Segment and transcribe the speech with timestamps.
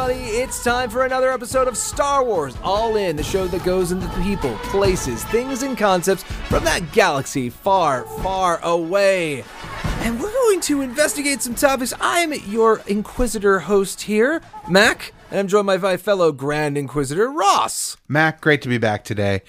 [0.00, 0.36] everybody.
[0.36, 4.08] It's time for another episode of Star Wars All In, the show that goes into
[4.22, 9.44] people, places, things, and concepts from that galaxy far, far away.
[10.00, 11.92] And we're going to investigate some topics.
[12.00, 17.98] I'm your Inquisitor host here, Mac, and I'm joined by my fellow Grand Inquisitor, Ross.
[18.08, 19.42] Mac, great to be back today.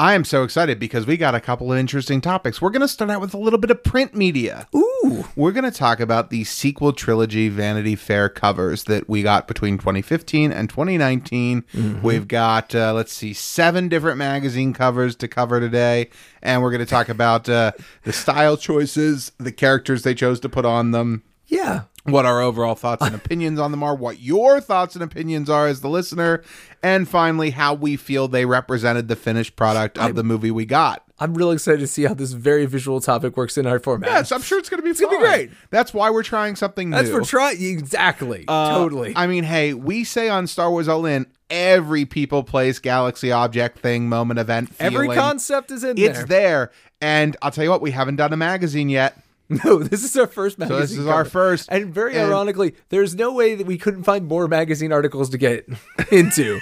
[0.00, 2.62] I am so excited because we got a couple of interesting topics.
[2.62, 4.68] We're going to start out with a little bit of print media.
[4.72, 5.26] Ooh.
[5.34, 9.76] We're going to talk about the sequel trilogy Vanity Fair covers that we got between
[9.76, 11.64] 2015 and 2019.
[12.00, 16.10] We've got, uh, let's see, seven different magazine covers to cover today.
[16.44, 17.72] And we're going to talk about uh,
[18.04, 21.82] the style choices, the characters they chose to put on them, Yeah.
[22.04, 25.66] what our overall thoughts and opinions on them are, what your thoughts and opinions are
[25.66, 26.42] as the listener,
[26.82, 31.02] and finally, how we feel they represented the finished product of the movie we got.
[31.20, 34.08] I'm really excited to see how this very visual topic works in our format.
[34.08, 35.50] Yes, I'm sure it's going to be gonna be great.
[35.70, 36.96] That's why we're trying something new.
[36.96, 37.18] That's new.
[37.18, 38.44] for try exactly.
[38.46, 39.14] Uh, totally.
[39.16, 43.80] I mean, hey, we say on Star Wars All In, every people, place, galaxy, object,
[43.80, 46.26] thing, moment, event, Every concept is in It's there.
[46.26, 46.70] there.
[47.00, 49.18] And I'll tell you what, we haven't done a magazine yet.
[49.64, 50.80] No, this is our first magazine.
[50.80, 54.26] this is our first, And very and- ironically, there's no way that we couldn't find
[54.26, 55.66] more magazine articles to get
[56.12, 56.60] into.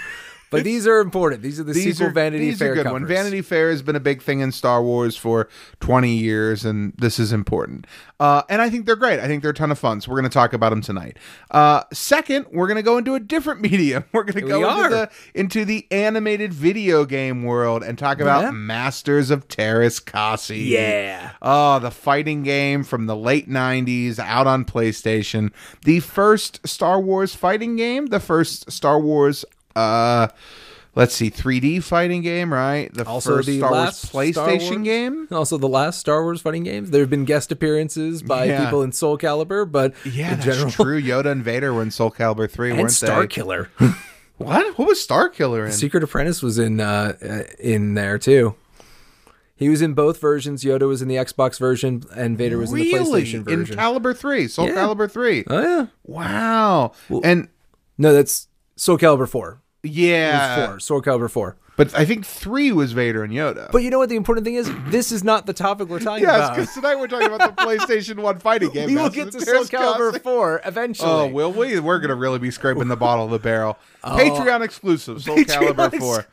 [0.57, 1.43] But these are important.
[1.43, 3.01] These are the these sequel are Vanity these Fair are good covers.
[3.03, 3.07] one.
[3.07, 5.49] Vanity Fair has been a big thing in Star Wars for
[5.81, 7.87] 20 years, and this is important.
[8.19, 9.21] Uh, and I think they're great.
[9.21, 10.01] I think they're a ton of fun.
[10.01, 11.19] So we're going to talk about them tonight.
[11.51, 14.05] Uh, second, we're going to go into a different medium.
[14.13, 18.43] We're going to go into the into the animated video game world and talk about
[18.45, 18.51] Yeah.
[18.53, 20.59] Masters of Terras Kasi.
[20.65, 21.33] Yeah.
[21.43, 25.53] Oh, the fighting game from the late 90s out on PlayStation.
[25.85, 29.45] The first Star Wars fighting game, the first Star Wars
[29.77, 30.29] uh
[30.95, 32.93] let's see 3D fighting game, right?
[32.95, 35.29] The Also first the Star Wars last Star PlayStation Wars- game.
[35.33, 36.91] Also, the last Star Wars fighting games.
[36.91, 38.65] There have been guest appearances by Yeah.
[38.65, 41.01] people in Soul Calibur, but Yeah, in general, true.
[41.03, 43.27] Yoda and Vader were in Soul Calibur 3, and weren't Star they?
[43.29, 43.69] Killer.
[44.39, 44.79] What?
[44.79, 45.73] What was Star Killer in?
[45.73, 48.55] Secret Apprentice was in uh, uh, in there too.
[49.55, 50.63] He was in both versions.
[50.63, 53.23] Yoda was in the Xbox version, and Vader was in the really?
[53.25, 53.77] PlayStation In version.
[53.79, 54.75] Calibur 3, Soul Yeah.
[54.75, 55.45] Calibur 3.
[55.49, 56.93] oh yeah, Wow.
[57.25, 57.49] and
[57.97, 59.63] no, that's Soul Calibur four.
[59.87, 60.81] Yeah, four.
[60.81, 61.57] Soul Calibur four.
[61.77, 63.71] but I think 3 was Vader and Yoda.
[63.71, 64.09] But you know what?
[64.09, 66.55] The important thing is, this is not the topic we're talking Yes, about.
[66.57, 68.87] because tonight we're talking about the PlayStation 1 fighting game.
[68.89, 71.11] We will get to Soul Terras Calibur 4 eventually.
[71.11, 71.79] Oh, will we?
[71.81, 73.77] We're going to really be scraping the bottom of the barrel.
[74.03, 76.27] Patreon exclusive, Soul Calibur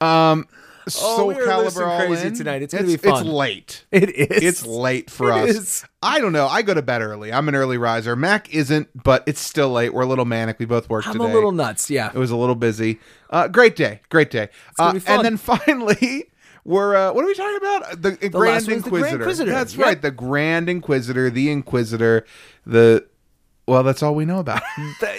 [0.00, 0.06] 4.
[0.06, 0.46] Um,
[0.88, 2.34] Soul we are Calibur all crazy in.
[2.34, 2.62] tonight.
[2.62, 3.22] It's gonna be fun.
[3.22, 3.86] It's late.
[3.90, 4.42] It is.
[4.42, 5.56] It's late for It us.
[5.56, 5.84] is.
[6.02, 6.46] I don't know.
[6.46, 7.32] I go to bed early.
[7.32, 8.14] I'm an early riser.
[8.14, 9.92] Mac isn't, but it's still late.
[9.92, 10.58] We're a little manic.
[10.60, 11.24] We both work I'm today.
[11.24, 11.90] a little nuts.
[11.90, 12.10] Yeah.
[12.14, 13.00] It was a little busy.
[13.30, 14.00] Uh, great day.
[14.10, 14.48] Great day.
[14.78, 15.16] Uh, be fun.
[15.16, 16.26] and then finally,
[16.64, 18.02] we're uh, what are we talking about?
[18.02, 19.00] The, Grand one's the Inquisitor.
[19.00, 19.50] Grand Inquisitor.
[19.50, 19.84] That's Yep.
[19.86, 20.02] right.
[20.02, 21.30] The Grand Inquisitor.
[21.30, 22.24] The Inquisitor.
[22.64, 23.06] The
[23.66, 24.62] well, that's all we know about.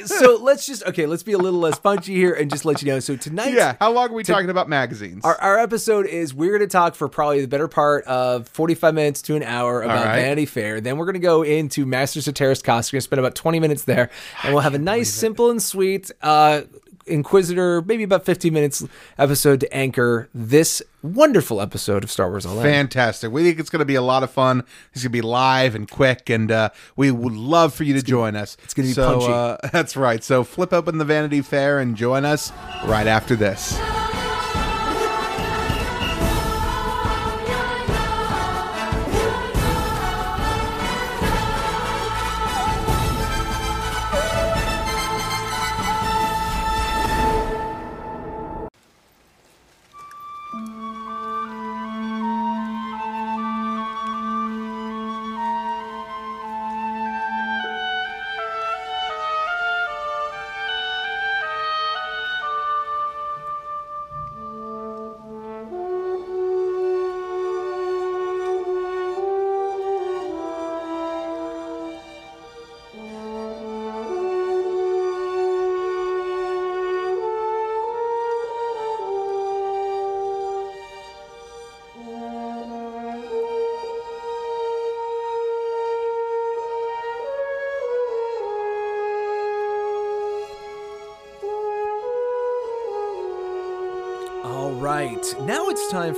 [0.06, 1.06] So let's just okay.
[1.06, 3.00] Let's be a little less punchy here and just let you know.
[3.00, 3.76] So tonight, yeah.
[3.80, 5.24] How long are we talking about magazines?
[5.26, 8.94] Our, our episode is we're going to talk for probably the better part of 45
[8.94, 10.16] minutes to an hour about right.
[10.16, 10.80] Vanity Fair.
[10.82, 12.90] Then we're going to go into Masters of Terras Kasi.
[12.90, 14.10] We're going to spend about 20 minutes there,
[14.44, 16.62] and we'll have a nice, simple, and sweet uh,
[17.08, 18.84] Inquisitor, maybe about 15 minutes
[19.18, 22.64] episode to anchor this wonderful episode of Star Wars All In.
[22.64, 23.32] Fantastic.
[23.32, 24.64] We think it's going to be a lot of fun.
[24.92, 28.02] It's going to be live and quick, and uh, we would love for you to
[28.02, 28.58] join us.
[28.64, 29.34] It's gonna be so, punchy.
[29.34, 30.24] Uh, that's right.
[30.24, 32.52] So flip open the Vanity Fair and join us
[32.86, 33.78] right after this.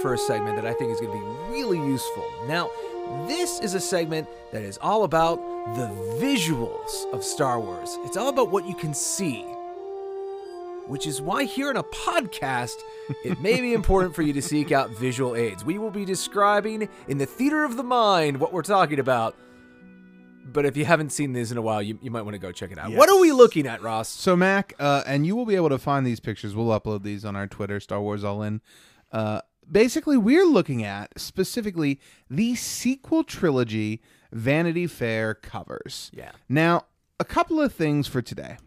[0.03, 2.25] Now it's time for a segment that I think is going to be really useful.
[2.47, 2.69] Now,
[3.27, 5.37] this is a segment that is all about
[5.75, 5.87] the
[6.19, 7.97] visuals of Star Wars.
[8.03, 9.41] It's all about what you can see.
[10.87, 12.75] Which is why here in a podcast,
[13.23, 15.63] it may be important for you to seek out visual aids.
[15.63, 19.35] We will be describing in the theater of the mind what we're talking about.
[20.51, 22.51] but if you haven't seen these in a while, you, you might want to go
[22.51, 22.91] check it out.
[22.93, 24.09] What are we looking at, Ross?
[24.09, 26.55] So Mac, uh, and you will be able to find these pictures.
[26.55, 28.61] We'll upload these on our Twitter, Star Wars All In.
[29.11, 29.41] Uh,
[29.71, 31.99] basically, we're looking at specifically
[32.29, 34.01] the sequel trilogy
[34.31, 36.11] Vanity Fair covers.
[36.13, 36.31] Yeah.
[36.47, 36.85] Now,
[37.19, 38.57] a couple of things for today.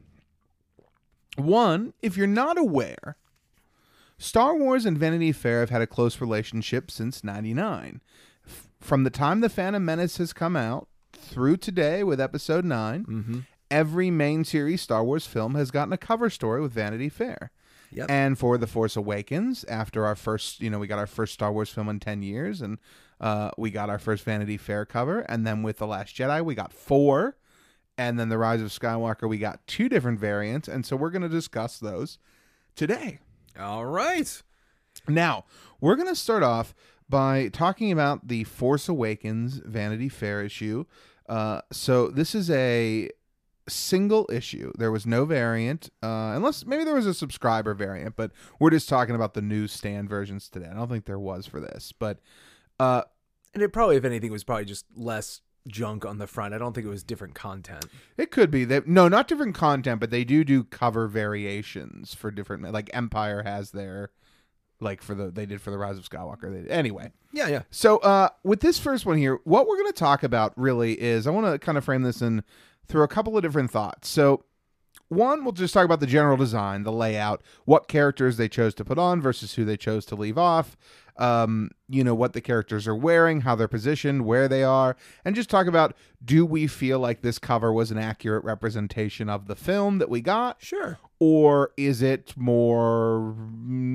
[1.36, 3.16] One, if you're not aware,
[4.18, 8.00] Star Wars and Vanity Fair have had a close relationship since 99.
[8.46, 13.04] F- From the time The Phantom Menace has come out through today with episode 9,
[13.06, 13.38] Mm-hmm.
[13.70, 17.50] every main series Star Wars film has gotten a cover story with Vanity Fair.
[17.92, 18.10] Yep.
[18.10, 21.52] And for The Force Awakens, after our first, you know, we got our first Star
[21.52, 22.78] Wars film in 10 years and
[23.20, 25.20] uh, we got our first Vanity Fair cover.
[25.20, 27.36] And then with The Last Jedi, we got four.
[27.98, 30.66] And then The Rise of Skywalker, we got two different variants.
[30.66, 32.18] And so we're going to discuss those
[32.74, 33.18] today.
[33.58, 34.42] All right.
[35.06, 35.44] Now,
[35.80, 36.74] we're going to start off
[37.08, 40.86] by talking about the Force Awakens Vanity Fair issue.
[41.28, 43.10] Uh, so this is a
[43.72, 44.72] single issue.
[44.78, 48.88] There was no variant, uh, unless maybe there was a subscriber variant, but we're just
[48.88, 50.68] talking about the newsstand versions today.
[50.70, 52.18] I don't think there was for this, but
[52.78, 53.02] uh,
[53.54, 56.54] And it probably, if anything, was probably just less junk on the front.
[56.54, 57.86] I don't think it was different content.
[58.16, 62.30] it could be that no, not different content, but they do do cover variations for
[62.30, 62.70] different.
[62.72, 64.10] Like Empire has their,
[64.80, 66.66] like for the they did for the Rise of Skywalker.
[66.66, 67.62] They, anyway, Yeah, yeah.
[67.70, 71.26] So, uh, with this first one here, what we're going to talk about really is
[71.26, 72.42] I want to kind of frame this in
[72.86, 74.08] through a couple of different thoughts.
[74.08, 74.44] So,
[75.08, 78.84] one, we'll just talk about the general design, the layout, what characters they chose to
[78.84, 80.76] put on versus who they chose to leave off.
[81.18, 84.96] Um, you know what the characters are wearing, how they're positioned, where they are,
[85.26, 85.94] and just talk about
[86.24, 90.22] do we feel like this cover was an accurate representation of the film that we
[90.22, 90.96] got, Sure.
[91.20, 93.34] or is it more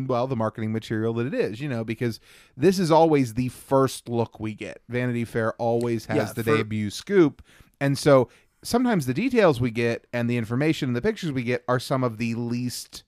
[0.08, 2.20] well the marketing material that it is you know because
[2.56, 6.58] this is always the first look we get vanity fair always has Yeah, the for-
[6.58, 7.42] debut scoop
[7.82, 8.30] and so
[8.64, 12.04] sometimes the details we get and the information and the pictures we get are some
[12.04, 13.04] of the least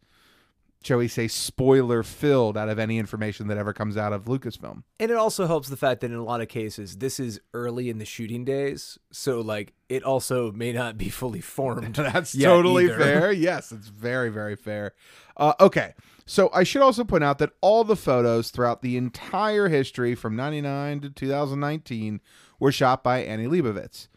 [0.81, 4.83] shall we say spoiler filled out of any information that ever comes out of lucasfilm
[4.99, 7.89] And it also helps the fact that in a lot of cases, this is early
[7.89, 8.97] in the shooting days.
[9.11, 11.95] So, like, it also may not be fully formed.
[11.97, 12.97] That's totally either.
[12.97, 13.31] fair.
[13.49, 14.93] Yes, it's very, very fair.
[15.35, 15.93] Uh, okay,
[16.25, 20.35] so I should also point out that all the photos throughout the entire history from
[20.35, 22.21] 99 to 2019
[22.59, 24.07] were shot by Annie Leibovitz.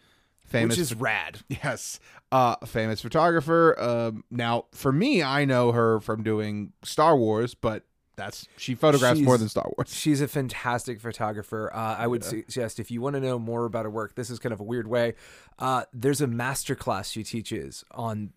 [0.52, 1.40] Famous Which is rad.
[1.48, 1.98] Yes.
[2.30, 3.78] Uh, famous photographer.
[3.78, 7.84] Um, now, for me, I know her from doing Star Wars, but
[8.16, 9.92] that's she photographs more than Star Wars.
[9.94, 11.70] She's a fantastic photographer.
[11.74, 14.38] Uh, I would suggest if you want to know more about her work, this is
[14.38, 15.14] kind of a weird way.
[15.58, 18.32] Uh, there's a master class she teaches on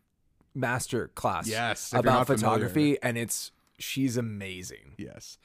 [0.54, 2.38] master class Yes, about not familiar.
[2.68, 4.96] photography, and it's she's amazing.
[4.98, 5.38] Yes.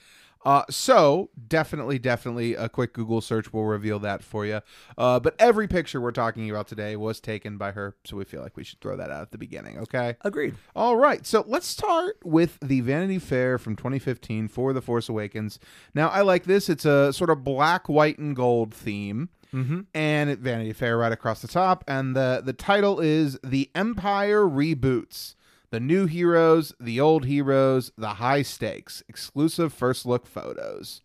[0.45, 4.61] Uh, so definitely, definitely, a quick Google search will reveal that for you.
[4.97, 8.41] Uh, but every picture we're talking about today was taken by her, so we feel
[8.43, 9.79] like we should throw that out at the beginning.
[9.79, 10.17] Okay.
[10.23, 10.55] Agreed.
[10.75, 15.59] All right, so let's start with the Vanity Fair from 2015 for The Force Awakens.
[15.95, 16.69] Now, I like this.
[16.71, 19.81] It's a sort of black, white, and gold theme, Mm-hmm.
[19.95, 21.83] and Vanity Fair right across the top.
[21.89, 25.35] And the the title is "The Empire Reboots:
[25.71, 31.01] The New Heroes, the Old Heroes, the High Stakes." Exclusive first look photos,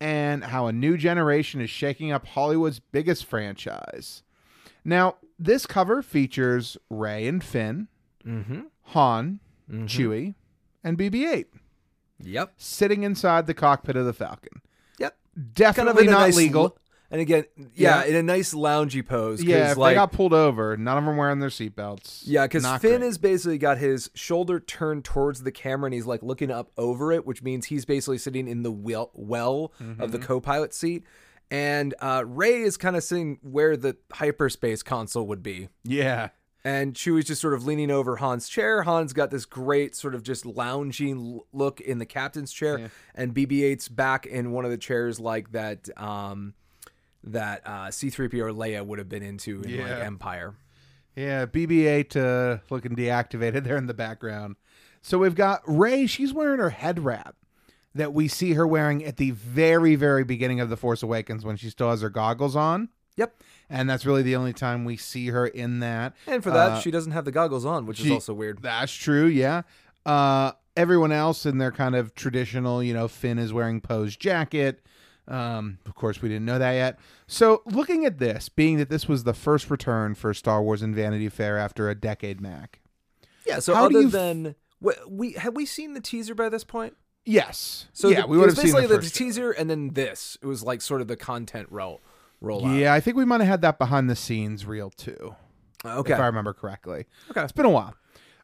[0.00, 4.22] and how a new generation is shaking up Hollywood's biggest franchise.
[4.84, 7.88] Now, this cover features Rey and Finn.
[8.26, 8.60] Mm-hmm.
[8.92, 10.34] Han, Chewie,
[10.84, 11.46] and BB-8
[12.20, 12.52] Yep.
[12.56, 14.60] sitting inside the cockpit of the Falcon.
[14.98, 15.16] Yep.
[15.54, 16.62] Definitely in a not nice legal.
[16.62, 16.76] lo-
[17.10, 18.04] and again, yeah, Yeah.
[18.04, 19.42] in a nice loungy pose.
[19.42, 22.22] yeah, if like, they got pulled over, none of them wearing their seatbelts.
[22.24, 23.02] Yeah, because Finn great.
[23.02, 27.12] has basically got his shoulder turned towards the camera and he's like looking up over
[27.12, 30.06] it, which means he's basically sitting in the well, well of Mm-hmm.
[30.10, 31.04] the co pilot seat.
[31.50, 35.70] And uh, Rey is kind of sitting where the hyperspace console would be.
[35.82, 36.28] yeah,
[36.62, 38.82] And Chewie's just sort of leaning over Han's chair.
[38.82, 42.78] Han's got this great sort of just lounging look in the captain's chair.
[42.78, 42.88] Yeah.
[43.14, 45.88] And BB 8's back in one of the chairs like that.
[45.96, 46.52] Um,
[47.32, 50.54] that uh, C3PO or Leia would have been into in like Empire.
[51.16, 51.46] yeah.
[51.46, 54.56] BB-8 uh, looking deactivated there in the background.
[55.02, 56.06] So we've got Rey.
[56.06, 57.36] She's wearing her head wrap
[57.94, 61.56] that we see her wearing at the very, very beginning of the Force Awakens when
[61.56, 63.42] she still has her goggles on, Yep.
[63.70, 66.14] and that's really the only time we see her in that.
[66.26, 68.62] And for that, Uh, she doesn't have the goggles on, which is also weird.
[68.62, 69.62] That's true, yeah.
[70.06, 74.84] Uh, everyone else in their kind of traditional, you know, Finn is wearing Poe's jacket.
[75.28, 76.98] Um, of course, we didn't know that yet.
[77.26, 80.94] So, looking at this, being that this was the first return for Star Wars and
[80.94, 82.80] Vanity Fair after a decade, Mac.
[83.46, 83.58] Yeah.
[83.60, 86.48] So How do other you f- than wh- we have we seen the teaser by
[86.48, 86.96] this point?
[87.26, 87.88] Yes.
[87.92, 90.38] So yeah, the- we would have seen basically the the, teaser and then this.
[90.42, 92.00] It was like sort of the content roll
[92.42, 92.74] out.
[92.74, 95.34] Yeah, I think we might have had that behind the scenes reel too,
[95.84, 96.12] Okay.
[96.14, 97.04] if I remember correctly.
[97.30, 97.42] Okay.
[97.42, 97.94] It's been a while.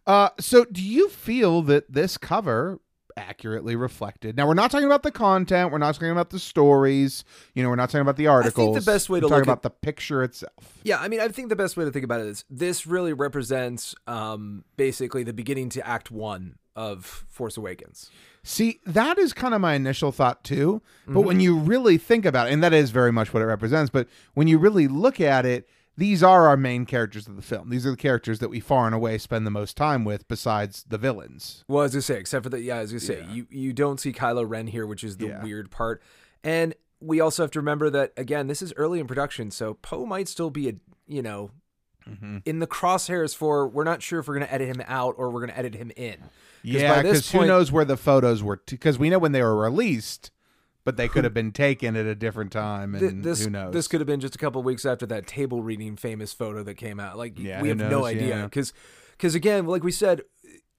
[0.07, 2.79] Uh, so do you feel that this cover
[3.17, 4.37] accurately reflected?
[4.37, 5.71] Now we're not talking about the content.
[5.73, 7.25] We're not talking about the stories.
[7.55, 8.77] You know, we're not talking about the articles.
[8.77, 10.79] See, the best way to we're talking look at- about the picture itself.
[10.83, 13.13] Yeah, I mean, I think the best way to think about it is this really
[13.13, 18.11] represents um, basically the beginning to Act One of Force Awakens.
[18.43, 20.83] See, that is kind of my initial thought too.
[21.07, 21.27] But Mm-hmm.
[21.27, 24.09] when you really think about it, and that is very much what it represents, but
[24.35, 25.67] when you really look at it,
[25.97, 27.71] these are our main characters of the film.
[27.71, 30.85] These are the characters that we far and away spend the most time with besides
[30.89, 31.65] the villains.
[31.69, 33.33] Well, as I say, except for the yeah, as I say, Yeah.
[33.33, 35.43] you you don't see Kylo Ren here, which is the Yeah.
[35.43, 36.03] weird part,
[36.43, 40.07] and we also have to remember that again, this is early in production, so Poe
[40.07, 40.75] might still be a
[41.07, 41.51] you know
[42.09, 42.39] Mm-hmm.
[42.45, 45.31] in the crosshairs for we're not sure if we're going to edit him out or
[45.31, 46.17] we're going to edit him in.
[46.63, 48.61] Yeah, because who knows where the photos were?
[48.69, 50.31] Because we know when they were released,
[50.85, 53.73] but they could have been taken at a different time, and this who knows?
[53.73, 56.63] this could have been just a couple of weeks after that table reading famous photo
[56.63, 57.17] that came out.
[57.17, 58.07] Like Yeah, we have no knows?
[58.07, 58.45] idea Yeah.
[58.47, 60.23] because again, like we said,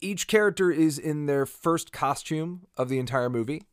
[0.01, 3.63] each character is in their first costume of the entire movie.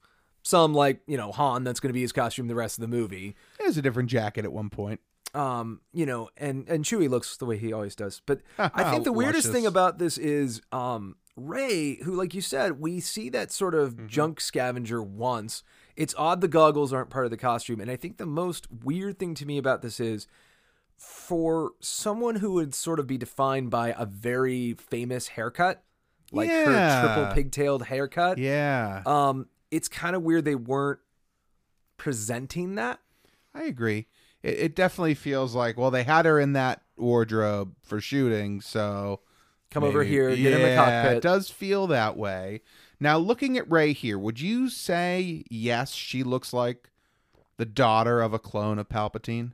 [0.42, 2.88] Some like you know Han, that's going to be his costume the rest of the
[2.88, 3.36] movie.
[3.60, 5.00] It was a different jacket at one point.
[5.34, 8.20] Um, you know, and and Chewie looks the way he always does.
[8.26, 12.80] But I think the weirdest thing about this is um Rey, who like you said,
[12.80, 14.06] we see that sort of Mm-hmm.
[14.08, 15.62] junk scavenger once.
[15.96, 19.18] It's odd the goggles aren't part of the costume, and I think the most weird
[19.18, 20.26] thing to me about this is
[20.96, 25.82] for someone who would sort of be defined by a very famous haircut,
[26.30, 28.38] like her triple pigtailed haircut.
[28.38, 31.00] Yeah, Um, it's kind of weird they weren't
[31.96, 33.00] presenting that.
[33.54, 34.06] I agree.
[34.42, 39.20] It, it definitely feels like well, they had her in that wardrobe for shooting, so
[39.70, 41.16] Come over maybe- here, get in the cockpit.
[41.18, 42.62] It does feel that way.
[43.02, 46.88] Now, looking at Rey here, would you say yes, she looks like
[47.56, 49.52] the daughter of a clone of Palpatine?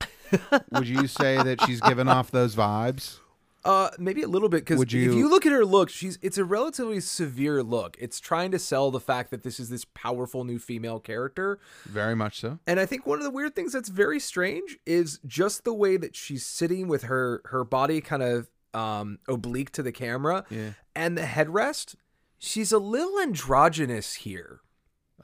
[0.70, 3.18] would you say that she's given off those vibes?
[3.64, 6.38] Uh, maybe a little bit because if you- you look at her look, she's it's
[6.38, 7.96] a relatively severe look.
[7.98, 12.14] It's trying to sell the fact that this is this powerful new female character, Very
[12.14, 12.60] much so.
[12.64, 15.96] and I think one of the weird things that's very strange is just the way
[15.96, 20.70] that she's sitting with her her body kind of um oblique to the camera, Yeah.
[20.94, 21.96] and the headrest.
[22.38, 24.60] She's a little androgynous here.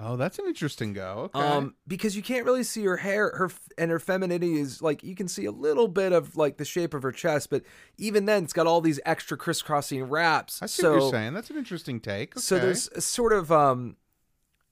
[0.01, 1.31] Oh, that's an interesting go.
[1.35, 1.47] Okay.
[1.47, 5.15] Um, because you can't really see her hair, her and her femininity is like you
[5.15, 7.63] can see a little bit of like the shape of her chest, but
[7.99, 10.63] even then, it's got all these extra crisscrossing wraps.
[10.63, 11.35] I see so, what you're saying.
[11.35, 12.39] That's an interesting take.
[12.39, 13.97] so there's a sort of um,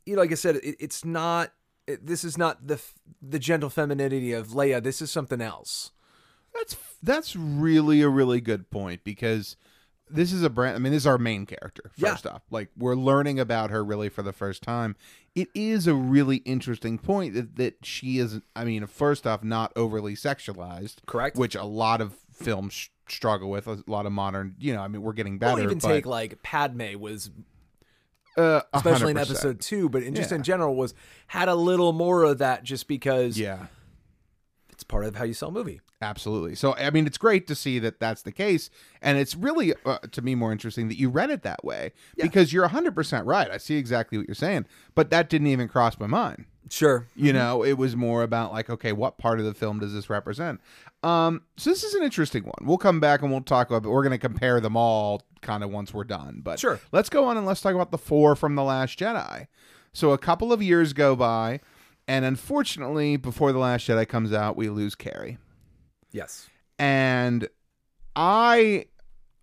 [0.07, 1.53] you know, like I said, it, it's not.
[1.87, 4.83] It, this is not the f- the gentle femininity of Leia.
[4.83, 5.93] This is something else.
[6.55, 9.57] That's that's really a really good point because
[10.13, 10.77] this is a brand.
[10.77, 11.91] I mean, this is our main character.
[11.97, 12.11] Yeah.
[12.11, 14.97] First off, like we're learning about her really for the first time.
[15.35, 18.41] It is a really interesting point that, that she is.
[18.57, 21.37] I mean, first off, not overly sexualized, Correct.
[21.37, 23.67] Which a lot of films sh- struggle with.
[23.67, 25.55] A lot of modern, you know, I mean, we're getting better.
[25.57, 27.31] We'll even but, take like Padme was
[28.37, 30.37] uh, especially in episode two, but in just Yeah.
[30.39, 30.95] in general was
[31.29, 33.67] had a little more of that just because Yeah.
[34.91, 35.81] Part of how you sell a movie.
[36.03, 36.55] Absolutely.
[36.55, 38.69] So, I mean, it's great to see that that's the case.
[39.01, 42.53] And it's really, uh, to me, more interesting that you read it that way because
[42.53, 43.51] you're 100% right.
[43.51, 44.67] I see exactly what you're saying.
[44.95, 46.47] But that didn't even cross my mind.
[46.71, 47.07] Sure.
[47.17, 50.09] You know, it was more about like, okay, what part of the film does this
[50.11, 50.61] represent?
[51.03, 52.55] Um, so this is an interesting one.
[52.63, 53.83] We'll come back and we'll talk about.
[53.83, 56.41] But we're going to compare them all kind of once we're done.
[56.43, 56.81] But Sure.
[56.93, 59.47] let's go on and let's talk about the four from the Last Jedi.
[59.93, 61.61] So a couple of years go by,
[62.11, 65.39] and unfortunately, before the Last Jedi comes out, we lose Carrie.
[66.11, 66.49] Yes.
[66.77, 67.49] And
[68.17, 68.87] I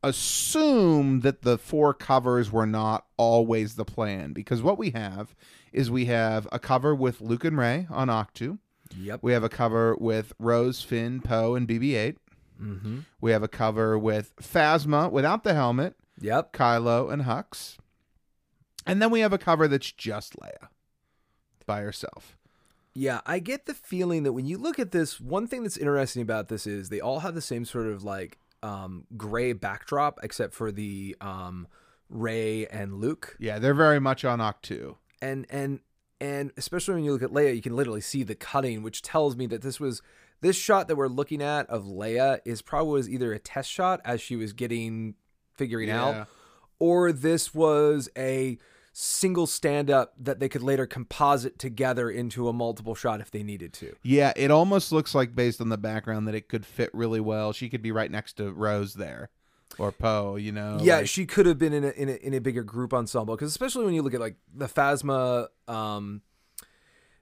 [0.04, 5.34] assume that the four covers were not always the plan because what we have
[5.72, 8.60] is we have a cover with Luke and Rey on Ahch-To.
[9.00, 9.20] Yep.
[9.22, 12.18] We have a cover with Rose, Finn, Poe, and BB-8.
[12.62, 13.00] Mm-hmm.
[13.22, 16.52] We have a cover with Phasma without the helmet, Yep.
[16.52, 17.78] Kylo, and Hux.
[18.86, 20.68] And then we have a cover that's just Leia
[21.66, 22.37] by herself.
[23.00, 26.24] Yeah, I get the feeling that when you look at this, one thing that's interesting
[26.24, 30.56] about this is they all have the same sort of like um, gray backdrop, except
[30.56, 31.68] for the um,
[32.10, 34.96] Rey and Luke, Yeah, they're very much on Ahch-To.
[35.22, 35.80] and and
[36.20, 39.36] and especially when you look at Leia, you can literally see the cutting, which tells
[39.36, 40.02] me that this was
[40.42, 44.02] this shot that we're looking at of Leia is probably was either a test shot
[44.06, 45.14] as she was getting
[45.54, 46.04] figuring Yeah.
[46.04, 46.28] out,
[46.80, 48.58] or this was a
[49.00, 53.44] single stand up that they could later composite together into a multiple shot if they
[53.44, 53.96] needed to.
[54.02, 57.54] Yeah, it almost looks like based on the background that it could fit really well.
[57.54, 59.30] She could be right next to Rose there,
[59.78, 60.36] or Poe.
[60.36, 60.80] You know.
[60.82, 63.36] yeah, like- she could have been in a, in a in a bigger group ensemble
[63.36, 66.24] because especially when you look at like the Phasma, um,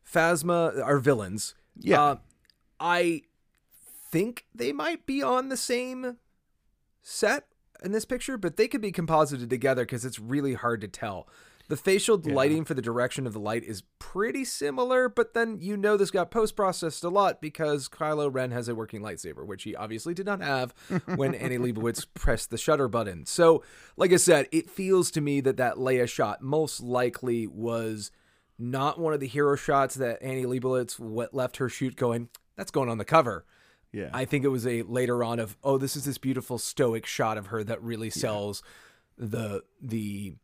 [0.09, 1.55] Phasma, are villains.
[1.77, 2.01] Yeah.
[2.01, 2.15] Uh,
[2.79, 3.23] I
[4.11, 6.15] think they might be on the same
[7.01, 7.47] set
[7.83, 11.27] in this picture, but they could be composited together because it's really hard to tell.
[11.67, 15.75] The facial lighting for the direction of the light is pretty similar, but then you
[15.75, 19.63] know this got post processed a lot because Kylo Ren has a working lightsaber, which
[19.63, 20.75] he obviously did not have
[21.15, 23.25] when Annie Leibovitz pressed the shutter button.
[23.25, 23.63] So,
[23.97, 28.11] like I said, it feels to me that that Leia shot most likely was
[28.59, 32.71] not one of the hero shots that Annie Leibovitz what left her shoot going, that's
[32.71, 33.45] going on the cover.
[33.91, 34.09] Yeah.
[34.13, 37.37] I think it was a later on of, oh, this is this beautiful stoic shot
[37.37, 38.61] of her that really sells
[39.17, 40.35] the the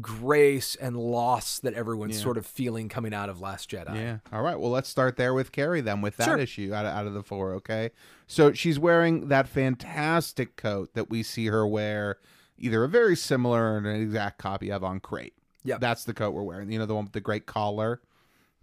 [0.00, 3.94] grace and loss that everyone's sort of feeling coming out of Last Jedi.
[3.94, 4.18] Yeah.
[4.32, 4.58] All right.
[4.58, 6.38] Well, let's start there with Carrie then, with that Sure.
[6.38, 7.52] issue out of, out of the four.
[7.54, 7.90] Okay.
[8.26, 12.18] So she's wearing that fantastic coat that we see her wear,
[12.58, 15.34] either a very similar or an exact copy of on Crait.
[15.62, 15.78] Yeah.
[15.78, 16.70] That's the coat we're wearing.
[16.72, 18.00] You know, the one with the great collar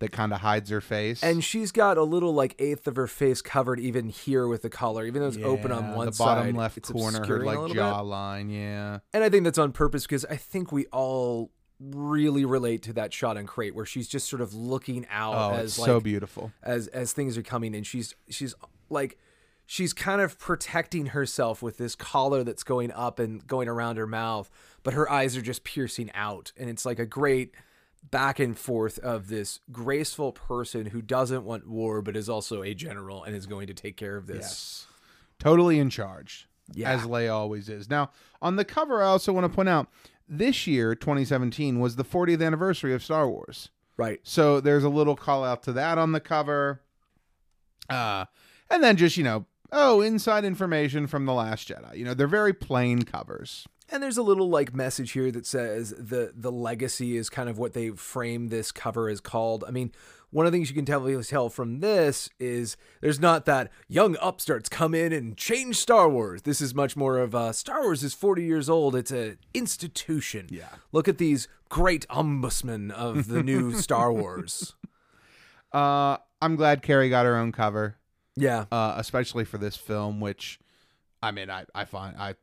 [0.01, 1.23] that kind of hides her face.
[1.23, 4.69] And she's got a little like eighth of her face covered even here with the
[4.69, 6.55] collar, even though it's open on one the bottom side.
[6.55, 8.49] left corner, her like little bit.
[8.49, 8.99] Yeah.
[9.13, 13.11] And I think that's on purpose because I think we all really relate to that
[13.13, 16.51] shot on Crait where she's just sort of looking out Oh, as like so beautiful.
[16.61, 18.53] as as things are coming and she's she's
[18.91, 19.17] like
[19.65, 24.05] she's kind of protecting herself with this collar that's going up and going around her
[24.05, 24.47] mouth
[24.83, 27.55] but her eyes are just piercing out and it's like a great
[28.09, 32.73] back and forth of this graceful person who doesn't want war but is also a
[32.73, 34.87] general and is going to take care of this.
[35.39, 36.91] Totally in charge Yeah.
[36.91, 37.89] as leia always is.
[37.89, 38.09] Now
[38.41, 39.87] on the cover i also want to point out
[40.27, 43.69] this year 2017 was the 40th anniversary of star wars.
[43.97, 44.19] Right.
[44.23, 46.81] So there's a little call out to that on the cover.
[47.89, 48.25] Uh
[48.69, 51.97] and then just you know oh inside information from the last jedi.
[51.97, 55.93] You know they're very plain covers And there's a little like message here that says
[55.97, 59.65] the the legacy is kind of what they frame this cover as called.
[59.67, 59.91] I mean,
[60.29, 64.15] one of the things you can tell tell from this is there's not that young
[64.21, 66.43] upstarts come in and change Star Wars.
[66.43, 68.95] This is much more of uh, Star Wars is 40 years old.
[68.95, 70.47] It's an institution.
[70.49, 70.69] Yeah.
[70.93, 74.75] Look at these great ombudsmen of the new Star Wars.
[75.73, 77.95] uh i'm glad carrie got her own cover
[78.35, 78.65] Yeah.
[78.71, 80.59] uh especially for this film which
[81.23, 82.35] i mean i i find i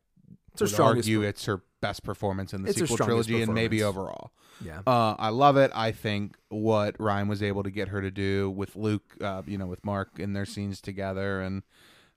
[0.64, 4.32] It's would argue it's her best performance in the It's sequel trilogy and maybe overall.
[4.64, 4.80] Yeah.
[4.86, 5.70] Uh, I love it.
[5.74, 9.56] I think what Rian was able to get her to do with Luke, uh, you
[9.58, 11.62] know, with Mark in their scenes together, and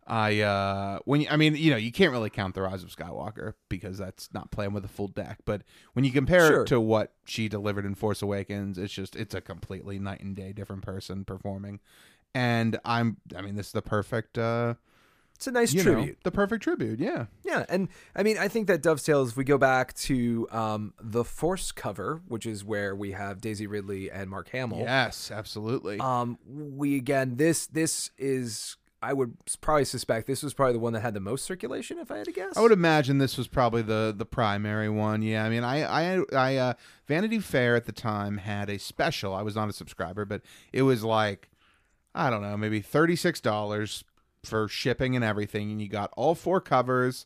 [0.07, 2.89] I, uh, when you, I mean, you know, you can't really count the Rise of
[2.89, 5.37] Skywalker because that's not playing with a full deck.
[5.45, 5.61] But
[5.93, 6.61] when you compare Sure.
[6.63, 10.35] it to what she delivered in Force Awakens, it's just it's a completely night and
[10.35, 11.79] day different person performing.
[12.33, 14.73] And I'm, I mean, this is the perfect, uh,
[15.41, 16.19] It's a nice you know, tribute.
[16.23, 16.99] the perfect tribute.
[16.99, 17.25] Yeah.
[17.43, 19.31] Yeah, and I mean, I think that dovetails.
[19.31, 23.65] If we go back to um, the Force cover, which is where we have Daisy
[23.65, 24.81] Ridley and Mark Hamill.
[24.81, 25.99] Yes, absolutely.
[25.99, 30.93] Um, we again, this this is I would probably suspect this was probably the one
[30.93, 32.55] that had the most circulation, if I had to guess.
[32.55, 35.23] I would imagine this was probably the the primary one.
[35.23, 36.73] Yeah, I mean, I I I uh,
[37.07, 39.33] Vanity Fair at the time had a special.
[39.33, 41.49] I was not a subscriber, but it was like
[42.13, 44.03] I don't know, maybe thirty six dollars
[44.43, 47.25] for shipping and everything, and you got all four covers,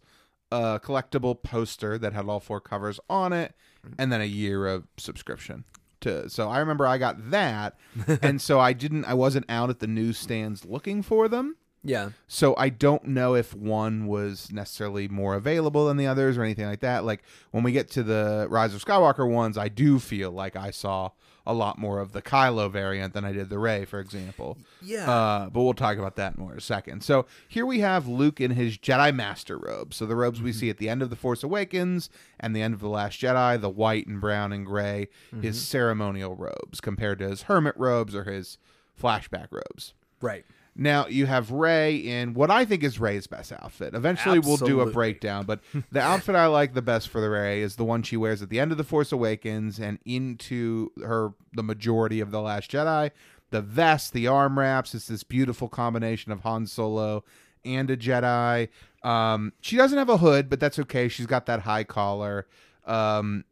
[0.52, 3.54] a collectible poster that had all four covers on it,
[3.86, 3.96] mm-hmm.
[3.98, 5.64] and then a year of subscription.
[6.02, 7.78] To, so I remember I got that,
[8.22, 9.06] and so I didn't.
[9.06, 11.56] I wasn't out at the newsstands looking for them.
[11.88, 16.42] Yeah, So I don't know if one was necessarily more available than the others or
[16.42, 17.06] anything like that.
[17.06, 20.72] Like when we get to the Rise of Skywalker ones, I do feel like I
[20.72, 21.12] saw
[21.48, 24.58] a lot more of the Kylo variant than I did the Rey, for example.
[24.82, 25.10] Yeah.
[25.10, 27.04] Uh, but we'll talk about that more in a second.
[27.04, 29.98] So here we have Luke in his Jedi Master robes.
[29.98, 32.74] So the robes we see at the end of the Force Awakens and the end
[32.74, 35.08] of the Last Jedi, the white and brown and gray,
[35.42, 38.58] his ceremonial robes compared to his hermit robes or his
[39.00, 39.94] flashback robes.
[40.22, 40.46] right.
[40.76, 43.94] Now you have Rey in what I think is Rey's best outfit.
[43.94, 45.62] Eventually, we'll do a breakdown, but
[45.92, 48.50] the outfit I like the best for the Rey is the one she wears at
[48.50, 53.12] the end of the Force Awakens and into her the majority of the Last Jedi.
[53.52, 57.24] The vest, the arm wraps, it's this beautiful combination of Han Solo
[57.64, 58.68] and a Jedi.
[59.02, 61.08] Um, she doesn't have a hood, but that's okay.
[61.08, 62.48] She's got that high collar.
[62.86, 63.46] Um,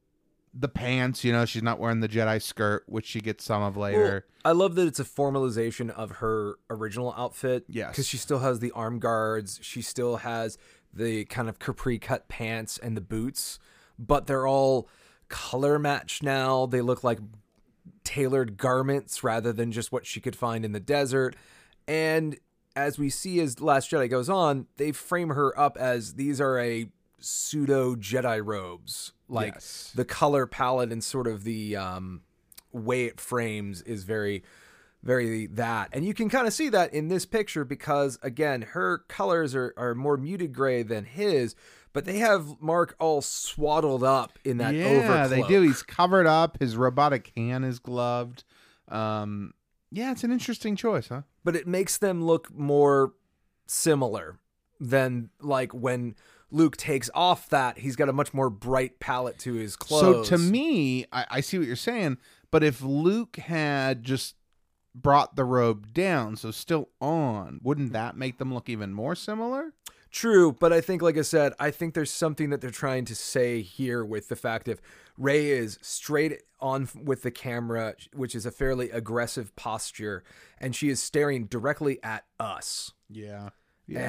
[0.53, 3.75] the pants, you know, she's not wearing the Jedi skirt, which she gets some of
[3.75, 4.25] later.
[4.45, 7.65] I love that it's a formalization of her original outfit.
[7.67, 7.91] Yes.
[7.91, 9.59] Because she still has the arm guards.
[9.63, 10.57] She still has
[10.93, 13.57] the kind of capri cut pants and the boots,
[13.97, 14.87] but they're all
[15.27, 16.67] color matched now.
[16.67, 17.19] They look like
[18.03, 21.35] tailored garments rather than just what she could find in the desert.
[21.87, 22.37] And
[22.75, 26.59] as we see as Last Jedi goes on, they frame her up as these are
[26.59, 26.89] a
[27.19, 29.13] pseudo Jedi robes.
[29.33, 29.91] Like Yes.
[29.95, 32.21] the color palette and sort of the um,
[32.71, 34.43] way it frames is very
[35.01, 35.89] very that.
[35.91, 39.73] And you can kind of see that in this picture because again, her colors are,
[39.75, 41.55] are more muted gray than his,
[41.91, 45.29] but they have Mark all swaddled up in that yeah, overcloak.
[45.29, 45.61] they do.
[45.61, 46.57] He's covered up.
[46.59, 48.45] His robotic hand is gloved.
[48.87, 49.53] Um,
[49.91, 51.23] yeah, it's an interesting choice, huh?
[51.43, 53.13] but it makes them look more
[53.67, 54.39] similar
[54.79, 56.15] than like when
[56.53, 60.29] Luke takes off that he's got a much more bright palette to his clothes.
[60.29, 62.17] So to me, I, I see what you're saying,
[62.51, 64.35] but if Luke had just
[64.93, 69.73] brought the robe down, so still on, wouldn't that make them look even more similar?
[70.11, 73.15] True, but I think, like I said, I think there's something that they're trying to
[73.15, 74.79] say here with the fact of
[75.17, 80.23] Rey is straight on with the camera, which is a fairly aggressive posture,
[80.59, 82.91] and she is staring directly at us.
[83.09, 83.49] Yeah.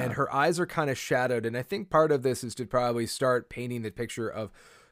[0.03, 1.45] And her eyes are kind of shadowed.
[1.45, 4.51] And I think part of this is to probably start painting the picture of,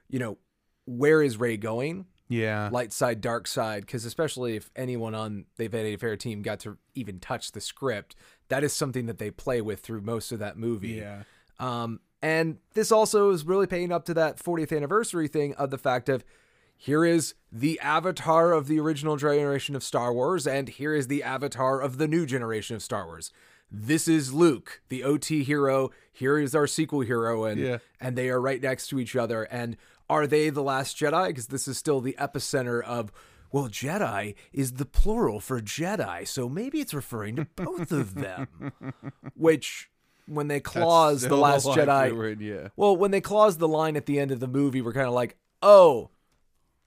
[0.10, 0.38] you know,
[0.86, 2.06] where is Rey going?
[2.34, 2.70] yeah.
[2.72, 6.78] light side, dark side, because especially if anyone on the Vanity Fair team got to
[6.96, 8.16] even touch the script,
[8.50, 11.02] that is something that they play with through most of that movie.
[11.04, 11.24] Yeah.
[11.60, 15.78] Um, and this also is really paying up to that 40th anniversary thing of the
[15.78, 16.24] fact of
[16.76, 21.24] here is the avatar of the original generation of Star Wars, and here is the
[21.24, 23.32] avatar of the new generation of Star Wars.
[23.72, 25.90] This is Luke, the OT hero.
[26.12, 27.78] Here is our sequel hero, and Yeah.
[28.00, 29.44] and they are right next to each other.
[29.44, 29.78] And
[30.10, 31.28] are they the last Jedi?
[31.28, 33.12] Because this is still the epicenter of.
[33.52, 38.48] Well, Jedi is the plural for Jedi, so maybe it's referring to both of them.
[39.36, 39.92] Which,
[40.26, 42.70] when they clause the last Jedi, in, yeah.
[42.76, 45.14] well, when they clause the line at the end of the movie, we're kind of
[45.14, 46.10] like, oh,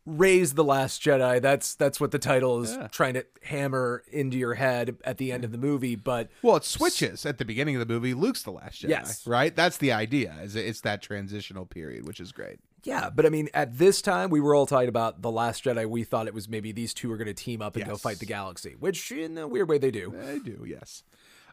[0.07, 1.42] Rey's the last Jedi.
[1.42, 2.87] That's that's what the title is Yeah.
[2.88, 5.97] trying to hammer into your head at the end of the movie.
[5.97, 8.14] But Well, it switches at the beginning of the movie.
[8.14, 9.27] Luke's the last Jedi, Yes.
[9.27, 9.55] right?
[9.55, 10.37] That's the idea.
[10.42, 12.61] Is it's that transitional period, which is great.
[12.85, 15.88] yeah, but I mean, at this time, we were all talking about the last Jedi.
[15.90, 18.21] We thought it was maybe these two are going to team up and go fight
[18.21, 20.14] the galaxy, which in a weird way they do.
[20.25, 21.03] I do, yes.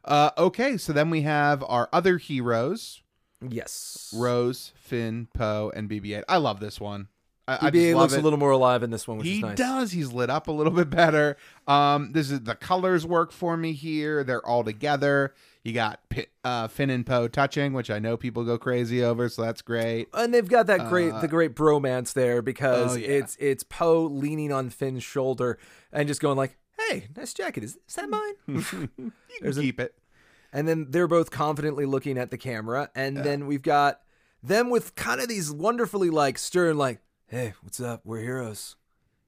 [0.05, 3.01] Uh, okay, so then we have our other heroes:
[3.41, 6.23] Yes, Rose, Finn, Poe, and BB-8.
[6.29, 7.07] I love this one.
[7.47, 8.19] I, I just BB-8 love looks it.
[8.19, 9.57] a little more alive in this one, which he is nice.
[9.57, 9.91] does.
[9.91, 11.35] He's lit up a little bit better.
[11.67, 14.23] Um, this is the colors work for me here.
[14.23, 15.33] They're all together.
[15.63, 15.99] You got
[16.43, 20.07] uh, Finn and Poe touching, which I know people go crazy over, so that's great.
[20.13, 23.07] and they've got that great the great bromance there because Uh, oh, yeah.
[23.07, 25.57] it's it's Poe leaning on Finn's shoulder
[25.93, 26.57] and just going like,
[26.89, 27.63] "Hey, nice jacket.
[27.63, 28.33] Is, is that mine?"
[28.97, 29.95] You can keep it.
[30.51, 34.01] and then they're both confidently looking at the camera, and then we've got
[34.43, 36.99] them with kind of these wonderfully like stern like,
[37.33, 38.01] "Hey, what's up?
[38.03, 38.75] We're heroes.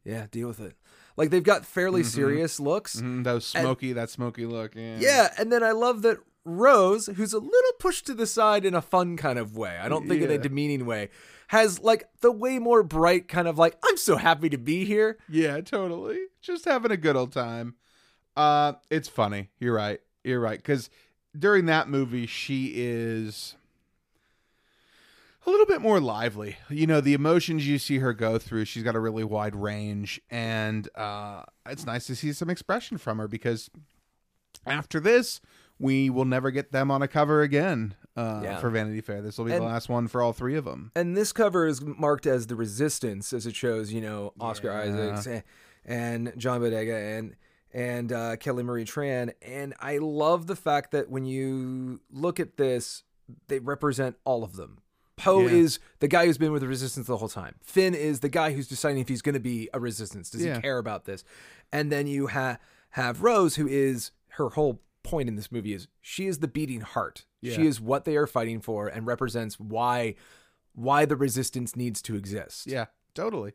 [0.03, 0.75] Yeah, deal with it."
[1.17, 3.01] Like they've got fairly serious looks.
[3.01, 4.75] Mm, those smoky, that smoky look.
[4.75, 4.97] Yeah.
[4.99, 8.75] Yeah, and then I love that Rose, who's a little pushed to the side in
[8.75, 11.09] a fun kind of way, I don't think in a demeaning way,
[11.47, 15.17] has like the way more bright kind of like, I'm so happy to be here.
[15.27, 16.19] Yeah, totally.
[16.41, 17.75] Just having a good old time.
[18.37, 19.49] Uh, it's funny.
[19.59, 20.01] You're right.
[20.23, 20.59] You're right.
[20.59, 20.89] Because
[21.37, 23.55] during that movie, she is
[25.45, 26.57] a little bit more lively.
[26.69, 30.21] You know, the emotions you see her go through, she's got a really wide range,
[30.29, 33.69] and uh, it's nice to see some expression from her because
[34.65, 35.41] after this,
[35.79, 38.57] we will never get them on a cover again uh, Yeah.
[38.59, 39.21] for Vanity Fair.
[39.21, 40.91] This will be And- the last one for all three of them.
[40.95, 44.79] And this cover is marked as the Resistance, as it shows, you know, Oscar Yeah.
[44.79, 45.43] Isaacs and,
[45.85, 47.35] and John Boyega and
[47.73, 49.33] and uh, Kelly Marie Tran.
[49.41, 53.03] And I love the fact that when you look at this,
[53.49, 54.77] they represent all of them.
[55.17, 55.49] Poe Yeah.
[55.53, 57.55] is the guy who's been with the Resistance the whole time.
[57.63, 60.29] Finn is the guy who's deciding if he's going to be a Resistance.
[60.29, 60.55] Does Yeah.
[60.55, 61.23] he care about this?
[61.71, 62.57] And then you ha-
[62.91, 66.81] have Rose, who is her whole point in this movie is she is the beating
[66.81, 67.25] heart.
[67.41, 67.55] Yeah.
[67.55, 70.15] She is what they are fighting for and represents why
[70.73, 72.67] why the resistance needs to exist.
[72.67, 73.53] Yeah, totally.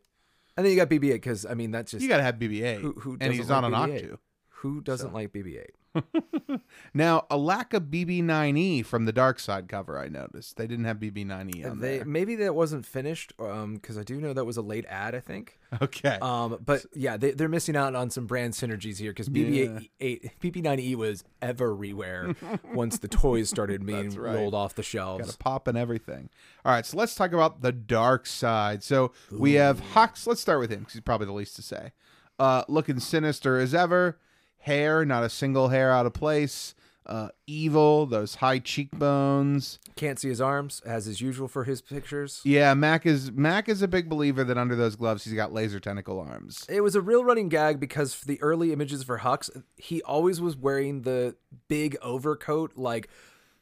[0.57, 2.81] And then you got BB-8 because I mean that's just You got to have BB-8,
[2.81, 4.05] who, who and he's like on an BB-8?
[4.11, 4.19] Octu.
[4.49, 5.67] Who doesn't like BB-8?
[6.95, 10.57] Now, a lack of BB9E from the Dark Side cover, I noticed.
[10.57, 12.05] They didn't have BB9E on They there.
[12.05, 15.21] maybe that wasn't finished um because I do know that was a late ad I
[15.21, 15.59] think.
[15.81, 16.19] Okay.
[16.21, 20.97] Um, but yeah, they, they're missing out on some brand synergies here because BB-8 BB-9E
[20.97, 22.35] was everywhere
[22.75, 24.35] once the toys started being right.
[24.35, 25.35] rolled off the Got shelves.
[25.35, 26.29] a pop and everything.
[26.65, 28.83] All right, so let's talk about the Dark Side.
[28.83, 30.27] So we have Hux.
[30.27, 31.93] Let's start with him because he's probably the least to say.
[32.39, 34.19] Uh, looking sinister as ever.
[34.61, 36.75] Hair, not a single hair out of place.
[37.07, 39.81] Uh, evil, those high cheekbones.
[39.97, 42.41] Can't see his arms as is usual for his pictures.
[42.45, 45.81] Yeah, Mac is Mac is a big believer that under those gloves he's got laser
[45.81, 46.65] tentacle arms.
[46.69, 50.41] It was a real running gag because for the early images for Hux, he always
[50.41, 51.35] was wearing the
[51.67, 53.09] big overcoat, like,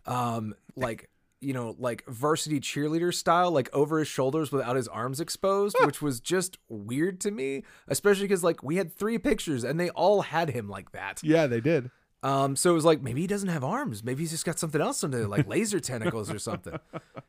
[0.05, 1.09] um, like
[1.41, 6.03] you know, like varsity cheerleader style, like over his shoulders without his arms exposed, which
[6.03, 10.23] was just weird to me, especially because like we had three pictures and they all
[10.23, 11.21] had him like that.
[11.23, 11.91] Yeah, they did.
[12.23, 14.81] Um, so it was like maybe he doesn't have arms, maybe he's just got something
[14.81, 16.79] else under there, like laser tentacles or something.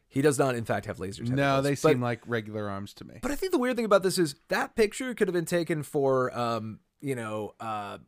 [0.07, 1.37] He does not, in fact, have laser tentacles.
[1.37, 3.19] No, they but, seem like regular arms to me.
[3.21, 5.83] But I think the weird thing about this is that picture could have been taken
[5.83, 7.99] for, um, you know, uh,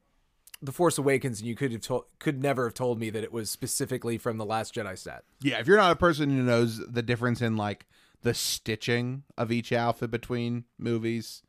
[0.61, 3.31] the Force Awakens, and you could have told, could never have told me that it
[3.33, 5.23] was specifically from the Last Jedi set.
[5.41, 7.87] Yeah, if you're not a person who knows the difference in like
[8.21, 11.41] the stitching of each outfit between movies,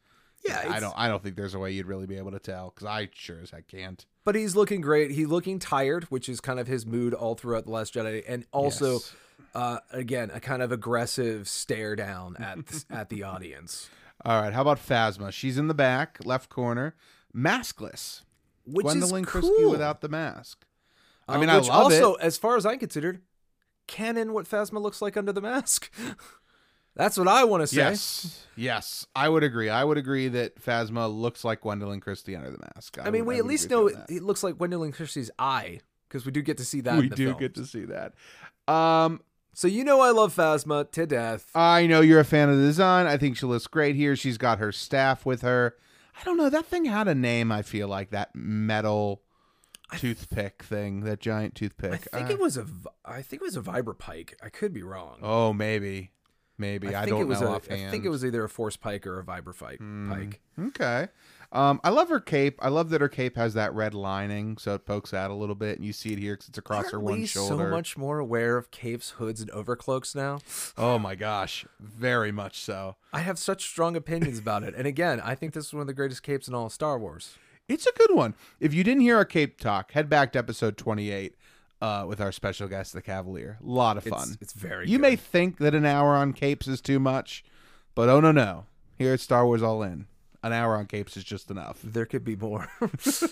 [0.47, 0.95] Yeah, I don't.
[0.97, 3.41] I don't think there's a way you'd really be able to tell because I sure
[3.43, 4.05] as heck can't.
[4.25, 5.11] But he's looking great.
[5.11, 8.47] He's looking tired, which is kind of his mood all throughout the Last Jedi, and
[8.53, 9.15] also, Yes.
[9.55, 13.91] uh, again, a kind of aggressive stare down at at the audience.
[14.25, 15.33] All right, how about Phasma?
[15.33, 16.95] She's in the back, left corner,
[17.37, 18.23] maskless.
[18.67, 19.71] Which Gwendoline is Christie cool.
[19.71, 20.65] without the mask.
[21.29, 22.21] I Um, mean, I which love also, it.
[22.23, 23.21] as far as I'm considered,
[23.87, 25.93] canon what Phasma looks like under the mask.
[26.95, 27.77] That's what I want to say.
[27.79, 29.71] Yes, yes, I would agree.
[29.71, 32.99] I would agree that Phasma looks like Gwendoline Christie under the mask.
[33.01, 36.27] I mean, would- we at least know it, it looks like Gwendoline Christie's eye because
[36.27, 36.99] we do get to see that.
[36.99, 37.39] we in the do film.
[37.41, 38.13] get to see that.
[38.73, 39.23] Um,
[39.55, 41.51] So you know I love Phasma to death.
[41.55, 43.07] I know you're a fan of the design.
[43.07, 44.15] I think she looks great here.
[44.15, 45.77] She's got her staff with her.
[46.21, 46.51] I don't know.
[46.51, 49.23] That thing had a name, I feel like that metal
[49.97, 51.93] toothpick thing, that giant toothpick.
[52.13, 52.67] I think Uh, it was a.
[53.05, 54.39] I think it was a vibra pike.
[54.43, 55.19] I could be wrong.
[55.23, 56.13] Oh, maybe.
[56.59, 56.95] Maybe.
[56.95, 57.89] I, think don't it was know a, offhand.
[57.89, 59.81] I think it was either a force pike or a vibra pike.
[60.09, 60.41] Pike.
[60.69, 61.09] Okay.
[61.53, 62.59] Um, I love her cape.
[62.63, 65.55] I love that her cape has that red lining, so it pokes out a little
[65.55, 67.65] bit, and you see it here because it's across her Aren't one we shoulder.
[67.69, 70.39] so much more aware of capes, hoods, and overcloaks now?
[70.79, 72.97] Oh my gosh, very much so.
[73.13, 74.75] I have such strong opinions about it.
[74.75, 76.99] And again, I think this is one of the greatest capes in all of Star
[76.99, 77.37] Wars.
[77.69, 78.35] It's a good one.
[78.59, 81.37] If you didn't hear our cape talk, head back to episode twenty-eight
[81.83, 83.59] uh, with our special guest, the Cavalier.
[83.63, 84.37] A lot of It's, fun.
[84.41, 85.03] it's very you good.
[85.03, 87.45] may think that an hour on capes is too much,
[87.95, 88.65] but oh no no.
[88.97, 90.07] Here at Star Wars All In,
[90.43, 91.81] an hour on capes is just enough.
[91.83, 92.69] There could be more.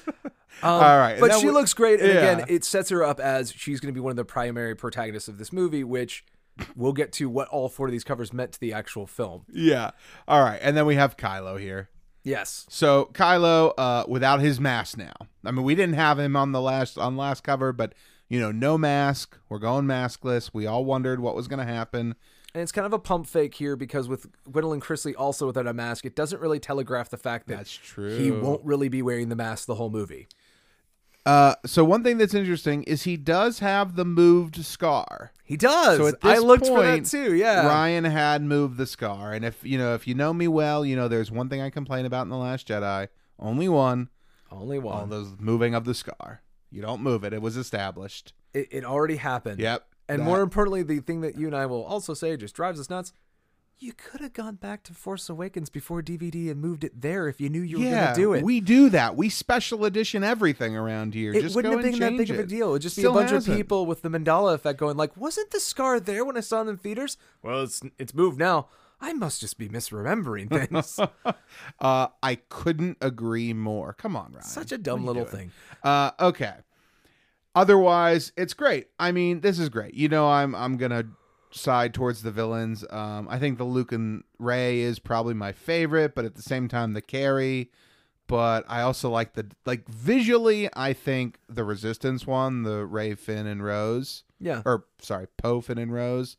[0.63, 2.01] Um, All right, But she looks great.
[2.01, 2.15] And Yeah.
[2.33, 5.29] again, it sets her up as she's going to be one of the primary protagonists
[5.29, 6.25] of this movie, which
[6.77, 9.45] we'll get to what all four of these covers meant to the actual film.
[9.51, 9.93] Yeah.
[10.29, 11.89] All right, and then we have Kylo here.
[12.25, 12.67] Yes.
[12.69, 15.15] So Kylo, uh, without his mask now.
[15.45, 17.95] I mean, we didn't have him on the last on last cover, but
[18.29, 19.39] you know, no mask.
[19.49, 20.51] We're going maskless.
[20.53, 22.17] We all wondered what was going to happen.
[22.55, 25.73] And it's kind of a pump fake here because with Gwendoline Christie also without a
[25.73, 28.17] mask, it doesn't really telegraph the fact that That's true.
[28.19, 30.27] he won't really be wearing the mask the whole movie.
[31.27, 35.33] Uh, so one thing that's interesting is he does have the moved scar.
[35.45, 35.99] He does.
[35.99, 37.35] So at I this looked for that point, too.
[37.35, 37.65] Yeah.
[37.65, 40.97] Rian had moved the scar, and if you know, if you know me well, you
[40.97, 43.09] know there's one thing I complain about in the Last Jedi.
[43.39, 44.09] Only one.
[44.51, 44.97] Only one.
[44.97, 46.43] All those moving of the scar.
[46.71, 47.33] You don't move it.
[47.33, 48.33] It was established.
[48.55, 49.61] It, it already happened.
[49.61, 49.87] Yep.
[50.11, 52.79] And That- more importantly, the thing that you and I will also say just drives
[52.81, 53.13] us nuts.
[53.83, 57.41] You could have gone back to Force Awakens before DVD and moved it there if
[57.41, 58.45] you knew you were yeah, going to do it.
[58.45, 59.17] we do that.
[59.17, 61.33] We special edition everything around here.
[61.33, 62.69] it Just wouldn't have been that big change of a deal.
[62.69, 63.55] It would just Still be a bunch hasn't.
[63.55, 66.61] of people with the Mandela effect going like, "Wasn't the scar there when I saw
[66.61, 68.69] it in theaters?" Well, it's it's moved now.
[69.01, 71.01] I must just be misremembering things.
[71.81, 73.95] Uh, I couldn't agree more.
[73.95, 74.45] Come on, Rian.
[74.45, 75.51] Such a dumb What are you little doing?
[75.51, 75.53] thing.
[75.83, 76.53] Uh, okay.
[77.55, 78.89] Otherwise, it's great.
[78.99, 79.95] I mean, this is great.
[79.95, 81.05] You know, I'm I'm gonna
[81.51, 82.85] side towards the villains.
[82.91, 86.69] Um, I think the Luke and Rey is probably my favorite, but at the same
[86.69, 87.71] time, the Carrie.
[88.29, 90.69] But I also like the like visually.
[90.75, 94.63] I think the Resistance one, the Rey, Finn, and Rose, Yeah.
[94.65, 96.37] or sorry, Poe, Finn, and Rose,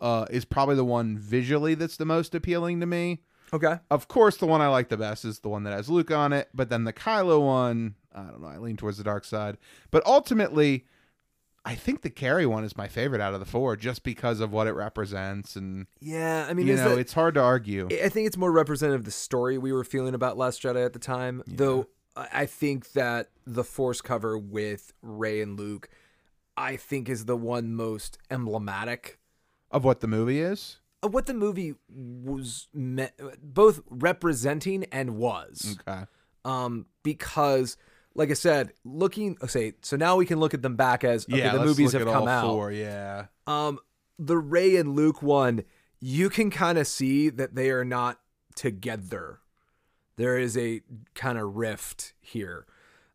[0.00, 3.22] uh, is probably the one visually that's the most appealing to me.
[3.52, 3.80] Okay.
[3.90, 6.32] Of course, the one I like the best is the one that has Luke on
[6.32, 9.56] it, but then the Kylo one, I don't know, I lean towards the dark side.
[9.90, 10.84] But ultimately,
[11.64, 14.52] I think the Carrie one is my favorite out of the four just because of
[14.52, 15.54] what it represents.
[15.56, 16.46] And, Yeah.
[16.48, 17.86] I mean, you know, that- it's hard to argue.
[18.02, 20.92] I think it's more representative of the story we were feeling about Last Jedi at
[20.92, 21.42] the time.
[21.46, 25.88] Though I I think that the Force cover with Rey and Luke,
[26.58, 29.18] I think is the one most emblematic
[29.70, 30.78] of what the movie is.
[31.04, 33.08] of what the movie was me-
[33.42, 35.76] both representing and was.
[35.88, 36.04] Okay.
[36.44, 37.76] Um, because
[38.14, 41.38] like I said, looking say so now we can look at them back as okay,
[41.38, 42.46] yeah, the movies have come out.
[42.46, 43.26] Four, yeah.
[43.46, 43.78] Um,
[44.18, 45.64] the Rey and Luke one,
[46.00, 48.20] you can kind of see that they are not
[48.54, 49.40] together.
[50.16, 50.82] There is a
[51.14, 52.66] kind of rift here.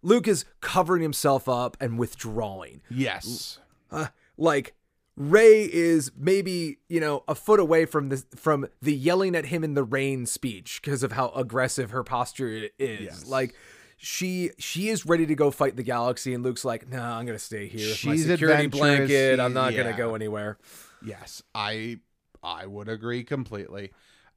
[0.01, 2.81] Luke is covering himself up and withdrawing.
[2.89, 3.59] Yes.
[3.91, 4.07] Uh,
[4.37, 4.75] like
[5.15, 9.63] Rey is maybe you know a foot away from the from the yelling at him
[9.63, 13.01] in the rain speech because of how aggressive her posture is.
[13.01, 13.25] Yes.
[13.25, 13.55] Like
[13.97, 17.39] she she is ready to go fight the galaxy, and Luke's like, "No, I'm gonna
[17.39, 17.89] stay here.
[17.89, 19.39] with my She's security blanket.
[19.39, 19.83] I'm not yeah.
[19.83, 20.57] gonna go anywhere."
[21.03, 21.99] Yes, I
[22.43, 23.91] I would agree completely.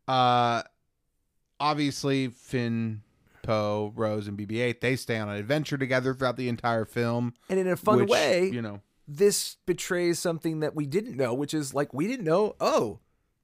[0.09, 0.62] Uh
[1.61, 3.03] obviously Finn,
[3.42, 7.35] Poe, Rose, and BB-8 they stay on an adventure together throughout the entire film.
[7.49, 11.35] And in a fun which, way, you know, this betrays something that we didn't know,
[11.35, 12.57] which is like we didn't know.
[12.61, 13.01] Oh,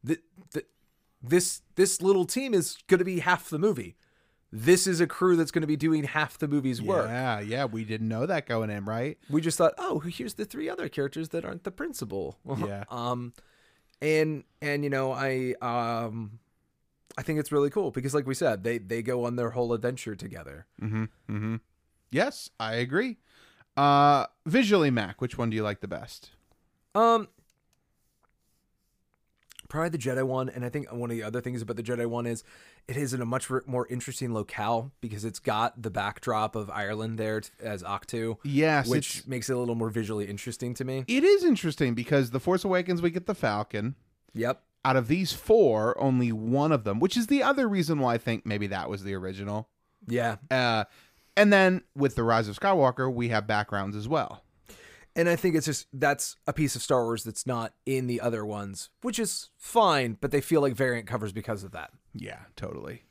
[0.07, 0.21] th-
[0.53, 0.67] th-
[1.23, 3.97] this this little team is going to be half the movie.
[4.53, 7.07] This is a crew that's going to be doing half the movie's work.
[7.09, 9.19] yeah, yeah, we didn't know that going in, right?
[9.29, 12.39] We just thought, oh, here's the three other characters that aren't the principal.
[12.59, 12.85] Yeah.
[12.91, 13.33] um,
[14.01, 16.39] and and you know, I um,
[17.19, 19.73] I think it's really cool because, like we said, they they go on their whole
[19.73, 20.67] adventure together.
[20.81, 21.09] Mhm.
[21.29, 21.61] Mhm.
[22.11, 23.19] Yes, I agree.
[23.77, 26.31] Uh visually, Mac, which one do you like the best?
[26.95, 27.29] Um,
[29.69, 32.07] probably the Jedi one, and I think one of the other things about the Jedi
[32.07, 32.45] one is
[32.89, 37.19] it is in a much more interesting locale because it's got the backdrop of Ireland
[37.19, 41.05] there as Ahch-To, Yes, which makes it a little more visually interesting to me.
[41.09, 43.95] It is interesting because The Force Awakens we get the Falcon.
[44.35, 44.63] Yep.
[44.85, 48.19] Out of these four, only one of them, which is the other reason why I
[48.19, 49.69] think maybe that was the original.
[50.07, 50.37] Yeah.
[50.51, 50.85] Uh,
[51.37, 54.43] and then with the Rise of Skywalker, we have backgrounds as well.
[55.17, 58.21] And I think it's just that's a piece of Star Wars that's not in the
[58.21, 61.91] other ones, which is fine, but they feel like variant covers because of that.
[62.15, 63.03] Yeah, totally.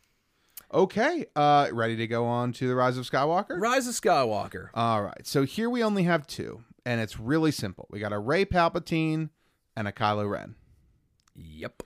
[0.74, 3.60] Okay, uh, ready to go on to the Rise of Skywalker?
[3.60, 4.70] Rise of Skywalker.
[4.74, 7.88] All right, so here we only have two, and it's really simple.
[7.89, 9.30] We got a Rey Palpatine
[9.76, 10.56] and a Kylo Ren.
[11.36, 11.84] Yep.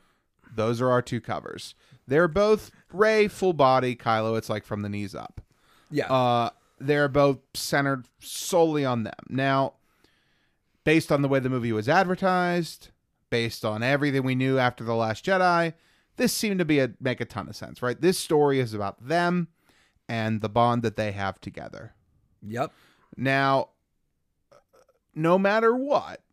[0.55, 1.75] Those are our two covers.
[2.07, 5.41] They're both Rey full body, Kylo it's like from the knees up.
[5.91, 6.11] Yeah.
[6.11, 9.13] Uh, they're both centered solely on them.
[9.27, 9.73] Now,
[10.89, 12.89] based on the way the movie was advertised,
[13.29, 15.71] based on everything we knew after the Last Jedi,
[16.17, 18.01] this seemed to be a make a ton of sense, right?
[18.01, 19.49] This story is about them
[20.07, 21.93] and the bond that they have together.
[22.41, 22.73] yep.
[23.15, 23.69] Now,
[25.13, 26.23] no matter what,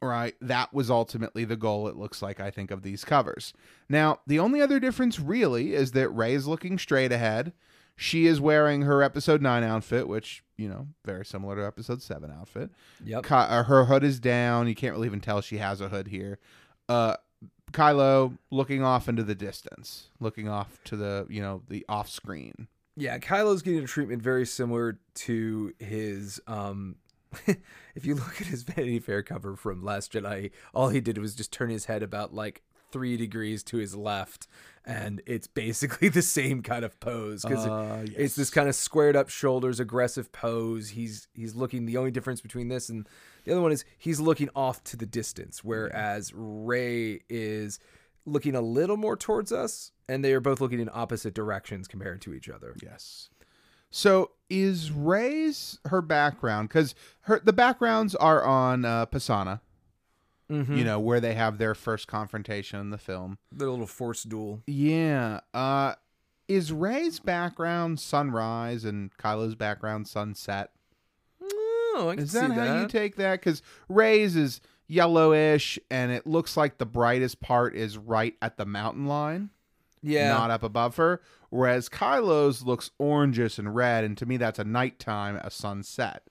[0.00, 3.52] right, that was ultimately the goal, it looks like, I think, of these covers.
[3.88, 7.52] Now, the only other difference really is that Rey is looking straight ahead.
[7.96, 12.30] She is wearing her episode 9 outfit, which, you know, very similar to episode 7
[12.30, 12.70] outfit.
[13.04, 13.24] Yep.
[13.24, 14.68] Ky- uh, her hood is down.
[14.68, 16.38] You can't really even tell she has a hood here.
[16.88, 17.16] Uh,
[17.72, 22.68] Kylo looking off into the distance, looking off to the, you know, the off screen.
[22.96, 26.40] Yeah, Kylo's getting a treatment very similar to his.
[26.46, 26.96] Um,
[27.94, 31.34] if you look at his Vanity Fair cover from Last Jedi, all he did was
[31.34, 34.46] just turn his head about like three degrees to his left,
[34.86, 39.16] and it's basically the same kind of pose because Uh, it's this kind of squared
[39.16, 40.90] up shoulders, aggressive pose.
[40.90, 41.86] He's he's looking.
[41.86, 43.08] The only difference between this and
[43.44, 47.78] the other one is he's looking off to the distance, whereas Rey is
[48.24, 52.20] looking a little more towards us, and they are both looking in opposite directions compared
[52.22, 52.74] to each other.
[52.82, 53.28] Yes.
[53.90, 59.06] So is Rey's her background because her the backgrounds are on uh,
[60.50, 63.38] Pasaana, you know, where they have their first confrontation in the film.
[63.52, 64.62] The little force duel.
[64.66, 65.40] Yeah.
[65.54, 65.94] Uh,
[66.48, 70.70] is Rey's background sunrise and Kylo's background sunset?
[71.42, 72.68] Oh, I can Is see that that.
[72.68, 73.40] how you take that?
[73.40, 78.66] Because Rey's is yellowish, and it looks like the brightest part is right at the
[78.66, 79.50] mountain line.
[80.02, 80.28] yeah.
[80.28, 81.20] not up above her.
[81.50, 86.22] Whereas Kylo's looks orangish and red, and to me that's a nighttime, a sunset.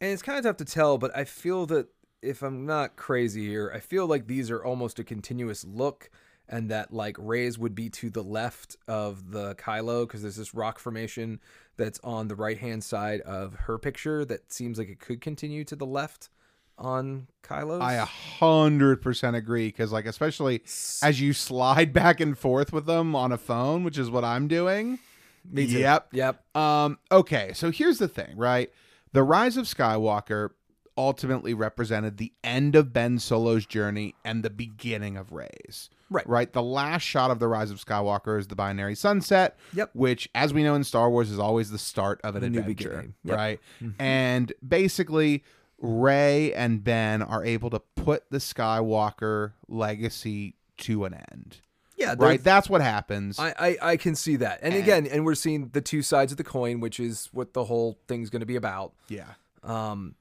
[0.00, 1.88] and it's kind of tough to tell, but I feel that
[2.24, 6.10] if I'm not crazy here, I feel like these are almost a continuous look,
[6.48, 10.54] and that like Rey's would be to the left of the Kylo because there's this
[10.54, 11.40] rock formation
[11.76, 15.64] that's on the right hand side of her picture that seems like it could continue
[15.64, 16.28] to the left
[16.78, 17.80] on Kylo's.
[17.80, 20.62] I a hundred percent agree because, like, especially
[21.02, 24.48] as you slide back and forth with them on a phone, which is what I'm
[24.48, 24.98] doing.
[25.50, 25.78] Me too.
[25.78, 26.08] Yep.
[26.12, 26.56] Yep.
[26.56, 26.98] Um.
[27.12, 27.52] Okay.
[27.54, 28.72] So here's the thing, right?
[29.12, 30.50] The Rise of Skywalker
[30.96, 35.90] ultimately represented the end of Ben Solo's journey and the beginning of Rey's.
[36.10, 36.28] Right.
[36.28, 36.52] Right.
[36.52, 39.58] The last shot of the Rise of Skywalker is the binary sunset.
[39.72, 39.90] Yep.
[39.94, 42.58] Which, as we know in Star Wars, is always the start of an The new
[42.60, 42.88] adventure.
[42.90, 43.14] beginning.
[43.24, 43.36] Yep.
[43.36, 43.60] Right.
[43.98, 45.42] And basically,
[45.78, 51.58] Rey and Ben are able to put the Skywalker legacy to an end.
[51.96, 52.14] Yeah.
[52.18, 52.42] Right.
[52.42, 53.38] That's what happens.
[53.38, 54.60] I, I, I can see that.
[54.62, 57.64] And again, and we're seeing the two sides of the coin, which is what the
[57.64, 58.92] whole thing's going to be about.
[59.08, 59.30] yeah.
[59.62, 60.14] Um,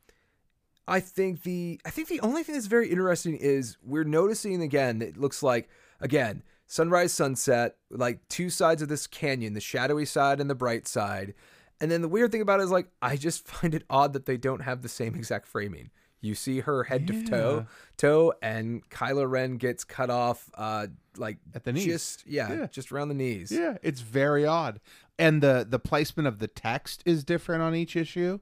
[0.88, 5.00] I think the I think the only thing that's very interesting is we're noticing again
[5.00, 5.70] that it looks like
[6.02, 10.88] again sunrise sunset like two sides of this canyon the shadowy side and the bright
[10.88, 11.34] side
[11.80, 14.26] and then the weird thing about it is like I just find it odd that
[14.26, 15.90] they don't have the same exact framing
[16.22, 17.66] you see her head to toe
[17.98, 21.86] toe and Kylo Ren gets cut off uh like At the knees.
[21.86, 22.68] just yeah, Yeah.
[22.68, 24.80] just around the knees Yeah, it's very odd.
[25.20, 28.40] And the the placement of the text is different on each issue,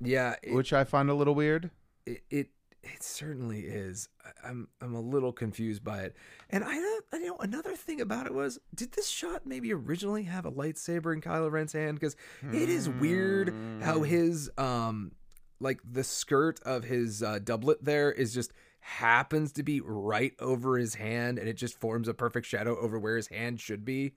[0.00, 1.70] yeah it, which I find a little weird.
[2.06, 2.48] It, it
[2.82, 4.08] It certainly is.
[4.44, 6.16] I'm I'm a little confused by it.
[6.50, 6.74] And I
[7.12, 11.14] I know another thing about it was did this shot maybe originally have a lightsaber
[11.14, 12.14] in Kylo Ren's hand cuz
[12.52, 15.12] it is weird how his um
[15.60, 20.76] like the skirt of his uh, doublet there is just happens to be right over
[20.76, 24.12] his hand and it just forms a perfect shadow over where his hand should be.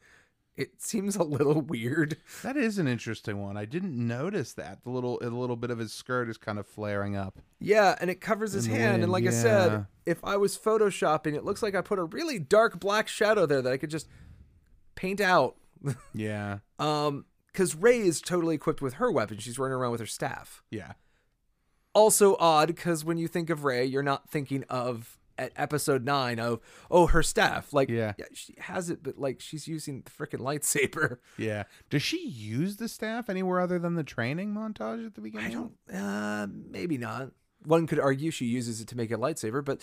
[0.58, 2.18] It seems a little weird.
[2.42, 3.56] That is an interesting one.
[3.58, 4.84] I didn't notice that.
[4.84, 7.38] The little a little bit of his skirt is kind of flaring up.
[7.60, 9.04] Yeah, and it covers his hand.
[9.04, 12.40] And like I said, if I was photoshopping, it looks like I put a really
[12.40, 14.08] dark black shadow there that I could just
[14.96, 15.56] paint out.
[16.14, 16.60] Yeah.
[16.80, 19.38] Um, because Rey is totally equipped with her weapon.
[19.38, 20.62] She's running around with her staff.
[20.70, 20.94] Yeah.
[21.94, 26.40] Also odd because when you think of Rey, you're not thinking of at episode nine
[26.40, 26.60] of
[26.90, 27.74] oh her staff.
[27.74, 28.14] Like Yeah.
[28.34, 31.18] she has it, but like she's using the freaking lightsaber.
[31.38, 31.64] Yeah.
[31.90, 35.48] Does she use the staff anywhere other than the training montage at the beginning?
[35.48, 35.74] I don't.
[35.94, 37.32] Uh, maybe not.
[37.64, 39.82] One could argue she uses it to make a lightsaber, but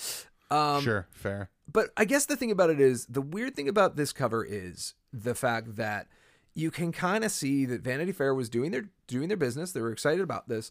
[0.51, 1.09] um, sure.
[1.13, 1.51] Fair.
[1.71, 4.95] But I guess the thing about it is the weird thing about this cover is
[5.13, 6.09] the fact that
[6.55, 9.73] you can kind of see that Vanity Fair was doing their doing their business.
[9.73, 10.71] They were excited about this.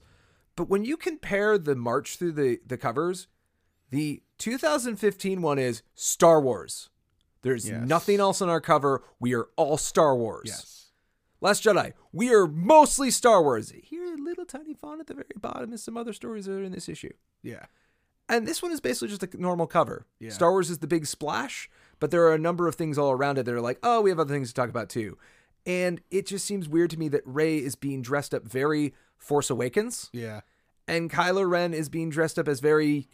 [0.56, 3.28] But when you compare the march through the the covers,
[3.90, 6.90] the 2015 one is Star Wars.
[7.44, 7.88] There's Yes.
[7.88, 9.02] nothing else on our cover.
[9.18, 10.44] We are all Star Wars.
[10.48, 10.92] Yes.
[11.40, 13.72] Last Jedi, we are mostly Star Wars.
[13.72, 16.64] Here, a little tiny font at the very bottom is some other stories that are
[16.64, 17.14] in this issue.
[17.42, 17.66] Yeah.
[18.28, 20.08] And this one is basically just a normal cover.
[20.20, 20.32] Yeah.
[20.32, 21.70] Star Wars is the big splash,
[22.02, 24.10] but there are a number of things all around it that are like, oh, we
[24.10, 25.18] have other things to talk about too.
[25.66, 29.50] And it just seems weird to me that Rey is being dressed up very Force
[29.50, 30.42] Awakens, Yeah.
[30.86, 33.08] and Kylo Ren is being dressed up as very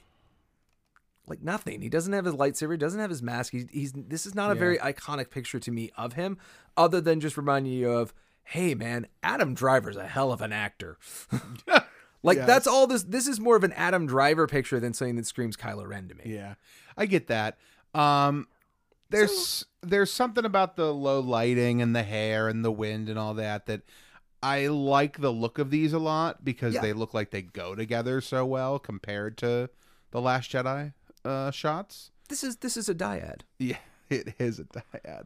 [1.30, 1.82] like nothing.
[1.82, 2.72] He doesn't have his lightsaber.
[2.72, 3.52] He doesn't have his mask.
[3.52, 4.60] He's, he's this is not a Yeah.
[4.60, 6.38] very iconic picture to me of him,
[6.78, 8.14] other than just reminding you of,
[8.44, 10.98] hey man, Adam Driver's a hell of an actor.
[12.24, 12.48] like Yes.
[12.48, 13.04] that's all this.
[13.04, 16.16] This is more of an Adam Driver picture than something that screams Kylo Ren to
[16.16, 16.24] me.
[16.26, 16.56] Yeah.
[16.98, 17.58] I get that.
[17.94, 18.48] Um
[19.10, 23.34] there's there's something about the low lighting and the hair and the wind and all
[23.36, 23.82] that that
[24.42, 26.82] I like the look of these a lot because Yeah.
[26.82, 29.70] they look like they go together so well compared to
[30.12, 30.94] the Last Jedi
[31.26, 32.12] uh shots.
[32.30, 33.42] This is this is a dyad.
[33.58, 33.78] Yeah,
[34.10, 35.26] it is a dyad.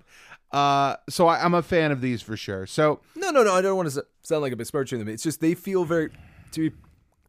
[0.52, 2.66] Uh so I, I'm a fan of these for sure.
[2.66, 3.54] So No, no, no.
[3.54, 5.08] I don't want to sound like a besmirching them.
[5.08, 6.10] It's just they feel very
[6.52, 6.76] to be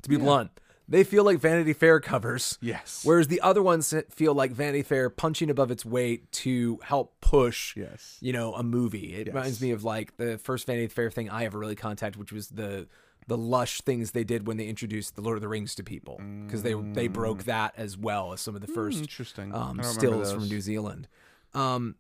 [0.03, 0.51] to be blunt.
[0.87, 2.59] They feel like Vanity Fair covers.
[2.61, 3.01] yes.
[3.05, 7.75] Whereas the other ones feel like Vanity Fair punching above its weight to help push,
[7.75, 8.19] yes.
[8.21, 9.15] you know, a movie.
[9.15, 9.35] It Yes.
[9.35, 12.49] reminds me of like the first Vanity Fair thing I ever really contacted, which was
[12.49, 12.87] the
[13.27, 16.21] the lush things they did when they introduced the Lord of the Rings to people
[16.47, 19.55] because they they broke that as well as some of the first Interesting.
[19.55, 19.85] um, Mm.
[19.85, 20.49] Stills from.
[20.49, 21.09] New Zealand.
[21.55, 21.95] Um,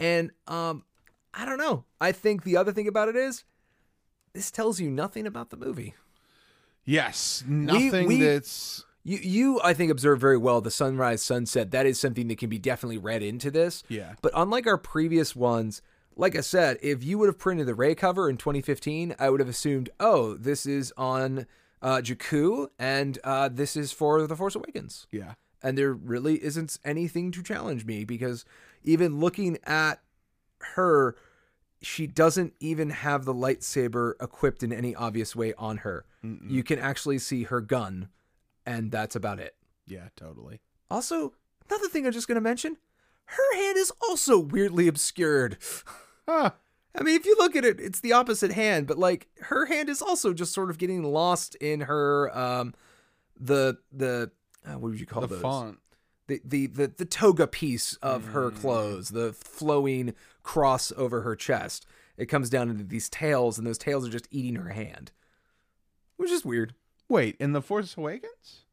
[0.00, 0.84] and um,
[1.34, 1.84] I don't know.
[2.00, 3.44] I think the other thing about it is
[4.32, 5.94] this tells you nothing about the movie.
[6.84, 11.70] Yes, nothing we- that's You, you, I think, observe very well the sunrise, sunset.
[11.70, 13.82] That is something that can be definitely read into this.
[13.88, 14.14] yeah.
[14.22, 15.82] But unlike our previous ones,
[16.18, 19.38] like I said, if you would have printed the Rey cover in 2015, I would
[19.38, 21.46] have assumed, oh, this is on
[21.80, 25.06] uh, Jakku, and uh, this is for The Force Awakens.
[25.12, 25.34] Yeah.
[25.62, 28.44] And there really isn't anything to challenge me because
[28.82, 30.00] even looking at
[30.74, 31.14] her,
[31.80, 36.04] she doesn't even have the lightsaber equipped in any obvious way on her.
[36.24, 36.50] Mm-mm.
[36.50, 38.08] You can actually see her gun,
[38.66, 39.54] and that's about it.
[39.86, 40.60] Yeah, totally.
[40.90, 41.32] Also,
[41.70, 42.76] another thing I'm just going to mention
[43.26, 45.58] her hand is also weirdly obscured.
[46.28, 46.54] Ah,
[46.94, 49.88] I mean, if you look at it, it's the opposite hand, but like her hand
[49.88, 52.74] is also just sort of getting lost in her um
[53.40, 54.30] the the
[54.66, 55.40] uh, what would you call the those?
[55.42, 55.78] font.
[56.26, 58.56] The, the the the toga piece of her Mm.
[58.60, 61.86] clothes, the flowing cross over her chest.
[62.18, 65.12] It comes down into these tails, and those tails are just eating her hand,
[66.16, 66.74] which is weird.
[67.08, 68.64] Wait, in the Force Awakens?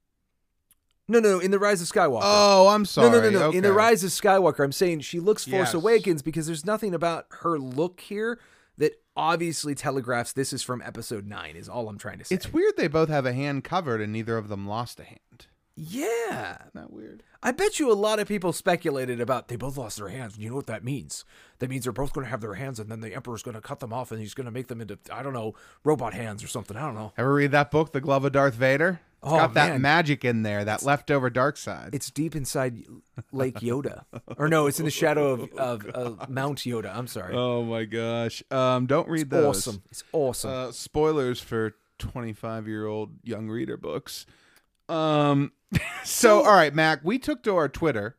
[1.08, 2.22] No, no, in the Rise of Skywalker.
[2.24, 3.10] Oh, I'm sorry.
[3.12, 3.52] No, no, no, no.
[3.52, 5.74] In the Rise of Skywalker, I'm saying she looks Force Yes.
[5.76, 8.40] Awakens because there's nothing about her look here
[8.78, 11.56] that obviously telegraphs this is from Episode Nine.
[11.56, 12.34] Is all I'm trying to say.
[12.36, 15.48] It's weird they both have a hand covered and neither of them lost a hand.
[15.76, 16.58] yeah.
[16.60, 17.22] Isn't that weird?
[17.44, 20.38] I bet you a lot of people speculated about they both lost their hands.
[20.40, 21.24] You know what that means?
[21.60, 23.62] That means they're both going to have their hands, and then the Emperor's going to
[23.62, 25.54] cut them off, and he's going to make them into I don't know
[25.84, 26.76] robot hands or something.
[26.76, 27.14] I don't know.
[27.18, 29.00] Ever read that book, The Glove of Darth Vader?
[29.26, 29.82] It's Oh, got that man.
[29.82, 31.90] magic in there, that leftover dark side.
[31.94, 32.84] It's deep inside
[33.32, 34.04] Lake Yoda,
[34.38, 36.96] or no, it's in the shadow of, of, of Mount Yoda.
[36.96, 37.34] I'm sorry.
[37.36, 38.44] oh my gosh.
[38.52, 39.68] Um, don't read it's those.
[39.68, 39.84] awesome.
[39.90, 40.52] It's awesome.
[40.52, 44.28] Uh, spoilers for 25 year old young reader books.
[44.88, 45.52] Um,
[46.04, 48.18] so, all right, Mac, we took to our Twitter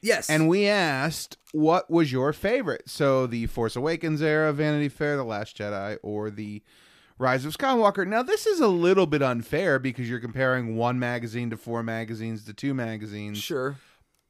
[0.00, 2.88] yes, and we asked what was your favorite.
[2.88, 6.62] So, the Force Awakens era, Vanity Fair, The Last Jedi, or the
[7.18, 8.06] Rise of Skywalker.
[8.06, 12.44] Now, this is a little bit unfair because you're comparing one magazine to four magazines
[12.44, 13.38] to two magazines.
[13.38, 13.76] Sure.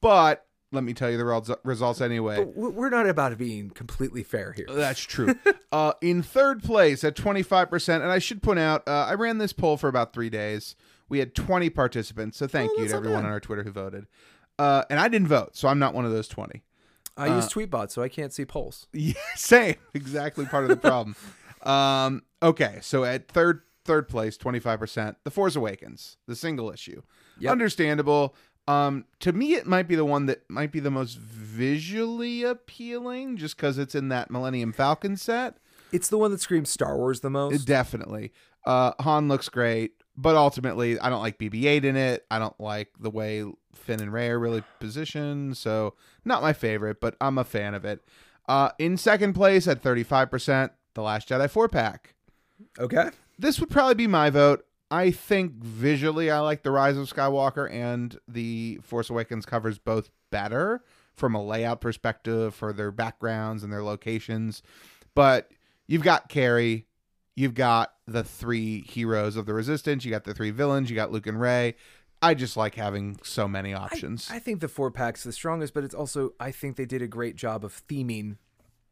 [0.00, 2.44] But let me tell you the results anyway.
[2.44, 4.66] We're not about being completely fair here.
[4.68, 5.34] That's true.
[5.72, 9.52] uh, in third place at 25%, and I should point out, uh, I ran this
[9.52, 10.76] poll for about three days.
[11.08, 13.26] We had 20 participants, so thank Oh, you to everyone bad.
[13.26, 14.06] on our Twitter who voted.
[14.58, 16.62] Uh, and I didn't vote, so I'm not one of those 20.
[17.16, 18.86] I use Tweetbot, so I can't see polls.
[18.92, 19.76] Yeah, same.
[19.94, 21.16] Exactly part of the problem.
[21.62, 26.70] um, okay, so at third third place, twenty five percent, The Force Awakens, the single
[26.70, 27.02] issue.
[27.38, 27.52] Yep.
[27.52, 28.34] Understandable.
[28.68, 33.36] Um, to me, it might be the one that might be the most visually appealing,
[33.36, 35.58] just because it's in that Millennium Falcon set.
[35.92, 37.64] It's the one that screams Star Wars the most.
[37.64, 38.32] Definitely.
[38.64, 42.26] Uh, Han looks great, but ultimately, I don't like BB-8 in it.
[42.28, 45.94] I don't like the way Finn and Rey are really positioned, so
[46.24, 48.02] not my favorite, but I'm a fan of it.
[48.48, 52.15] Uh, in second place at 35%, The Last Jedi four pack.
[52.78, 53.10] Okay.
[53.38, 54.64] This would probably be my vote.
[54.90, 60.10] I think visually, I like The Rise of Skywalker and The Force Awakens covers both
[60.30, 60.82] better
[61.16, 64.62] from a layout perspective for their backgrounds and their locations.
[65.14, 65.50] But
[65.86, 66.86] you've got Carrie,
[67.34, 71.10] you've got the three heroes of the Resistance, you got the three villains, you got
[71.10, 71.74] Luke and Rey.
[72.22, 74.28] I just like having so many options.
[74.30, 77.08] I think the four pack's the strongest, but it's also I think they did a
[77.08, 78.36] great job of theming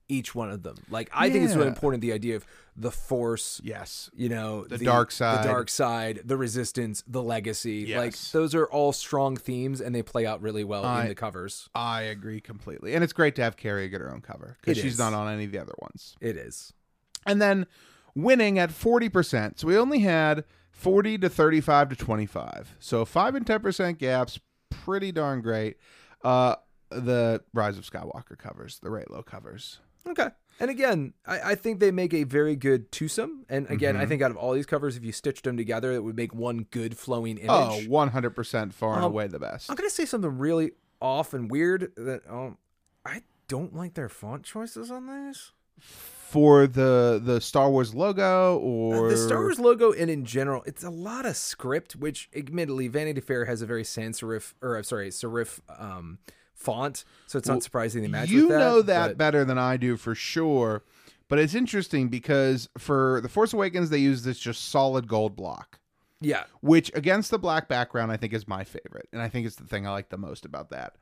[0.09, 0.77] each one of them.
[0.91, 2.47] Like I think it's really important the idea of
[2.77, 4.11] the force, yes.
[4.15, 5.45] you know, the, dark side.
[5.45, 7.95] the dark side, the resistance, the legacy.
[7.95, 11.15] Like those are all strong themes, and they play out really well I- in the
[11.15, 11.69] covers.
[11.75, 12.95] I agree completely.
[12.95, 14.99] And it's great to have Carrie get her own cover because she's is.
[14.99, 16.17] not on any of the other ones.
[16.21, 16.73] It is.
[17.27, 17.67] and then
[18.15, 19.59] winning at 40%.
[19.59, 22.77] So we only had 40 to 35 to 25.
[22.79, 24.39] So 5 and 10% gaps,
[24.71, 25.77] pretty darn great.
[26.23, 26.57] Uh,
[26.91, 29.81] the Rise of Skywalker covers, the Reylo covers.
[30.07, 30.29] Okay.
[30.61, 33.45] And again, I, I think they make a very good twosome.
[33.49, 34.03] And again, Mm-hmm.
[34.03, 36.33] I think out of all these covers, if you stitched them together, it would make
[36.35, 37.51] one good flowing image.
[37.51, 39.69] Oh, 100% far and Um, away the best.
[39.71, 42.57] I'm gonna say something really off and weird that um
[43.05, 45.51] I don't like their font choices on this.
[45.81, 50.63] For the the Star Wars logo or Uh, The Star Wars logo and in general,
[50.67, 54.77] it's a lot of script, which admittedly Vanity Fair has a very sans serif or
[54.77, 56.19] uh, sorry, serif um
[56.55, 58.59] font, so it's not surprising they match you with that.
[58.59, 60.83] know that but- better than I do for sure.
[61.29, 65.81] But it's interesting because for The Force Awakens, they use this just solid gold block.
[66.21, 66.45] yeah.
[66.61, 69.67] which against the black background I think is my favorite, and I think it's the
[69.67, 70.97] thing I like the most about that.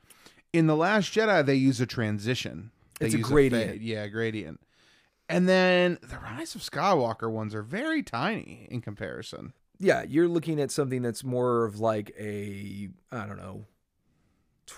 [0.53, 2.71] In the Last Jedi, they use a transition.
[3.01, 3.71] They It's a gradient.
[3.73, 3.83] fade.
[3.83, 4.61] yeah, gradient.
[5.29, 9.55] And then the Rise of Skywalker ones are very tiny in comparison.
[9.79, 13.65] Yeah, you're looking at something that's more of like a I don't know,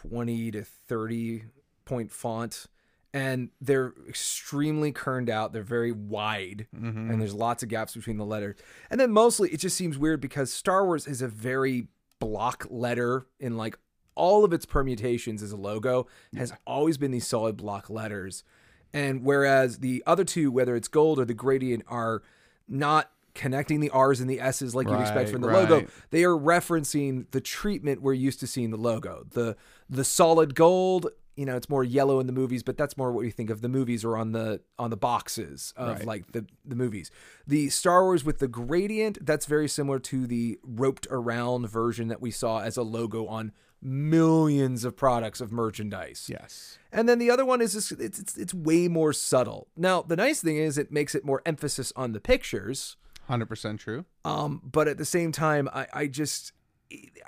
[0.02, 1.44] 20 to 30
[1.84, 2.66] point font
[3.12, 5.52] and they're extremely kerned out.
[5.52, 7.10] They're very wide mm-hmm.
[7.10, 8.56] and there's lots of gaps between the letters.
[8.90, 11.86] And then mostly it just seems weird because Star Wars is a very
[12.18, 13.78] block letter in like
[14.16, 18.44] all of its permutations as a logo has always been these solid block letters.
[18.92, 22.22] And whereas the other two, whether it's gold or the gradient, are
[22.68, 25.68] not connecting the R's and the S's like you'd expect from the right.
[25.68, 29.26] logo, they are referencing the treatment we're used to seeing the logo.
[29.30, 29.56] The
[29.90, 33.22] the solid gold, you know, it's more yellow in the movies, but that's more what
[33.22, 36.06] we think of the movies or on the on the boxes of Right.
[36.06, 37.10] like the the movies.
[37.46, 42.20] The Star Wars with the gradient, that's very similar to the roped around version that
[42.20, 46.26] we saw as a logo on millions of products of merchandise.
[46.30, 46.78] Yes.
[46.92, 49.68] And then the other one is just, it's, it's it's way more subtle.
[49.76, 52.96] Now, the nice thing is it makes it more emphasis on the pictures.
[53.28, 54.04] 100% true.
[54.24, 56.52] Um, but at the same time, I, I just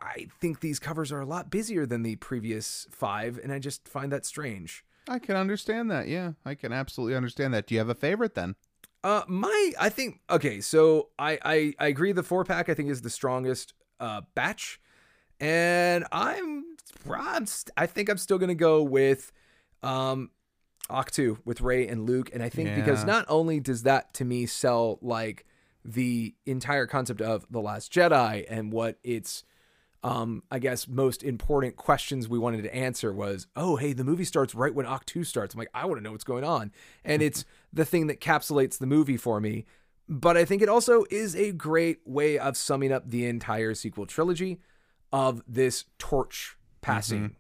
[0.01, 3.89] I think these covers are a lot busier than the previous five, and I just
[3.89, 4.85] find that strange.
[5.09, 6.09] I can understand that.
[6.09, 7.67] Yeah, I can absolutely understand that.
[7.67, 8.57] Do you have a favorite then?
[9.05, 12.13] Uh, my I think okay, so I I, I agree.
[12.13, 14.81] The four pack I think is the strongest uh batch,
[15.39, 16.65] and I'm,
[17.09, 17.47] I'm
[17.77, 19.33] I think I'm still gonna go with
[19.83, 20.31] um
[20.91, 24.47] Ahch-To with Rey and Luke, and I think because not only does that to me
[24.47, 25.47] sell like
[25.85, 29.45] the entire concept of the Last Jedi and what its
[30.07, 34.25] um, I guess most important questions we wanted to answer was, oh, hey, the movie
[34.25, 35.53] starts right when Act 2 starts.
[35.53, 36.71] I'm like, I want to know what's going on.
[37.05, 39.67] And it's the thing that capsulates the movie for me.
[40.09, 44.07] But I think it also is a great way of summing up the entire sequel
[44.07, 44.61] trilogy
[45.13, 47.35] of this torch passing.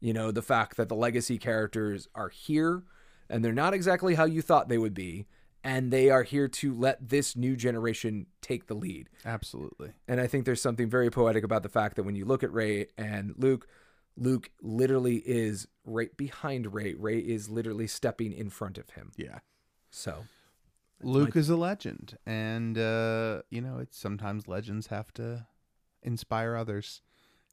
[0.00, 2.82] You know, the fact that the legacy characters are here
[3.28, 5.26] and they're not exactly how you thought they would be.
[5.62, 9.10] And they are here to let this new generation take the lead.
[9.26, 9.92] Absolutely.
[10.08, 12.52] And I think there's something very poetic about the fact that when you look at
[12.52, 13.68] Rey and Luke,
[14.16, 16.94] Luke literally is right behind Rey.
[16.94, 19.12] Rey is literally stepping in front of him.
[19.16, 19.40] Yeah.
[19.90, 20.24] So
[21.02, 25.46] Luke is a legend, and uh, you know, it's sometimes legends have to
[26.02, 27.02] inspire others,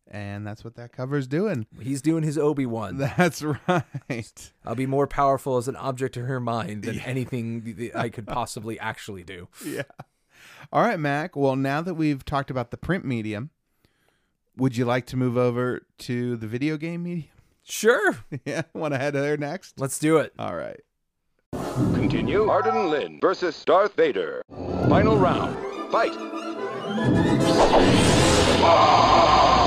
[0.09, 1.65] and that's what that cover's doing.
[1.81, 2.97] He's doing his Obi Wan.
[3.17, 4.51] That's right.
[4.65, 8.09] I'll be more powerful as an object to her mind than anything th- th- I
[8.09, 9.47] could possibly actually do.
[9.65, 9.83] yeah.
[10.71, 11.35] All right, Mac.
[11.35, 13.49] Well, now that we've talked about the print medium,
[14.55, 17.29] would you like to move over to the video game medium?
[17.63, 19.79] Sure, yeah, want to head there next?
[19.79, 20.33] let's do it.
[20.39, 20.79] All right.
[21.93, 22.49] Continue.
[22.49, 24.41] Arden Lyn versus Darth Vader.
[24.89, 25.55] Final round.
[25.91, 26.13] Fight.
[28.59, 29.66] Knockout.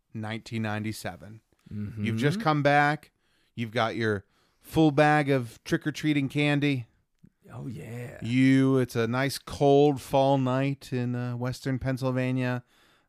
[0.13, 1.41] 1997.
[1.97, 3.11] You've just come back.
[3.55, 4.25] You've got your
[4.59, 6.87] full bag of trick or treating candy.
[7.53, 8.17] Oh yeah.
[8.21, 12.63] You, it's a nice cold fall night in uh, western Pennsylvania.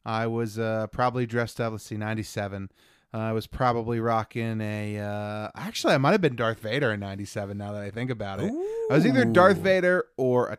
[0.05, 1.72] I was uh, probably dressed up.
[1.72, 2.70] Let's see, 97.
[3.14, 4.98] Uh, I was probably rocking a.
[4.98, 8.40] Uh, actually, I might have been Darth Vader in 97 now that I think about
[8.40, 8.50] it.
[8.90, 10.59] I was either Darth Vader or a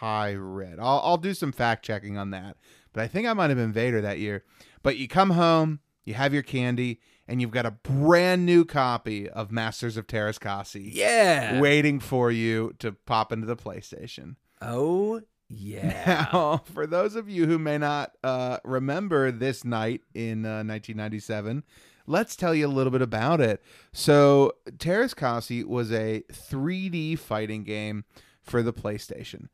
[0.00, 0.78] pirate.
[0.80, 2.56] I'll, I'll do some fact checking on that.
[2.92, 4.44] But I think I might have been Vader that year.
[4.82, 9.28] But you come home, you have your candy, and you've got a brand new copy
[9.28, 11.60] of Masters of Terras Kasi Yeah.
[11.60, 14.36] waiting for you to pop into the PlayStation.
[14.60, 16.26] Oh yeah.
[16.32, 21.62] Now, for those of you who may not uh, remember this night in uh, 1997,
[22.06, 23.62] let's tell you a little bit about it.
[23.92, 28.04] So, Terras Kasi was a 3D fighting game
[28.42, 29.48] for the PlayStation.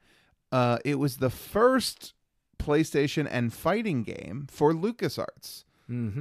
[0.52, 2.14] Uh, it was the first
[2.58, 5.64] PlayStation and fighting game for LucasArts.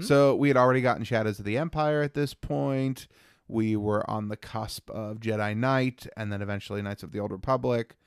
[0.01, 3.07] So we had already gotten Shadows of the Empire at this point.
[3.49, 7.31] We were on the cusp of Jedi Knight and then eventually Knights of the Old
[7.31, 7.97] Republic.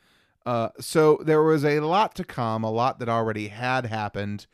[0.47, 4.47] Uh, so there was a lot to come, a lot that already had happened.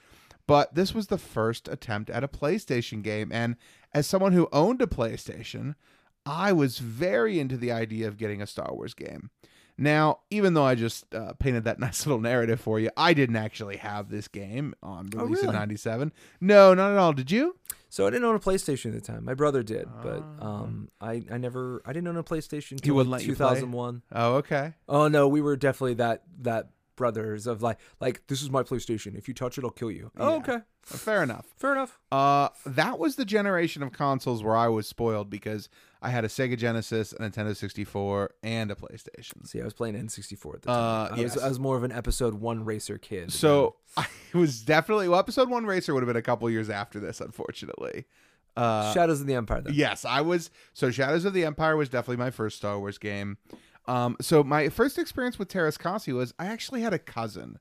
[0.48, 3.30] But this was the first attempt at a PlayStation game.
[3.32, 3.56] And
[3.92, 5.74] as someone who owned a PlayStation,
[6.24, 9.30] I was very into the idea of getting a Star Wars game.
[9.78, 13.36] Now, even though I just uh, painted that nice little narrative for you, I didn't
[13.36, 15.58] actually have this game on release in really?
[15.58, 16.12] '97.
[16.40, 17.12] No, not at all.
[17.12, 17.56] Did you?
[17.88, 19.24] So I didn't own a PlayStation at the time.
[19.24, 23.12] My brother did, but um, I, I never I didn't own a PlayStation until wouldn't
[23.12, 24.02] let you 2001.
[24.12, 24.74] Oh, okay.
[24.88, 29.16] Oh no, we were definitely that that brothers of like like this is my PlayStation.
[29.16, 30.10] If you touch it, I'll kill you.
[30.18, 31.46] Oh, okay, Fair enough.
[31.56, 31.98] fair enough.
[32.10, 35.68] Uh, that was the generation of consoles where I was spoiled because
[36.06, 39.44] I had a Sega Genesis, a Nintendo 64, and a PlayStation.
[39.46, 41.18] See, I was playing N64 at the Uh, time.
[41.18, 41.34] I, yes.
[41.34, 43.32] was, I was more of an episode one racer kid.
[43.32, 47.00] So I was definitely well, episode one racer would have been a couple years after
[47.00, 48.04] this, unfortunately.
[48.56, 49.60] Uh, Shadows of the Empire.
[49.62, 49.74] Then.
[49.74, 50.50] Yes, I was.
[50.74, 53.36] So Shadows of the Empire was definitely my first Star Wars game.
[53.86, 57.58] Um, so my first experience with Terras Kasi was I actually had a cousin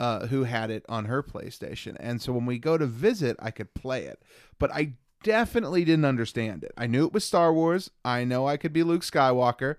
[0.00, 3.50] uh, who had it on her PlayStation, and so when we go to visit, I
[3.52, 4.20] could play it,
[4.58, 4.94] but I
[5.24, 6.72] definitely didn't understand it.
[6.78, 7.90] I knew it was Star Wars.
[8.04, 9.76] I know I could be Luke Skywalker,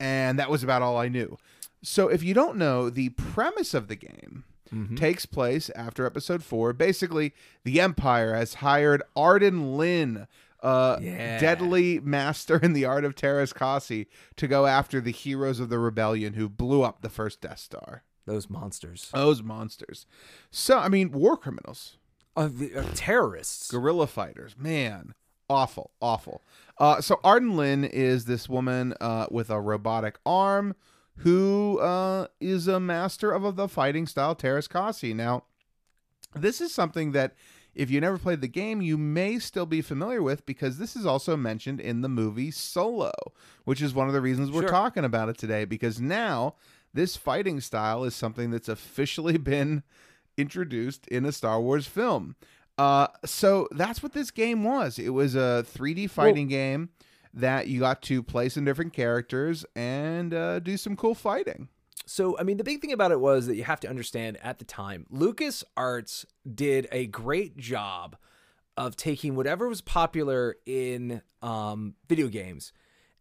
[0.00, 1.38] and that was about all I knew.
[1.82, 4.44] So if you don't know, the premise of the game
[4.96, 6.72] takes place after episode four.
[6.72, 7.32] Basically,
[7.64, 10.28] the Empire has hired Arden Lyn,
[10.62, 11.40] uh, Yeah.
[11.40, 14.06] deadly master in the art of Terras Kasi,
[14.36, 18.04] to go after the heroes of the rebellion who blew up the first Death Star.
[18.26, 19.10] Those monsters.
[19.12, 20.06] Those monsters.
[20.52, 21.96] So, I mean, war criminals,
[22.36, 23.70] The, uh, terrorists.
[23.70, 24.54] guerrilla fighters.
[24.58, 25.14] Man,
[25.48, 26.42] awful, awful.
[26.78, 30.74] Uh, so, Arden Lyn is this woman uh, with a robotic arm
[31.18, 35.12] who uh, is a master of the fighting style Terras Kasi.
[35.12, 35.44] Now,
[36.34, 37.34] this is something that
[37.74, 41.04] if you never played the game, you may still be familiar with because this is
[41.04, 43.12] also mentioned in the movie Solo,
[43.64, 44.70] which is one of the reasons we're Sure.
[44.70, 46.54] talking about it today because now
[46.94, 49.82] this fighting style is something that's officially been
[50.40, 52.36] introduced in a Star Wars film.
[52.78, 54.98] Uh, so that's what this game was.
[54.98, 56.88] It was a 3D fighting game
[57.34, 61.68] that you got to play some different characters and uh, do some cool fighting.
[62.06, 64.58] So, I mean, the big thing about it was that you have to understand at
[64.58, 68.16] the time, Lucas Arts did a great job
[68.76, 72.72] of taking whatever was popular in um, video games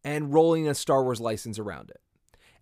[0.03, 1.99] and rolling a Star Wars license around it.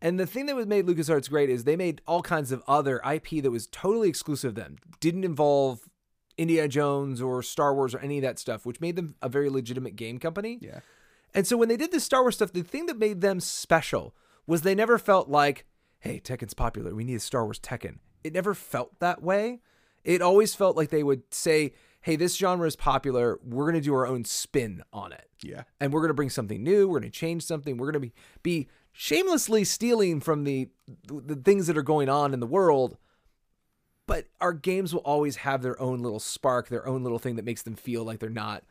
[0.02, 3.02] And the thing that was made LucasArts great is they made all kinds of other
[3.10, 4.78] IP that was totally exclusive to them.
[5.00, 5.90] Didn't involve
[6.38, 9.50] Indiana Jones or Star Wars or any of that stuff, which made them a very
[9.50, 10.60] legitimate game company.
[10.62, 10.80] Yeah.
[11.34, 14.16] And so when they did the Star Wars stuff, the thing that made them special
[14.46, 15.66] was they never felt like,
[16.00, 16.94] hey, Tekken's popular.
[16.94, 17.98] We need a Star Wars Tekken.
[18.24, 19.62] It never felt that way.
[20.04, 23.40] It always felt like they would say, hey, this genre is popular.
[23.44, 25.28] We're going to do our own spin on it.
[25.44, 25.64] Yeah.
[25.80, 26.88] And we're going to bring something new.
[26.88, 27.78] We're going to change something.
[27.78, 28.68] We're going to be, be
[29.00, 30.68] shamelessly stealing from the,
[31.06, 32.98] the things that are going on in the world.
[34.08, 37.46] But our games will always have their own little spark, their own little thing that
[37.46, 38.64] makes them feel like they're not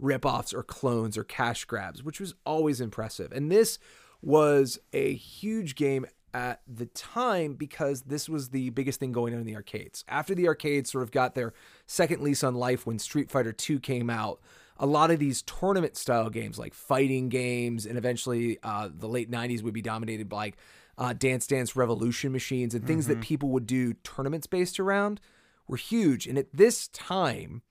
[0.00, 3.30] ripoffs or clones or cash grabs, which was always impressive.
[3.30, 3.78] And this
[4.22, 9.40] was a huge game at the time because this was the biggest thing going on
[9.40, 10.02] in the arcades.
[10.08, 11.52] After the arcades sort of got their
[11.86, 14.40] second lease on life when Street Fighter 2 came out,
[14.78, 19.30] a lot of these tournament style games like fighting games and eventually uh, the late
[19.30, 20.56] 90s would be dominated by like,
[20.98, 25.20] uh, Dance Dance Revolution machines and things that people would do tournaments based around
[25.66, 26.26] were huge.
[26.26, 27.62] And at this time,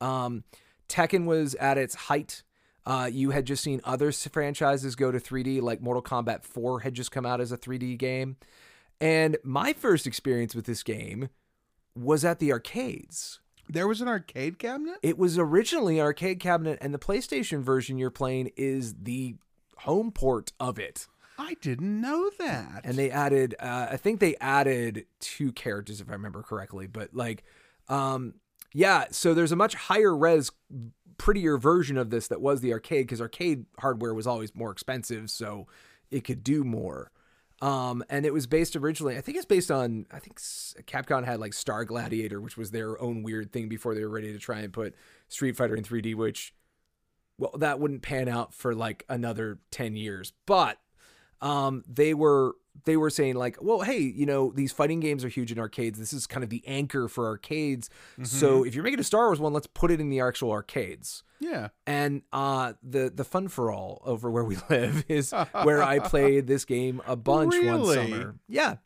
[0.00, 0.44] um,
[0.88, 2.42] Tekken was at its height.
[2.84, 6.94] Uh, you had just seen other franchises go to 3D, like Mortal Kombat 4 had
[6.94, 8.36] just come out as a 3D game.
[9.00, 11.28] And my first experience with this game
[11.94, 13.40] was at the arcades.
[13.72, 14.98] There was an arcade cabinet?
[15.02, 19.36] It was originally an arcade cabinet, and the PlayStation version you're playing is the
[19.78, 21.06] home port of it.
[21.38, 22.82] I didn't know that.
[22.84, 27.14] and they added uh, i think they added two characters if i remember correctly but
[27.14, 27.42] like
[27.88, 28.34] um
[28.74, 30.52] yeah so there's a much higher res
[31.18, 35.30] prettier version of this that was the arcade because arcade hardware was always more expensive
[35.30, 35.66] so
[36.10, 37.10] it could do more
[37.62, 40.38] um and it was based originally i think it's based on i think
[40.86, 44.32] capcom had like star gladiator which was their own weird thing before they were ready
[44.32, 44.94] to try and put
[45.28, 46.52] street fighter in 3d which
[47.42, 50.32] well that wouldn't pan out for like another 10 years.
[50.46, 50.78] But
[51.40, 52.54] um, they were
[52.84, 55.98] they were saying like, well, hey, you know, these fighting games are huge in arcades.
[55.98, 57.88] This is kind of the anchor for arcades.
[58.22, 61.22] So if you're making a Star Wars one, let's put it in the actual arcades.
[61.38, 61.68] yeah.
[61.86, 66.46] And uh, the the fun for all over where we live is where I played
[66.46, 68.36] this game a bunch one summer.
[68.48, 68.76] Yeah.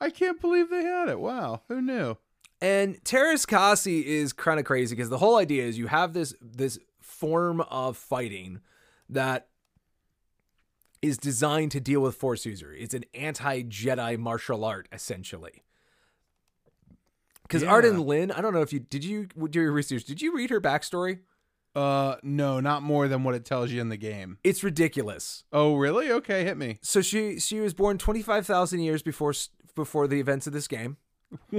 [0.00, 1.20] I can't believe they had it.
[1.20, 1.62] Wow.
[1.68, 2.16] Who knew?
[2.60, 6.34] And Terras Kasi is kind of crazy because the whole idea is you have this
[6.40, 8.60] this form of fighting
[9.08, 9.48] that
[11.04, 12.72] is designed to deal with Force user.
[12.72, 15.62] It's an anti-Jedi martial art essentially.
[17.42, 17.70] Because Yeah.
[17.70, 20.04] Arden Lyn, I don't know if you did you do your research.
[20.04, 21.20] Did you read her backstory?
[21.76, 24.38] Uh no, not more than what it tells you in the game.
[24.44, 25.44] It's ridiculous.
[25.52, 26.10] Oh, really?
[26.10, 26.78] Okay, hit me.
[26.82, 29.34] So she she was born twenty five thousand years before
[29.74, 30.96] before the events of this game.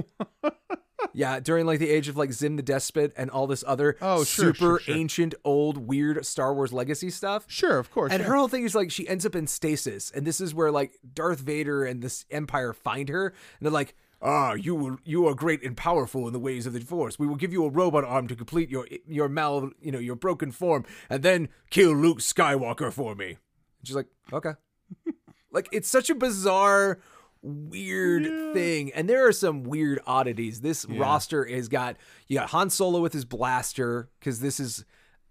[1.14, 4.24] yeah, during like the age of like Xim the Despot and all this other Oh,
[4.24, 4.96] sure, super sure, sure.
[4.96, 7.46] ancient, old, weird Star Wars legacy stuff.
[7.48, 8.12] Sure, of course.
[8.12, 8.28] And yeah.
[8.28, 10.94] her whole thing is like she ends up in stasis, and this is where like
[11.14, 15.36] Darth Vader and this Empire find her, and they're like, "Ah, you will, you are
[15.36, 17.20] great and powerful in the ways of the Force.
[17.20, 20.16] We will give you a robot arm to complete your your mal, you know, your
[20.16, 23.38] broken form, and then kill Luke Skywalker for me." And
[23.84, 24.52] she's like, "Okay."
[25.52, 27.00] like it's such a bizarre
[27.46, 30.62] weird thing and there are some weird oddities.
[30.62, 31.96] This roster has got
[32.28, 34.84] you got han solo with his blaster because this is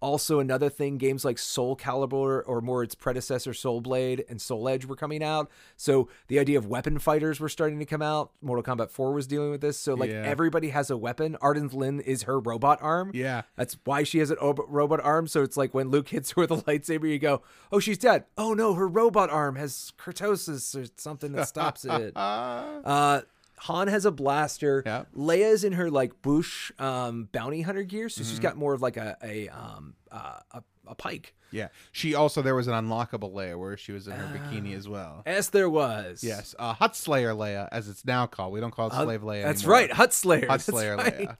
[0.04, 4.68] also another thing games like soul calibur or more its predecessor soul blade and soul
[4.68, 8.30] edge were coming out so the idea of weapon fighters were starting to come out
[8.42, 10.22] mortal kombat 4 was dealing with this so like Yeah.
[10.24, 13.42] everybody has a weapon arden lyn is her robot arm Yeah.
[13.56, 15.26] that's why she has an ob- robot arm.
[15.26, 17.40] So it's like when Luke hits her with a lightsaber, you go,
[17.72, 22.12] "Oh, she's dead." Oh no, her robot arm has cortosis or something that stops it.
[22.16, 23.22] Uh,
[23.58, 24.82] Han has a blaster.
[24.84, 25.04] Yeah.
[25.16, 28.30] Leia's in her like Boushh um, bounty hunter gear, so Mm-hmm.
[28.30, 31.34] she's got more of like a a um uh, a, a pike.
[31.50, 31.68] Yeah.
[31.92, 35.22] She also there was an unlockable Leia where she was in her bikini as well.
[35.24, 36.24] As there was.
[36.24, 36.54] Yes.
[36.58, 38.52] Uh Hutt Slayer Leia, as it's now called.
[38.52, 39.44] We don't call it Slave Leia.
[39.44, 39.78] That's anymore.
[39.78, 40.40] right, Hutt Slayer.
[40.40, 41.14] Hutt That's Slayer right.
[41.28, 41.36] Leia.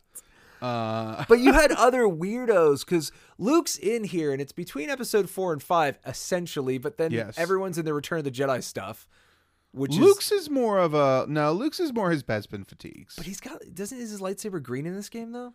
[0.63, 5.53] Uh but you had other weirdos because Luke's in here and it's between episode four
[5.53, 7.37] and five essentially, but then Yes.
[7.37, 9.07] everyone's in the Return of the Jedi stuff,
[9.75, 13.15] which Luke's is more of a no, Luke's is more his Bespin fatigues.
[13.17, 15.55] But he's got doesn't is his lightsaber green in this game though?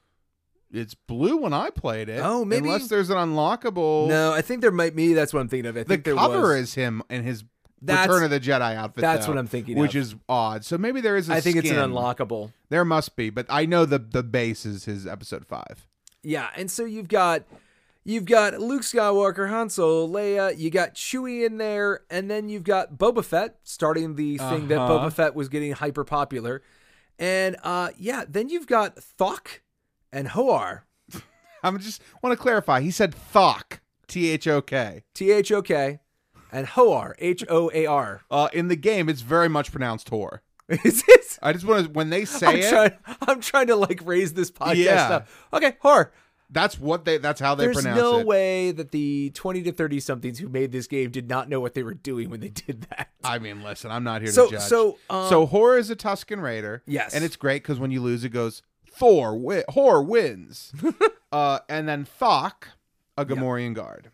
[0.72, 2.20] It's blue when I played it.
[2.24, 5.14] Oh, maybe- unless there's an unlockable No, I think there might be.
[5.14, 5.76] That's what I'm thinking of.
[5.76, 6.58] I the think there cover was.
[6.70, 7.44] is him in his
[7.82, 9.02] That's- Return of the Jedi outfit.
[9.02, 10.02] that's though, what I'm thinking Which of.
[10.04, 10.64] is odd.
[10.66, 12.52] So maybe there is a I think it's an unlockable.
[12.70, 15.88] There must be, but I know the the base is his episode five.
[16.22, 17.46] Yeah, and so you've got
[18.04, 20.58] you've got Luke Skywalker, Han Solo, Leia.
[20.58, 24.80] You got Chewie in there, and then you've got Boba Fett starting the thing that
[24.80, 25.00] Uh-huh.
[25.08, 26.62] Boba Fett was getting hyper popular,
[27.18, 29.60] and uh yeah, then you've got Thok
[30.12, 30.86] and Hoar,
[31.64, 32.82] I just want to clarify.
[32.82, 35.04] He said Thok, T H O K.
[35.14, 36.00] T H O K,
[36.52, 38.22] and Hoar, H O A R.
[38.32, 40.40] Uh, in the game, it's very much pronounced whore.
[40.70, 41.38] Is it?
[41.42, 42.70] I just want to when they say I'm it.
[42.70, 42.92] trying.
[43.28, 45.10] I'm trying to like raise this podcast Yeah.
[45.10, 45.28] up.
[45.54, 46.12] Okay, Hoar.
[46.52, 47.18] That's what they.
[47.20, 48.12] That's how they There's pronounce no it.
[48.14, 51.48] There's no way that the 20 to 30 somethings who made this game did not
[51.48, 53.10] know what they were doing when they did that.
[53.24, 54.62] I mean, listen, I'm not here So- to judge.
[54.64, 56.82] so, um, so Hoar is a Tusken Raider.
[56.88, 57.14] Yes.
[57.14, 59.34] and it's great because when you lose, it goes Thor.
[59.34, 60.74] Wi- Hoar wins,
[61.32, 62.64] uh, and then Thok,
[63.18, 64.10] a Gamorrean guard.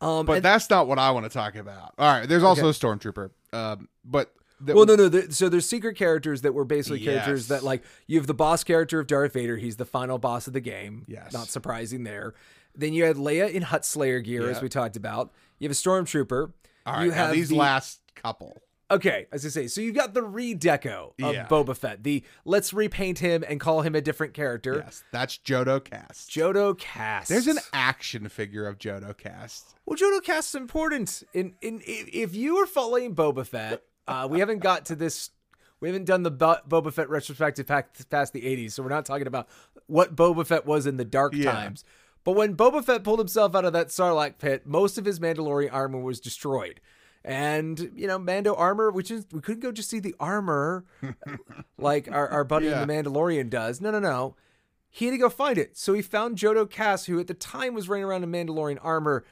[0.00, 1.94] Um, But and- that's not what I want to talk about.
[1.98, 3.30] All right, there's also a stormtrooper.
[3.52, 5.08] Um, but well, no, no.
[5.08, 8.64] There, so there's secret characters that were basically characters that, like, you have the boss
[8.64, 9.56] character of Darth Vader.
[9.56, 11.04] He's the final boss of the game.
[11.08, 11.32] Yes.
[11.32, 12.34] Not surprising there.
[12.74, 15.32] Then you had Leia in Hutt Slayer gear, as we talked about.
[15.58, 16.52] You have a stormtrooper.
[16.86, 18.60] all right, you now have these the- last couple.
[18.90, 21.46] Okay, as I say, so you've got the redeco of Yeah.
[21.48, 22.02] Boba Fett.
[22.04, 24.82] The let's repaint him and call him a different character.
[24.84, 26.30] Yes, that's Jodo Kast.
[26.30, 27.30] Jodo Kast.
[27.30, 29.74] There's an action figure of Jodo Kast.
[29.86, 31.22] Well, Jodo Kast's important.
[31.32, 35.30] In in if if you were following Boba Fett, uh, we haven't got to this.
[35.80, 39.04] We haven't done the Bo- Boba Fett retrospective past, past the '80s, so we're not
[39.04, 39.48] talking about
[39.86, 41.52] what Boba Fett was in the dark Yeah.
[41.52, 41.84] times.
[42.24, 45.70] But when Boba Fett pulled himself out of that Sarlacc pit, most of his Mandalorian
[45.72, 46.80] armor was destroyed.
[47.22, 50.84] And you know, Mando armor, which is we couldn't go just see the armor
[51.78, 52.82] like our, our buddy Yeah.
[52.82, 53.80] in the Mandalorian does.
[53.80, 54.36] No, no, no.
[54.90, 55.76] He had to go find it.
[55.76, 59.24] So he found Jodo Kast, who at the time was running around in Mandalorian armor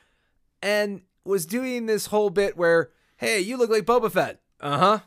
[0.60, 4.40] and was doing this whole bit where, hey, you look like Boba Fett.
[4.62, 4.98] Uh huh.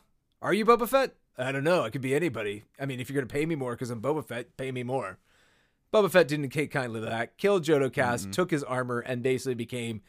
[0.42, 1.16] Are you Boba Fett?
[1.38, 1.84] I don't know.
[1.84, 2.64] I could be anybody.
[2.80, 4.84] I mean, if you're going to pay me more because I'm Boba Fett, pay me
[4.84, 5.18] more.
[5.94, 8.32] Boba Fett didn't take kindly to that, killed Jodo Kast, Mm-hmm.
[8.32, 10.02] took his armor, and basically became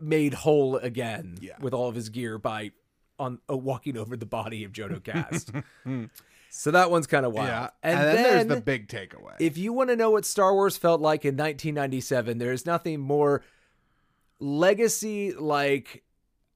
[0.00, 1.54] made whole again Yeah.
[1.60, 2.70] with all of his gear by
[3.18, 5.50] on uh, walking over the body of Jodo Kast.
[6.50, 7.48] so that one's kind of wild.
[7.48, 9.34] Yeah, And, and, then, then, there's the big takeaway.
[9.40, 13.42] if you want to know what Star Wars felt like in 1997, there's nothing more
[14.40, 16.04] legacy like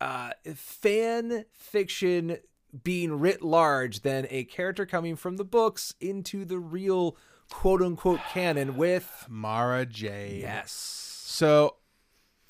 [0.02, 2.38] uh, fan fiction
[2.82, 7.16] being writ large than a character coming from the books into the real
[7.50, 9.26] quote unquote canon with.
[9.28, 10.40] Mara Jade.
[10.40, 10.72] Yes.
[10.72, 11.76] So,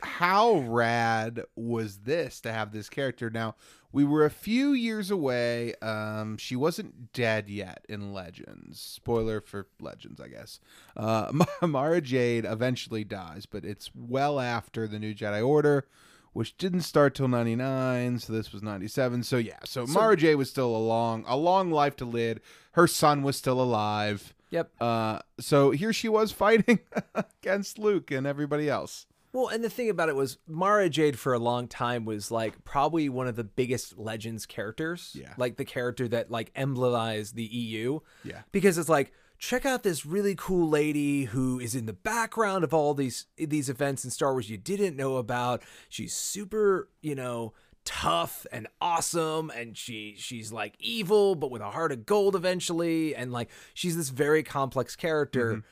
[0.03, 3.29] how rad was this to have this character?
[3.29, 3.55] Now,
[3.93, 5.75] we were a few years away.
[5.83, 8.81] Um, she wasn't dead yet in Legends.
[8.81, 10.59] Spoiler for Legends, I guess.
[10.97, 11.31] Uh,
[11.67, 15.87] Mara Jade eventually dies, but it's well after the New Jedi Order,
[16.33, 18.19] which didn't start till '99.
[18.19, 19.23] So this was '97.
[19.23, 22.39] So yeah, so, Mara Jade was still a long, a long life to live.
[22.73, 24.35] Her son was still alive.
[24.51, 24.71] Yep.
[24.81, 26.81] Uh, so here she was fighting
[27.15, 29.07] against Luke and everybody else.
[29.33, 32.65] Well, and the thing about it was Mara Jade for a long time was like
[32.65, 35.17] probably one of the biggest Legends characters.
[35.19, 35.33] Yeah.
[35.39, 38.01] Like the character that like emblemized the EU.
[38.25, 38.43] Yeah.
[38.53, 39.13] Because it's like,
[39.43, 43.69] check out this really cool lady who is in the background of all these these
[43.69, 45.63] events in Star Wars you didn't know about.
[45.89, 47.53] She's super, you know,
[47.85, 53.13] tough and awesome and she she's like evil but with a heart of gold eventually
[53.17, 55.65] and like she's this very complex character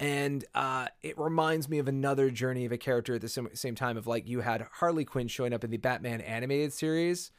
[0.00, 3.74] and uh, it reminds me of another journey of a character at the same, same
[3.74, 7.30] time of like you had Harley Quinn showing up in the Batman animated series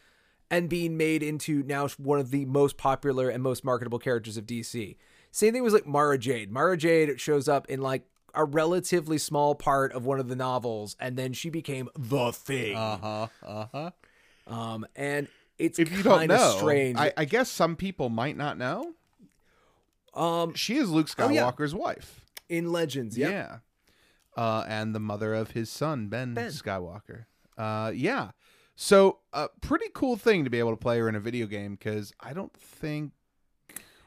[0.52, 4.46] and being made into now one of the most popular and most marketable characters of
[4.46, 4.96] DC.
[5.32, 6.52] Same thing was like Mara Jade.
[6.52, 8.04] Mara Jade shows up in like
[8.34, 12.76] a relatively small part of one of the novels, and then she became the thing.
[12.76, 13.28] Uh huh.
[13.46, 13.92] Uh huh.
[14.54, 15.28] Um, and
[15.58, 16.98] it's If you don't kind of know, strange.
[16.98, 18.94] I, I guess some people might not know.
[20.14, 21.44] um, She is Luke Oh, yeah.
[21.52, 22.22] Skywalker's wife.
[22.48, 23.32] in Legends, yep.
[23.32, 23.58] Yeah.
[24.42, 26.50] Uh, and the mother of his son, ben, Ben.
[26.50, 27.26] Skywalker.
[27.58, 28.32] Uh, yeah.
[28.76, 31.74] So, a pretty cool thing to be able to play her in a video game
[31.76, 33.12] because I don't think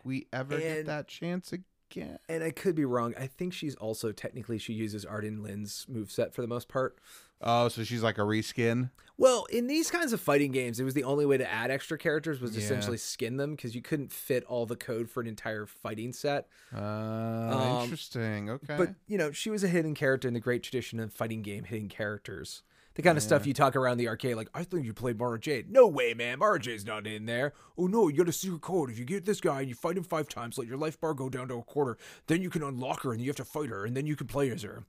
[0.04, 2.18] we ever get that chance again.
[2.28, 3.14] And I could be wrong.
[3.18, 6.98] I think she's also technically she uses Arden Lyn's moveset for the most part.
[7.42, 8.90] Oh, so she's like a reskin.
[9.18, 11.98] Well, in these kinds of fighting games, it was the only way to add extra
[11.98, 12.62] characters was Yeah.
[12.64, 16.48] essentially skin them because you couldn't fit all the code for an entire fighting set.
[16.74, 18.48] Uh, Um, interesting.
[18.48, 18.76] Okay.
[18.76, 21.64] But you know, she was a hidden character in the great tradition of fighting game
[21.64, 22.62] hidden characters.
[22.94, 25.38] The kind of stuff you talk around the arcade, like I think you played Mara
[25.40, 25.70] Jade.
[25.70, 27.54] No way, man, Mara Jade's not in there.
[27.78, 28.90] Oh no, you got a secret code.
[28.90, 31.14] If you get this guy and you fight him five times, let your life bar
[31.14, 31.96] go down to a quarter.
[32.26, 34.26] Then you can unlock her and you have to fight her, and then you can
[34.26, 34.84] play as her.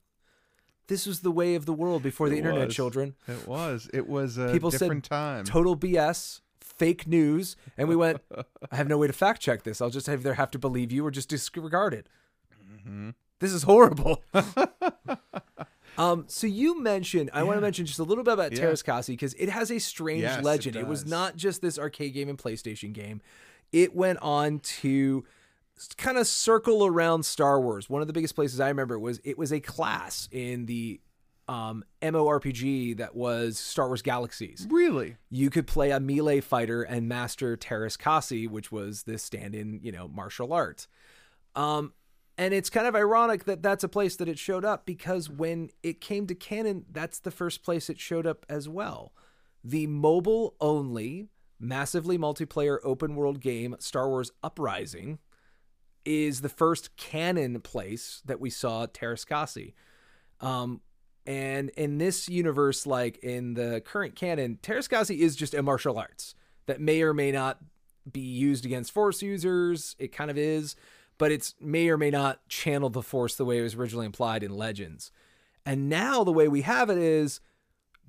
[0.88, 2.76] This was the way of the world before the It internet, was.
[2.76, 3.16] children.
[3.28, 3.90] it was.
[3.94, 5.46] It was a People said time.
[5.46, 8.20] Total BS, fake news, and we went.
[8.72, 9.80] I have no way to fact check this.
[9.80, 12.08] I'll just either have to believe you or just disregard it.
[12.70, 13.12] Mm-hmm.
[13.40, 14.22] This is horrible.
[15.98, 16.26] um.
[16.28, 17.30] So you mentioned.
[17.34, 18.60] I want to mention just a little bit about Yeah.
[18.60, 20.76] Terras Kasi because it has a strange Yes, legend.
[20.76, 23.22] It, was not just this arcade game and PlayStation game.
[23.72, 25.26] It went on to
[25.98, 27.90] kind of circle around Star Wars.
[27.90, 31.02] One of the biggest places I remember was it was a class in the
[31.48, 35.18] um, MMORPG that was Star Wars Galaxies really?
[35.30, 39.92] you could play a melee fighter and master Terras Kasi, which was this stand-in, you
[39.92, 40.88] know, martial art.
[41.56, 41.94] Um,
[42.38, 45.70] And it's kind of ironic that that's a place that it showed up because when
[45.84, 49.14] it came to canon, that's the first place it showed up as well.
[49.64, 51.28] The mobile only,
[51.60, 55.20] massively multiplayer open world game, Star Wars Uprising,
[56.06, 59.74] is the first canon place that we saw Terras Kasi.
[60.42, 60.82] Um,
[61.26, 65.98] and in this universe, like in the current canon, Terras Kasi is just a martial
[65.98, 67.60] arts that may or may not
[68.12, 69.96] be used against Force users.
[70.00, 70.76] It kind of is,
[71.18, 74.44] but it's may or may not channel the Force the way it was originally implied
[74.44, 75.12] in Legends.
[75.66, 77.40] And now the way we have it is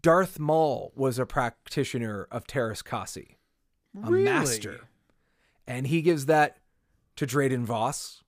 [0.02, 3.36] Darth Maul was a practitioner of Terras Kasi,
[4.02, 4.24] a Really?
[4.24, 4.80] master.
[5.66, 6.58] And he gives that
[7.16, 8.22] to Dryden Vos,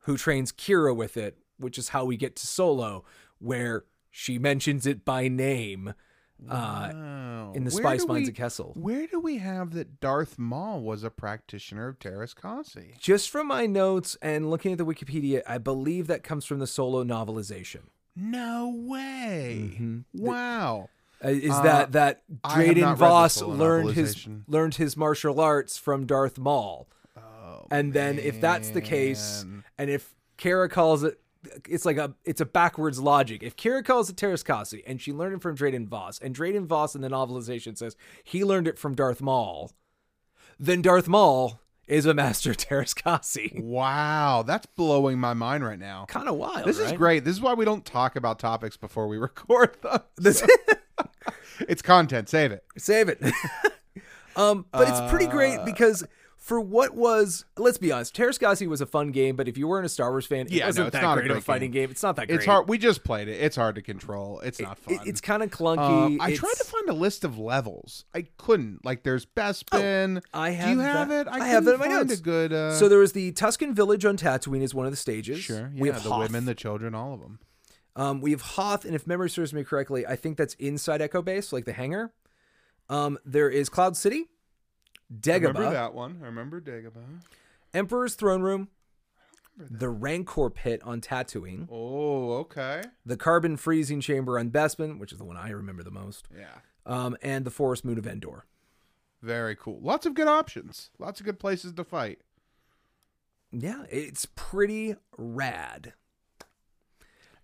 [0.00, 3.04] who trains Qi'ra with it, which is how we get to Solo,
[3.38, 5.94] where she mentions it by name
[6.48, 7.52] uh, Wow.
[7.54, 8.72] in the Where Spice Mines we- of Kessel.
[8.76, 12.94] Where do we have that Darth Maul was a practitioner of Terras Kasi?
[12.98, 16.66] Just from my notes and looking at the Wikipedia, I believe that comes from the
[16.66, 17.84] Solo novelization.
[18.16, 20.04] No way!
[20.12, 20.88] Wow.
[21.24, 22.22] Uh, is Uh, that that
[22.52, 26.88] Dryden Vos learned his learned his martial arts from Darth Maul?
[27.16, 29.46] Oh, and then if that's the case,
[29.78, 31.20] and if Qi'ra calls it,
[31.68, 33.42] it's like a it's a backwards logic.
[33.42, 36.66] If Qi'ra calls it Terras Kasi and she learned it from Dryden Vos, and Dryden
[36.66, 39.72] Vos in the novelization says he learned it from Darth Maul,
[40.58, 43.58] then Darth Maul is a master Terras Kasi.
[43.62, 46.06] Wow, that's blowing my mind right now.
[46.08, 46.64] kind of wild.
[46.66, 47.24] This is great.
[47.24, 50.00] This is why we don't talk about topics before we record them.
[50.16, 50.44] This
[51.68, 52.28] It's content.
[52.28, 52.64] Save it.
[52.78, 53.20] save it.
[54.36, 56.04] um, but it's pretty Uh, great because
[56.42, 59.68] for what was, let's be honest, Terras Kasi was a fun game, but if you
[59.68, 61.36] weren't a Star Wars fan, it Yeah, no, wasn't it's that not a great of
[61.36, 61.88] a fighting game.
[61.88, 62.34] It's not that great.
[62.38, 62.68] It's hard.
[62.68, 63.40] We just played it.
[63.40, 64.40] It's hard to control.
[64.40, 64.94] It's not fun.
[64.94, 65.78] It- it's kind of clunky.
[65.78, 68.04] Um, I tried to find a list of levels.
[68.12, 68.84] I couldn't.
[68.84, 70.20] Like, there's Bespin.
[70.34, 71.30] Oh, I Do have you have that- it?
[71.32, 72.18] I have it in my notes.
[72.18, 72.52] A good.
[72.52, 75.38] Uh, So there was the Tusken village on Tatooine is one of the stages.
[75.38, 75.70] sure.
[75.72, 76.22] Yeah, we have the Hoth.
[76.28, 77.38] women, the children, all of them.
[77.94, 81.22] Um, we have Hoth, and if memory serves me correctly, I think that's inside Echo
[81.22, 82.12] Base, like the hangar.
[82.88, 84.26] Um, there is Cloud City,
[85.24, 86.20] Remember that one?
[86.22, 87.20] I remember Dagobah.
[87.74, 88.68] Emperor's Throne Room,
[89.56, 92.82] the Rancor Pit on Tatooine, Oh, okay.
[93.04, 96.58] the Carbon Freezing Chamber on Bespin, which is the one I remember the most, Yeah.
[96.86, 98.44] um, and the Forest Moon of Endor.
[99.22, 99.78] Very cool.
[99.80, 100.90] Lots of good options.
[100.98, 102.20] Lots of good places to fight.
[103.52, 105.92] Yeah, it's pretty rad.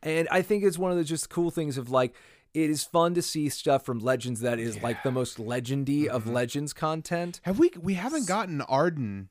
[0.02, 2.14] And I think it's one of the just cool things of like
[2.54, 6.24] it is fun to see stuff from Legends that is like the most legendy of
[6.24, 6.32] Mm-hmm.
[6.32, 7.40] Legends content.
[7.42, 7.70] Have we?
[7.80, 9.28] We haven't gotten Arden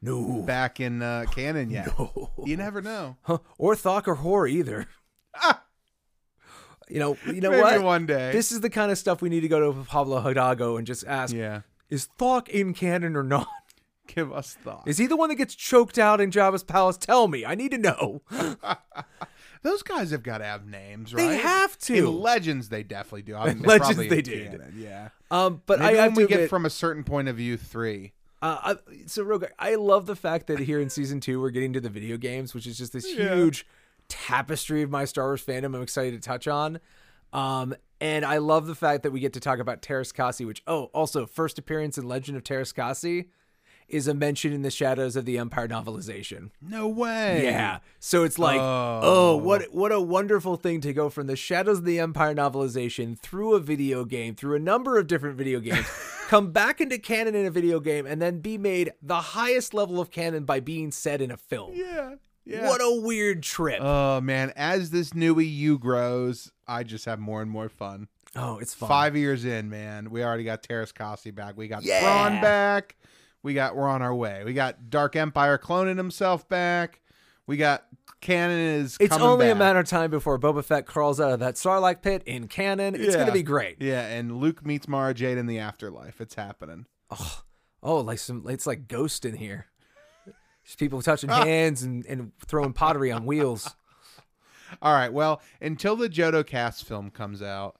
[0.00, 0.42] No.
[0.42, 1.88] back in uh, canon yet.
[2.44, 3.16] You never know.
[3.22, 4.86] Huh, or Thok or Hoar either.
[6.88, 7.82] You know, you know Maybe what?
[7.82, 8.32] one day.
[8.32, 11.06] This is the kind of stuff we need to go to Pablo Hidalgo and just
[11.06, 11.62] ask: Yeah.
[11.88, 13.46] Is Thok in canon or not?
[14.08, 14.82] Give us thought.
[14.86, 16.98] Is he the one that gets choked out in Jabba's palace?
[16.98, 17.46] Tell me.
[17.46, 18.20] I need to know.
[19.62, 21.28] Those guys have got to have names, right?
[21.28, 21.94] They have to.
[21.96, 23.36] In Legends, they definitely do.
[23.36, 25.08] I mean, they Legends, they canon, Yeah.
[25.30, 27.36] Um, but Maybe I have when we to get admit, from a certain point of
[27.36, 28.12] view three.
[28.42, 31.50] Uh, I, so real quick, I love the fact that here in season two we're
[31.50, 33.34] getting to the video games, which is just this Yeah.
[33.36, 33.66] huge
[34.08, 35.76] tapestry of my Star Wars fandom.
[35.76, 36.80] I'm excited to touch on.
[37.32, 40.62] Um, and I love the fact that we get to talk about Terras Kasi, which
[40.66, 43.28] oh, also first appearance in Legend of Terras Kasi
[43.92, 46.50] is a mention in the Shadows of the Empire novelization.
[46.60, 47.44] No way.
[47.44, 47.78] Yeah.
[48.00, 49.00] So it's like, oh.
[49.02, 49.36] Oh.
[49.36, 53.54] what what a wonderful thing to go from the Shadows of the Empire novelization through
[53.54, 55.86] a video game, through a number of different video games,
[56.28, 60.00] come back into canon in a video game, and then be made the highest level
[60.00, 61.72] of canon by being said in a film.
[61.74, 62.14] Yeah.
[62.44, 62.68] Yeah.
[62.68, 63.78] What a weird trip.
[63.80, 68.08] Oh man, as this new EU grows, I just have more and more fun.
[68.34, 68.88] oh, it's fun.
[68.88, 71.56] Five years in, man, we already got Terras Kasi back.
[71.56, 72.00] We got Yeah.
[72.00, 72.96] Thrawn back.
[73.42, 74.42] We got we're on our way.
[74.44, 77.00] We got Dark Empire cloning himself back.
[77.46, 77.84] We got
[78.20, 78.96] canon is.
[79.00, 82.22] It's only a matter of time before Boba Fett crawls out of that Sarlacc pit
[82.24, 82.94] in canon.
[82.94, 83.20] It's Yeah.
[83.20, 83.82] gonna be great.
[83.82, 86.20] Yeah, and Luke meets Mara Jade in the afterlife.
[86.20, 86.86] It's happening.
[87.10, 87.42] Oh,
[87.82, 89.66] oh, like some it's like Ghost in here.
[90.64, 91.44] Just people touching Ah.
[91.44, 93.74] hands and, and throwing pottery on wheels.
[94.80, 95.12] All right.
[95.12, 97.76] Well, until the Jodo Kast film comes out,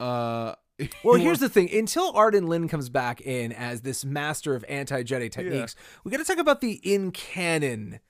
[0.00, 0.54] uh,
[1.02, 1.72] Well, here's the thing.
[1.74, 5.74] Until Arden Lyn comes back in as this master of anti Jedi techniques,
[6.04, 8.00] we got to talk about the in canon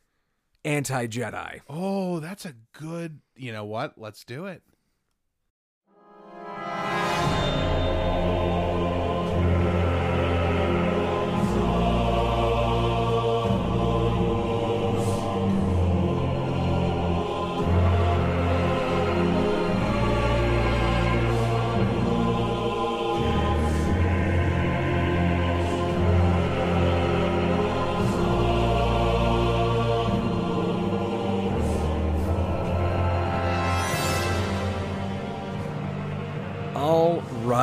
[0.65, 1.61] anti Jedi.
[1.69, 3.21] oh, that's a good.
[3.37, 3.95] You know what?
[3.97, 4.63] Let's do it.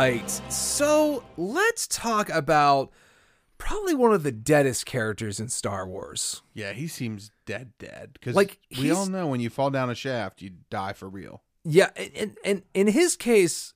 [0.05, 0.29] Right.
[0.51, 2.91] So let's talk about
[3.57, 6.41] probably one of the deadest characters in Star Wars.
[6.53, 8.11] Yeah, he seems dead, dead.
[8.13, 11.41] Because Like, we all know when you fall down a shaft, you die for real.
[11.63, 13.73] Yeah, and, and, and in his case,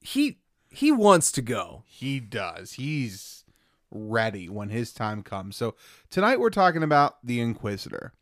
[0.00, 0.38] he
[0.72, 1.82] he wants to go.
[1.84, 2.74] He does.
[2.74, 3.44] He's
[3.90, 5.56] ready when his time comes.
[5.56, 5.74] So
[6.10, 8.12] tonight we're talking about the Inquisitor.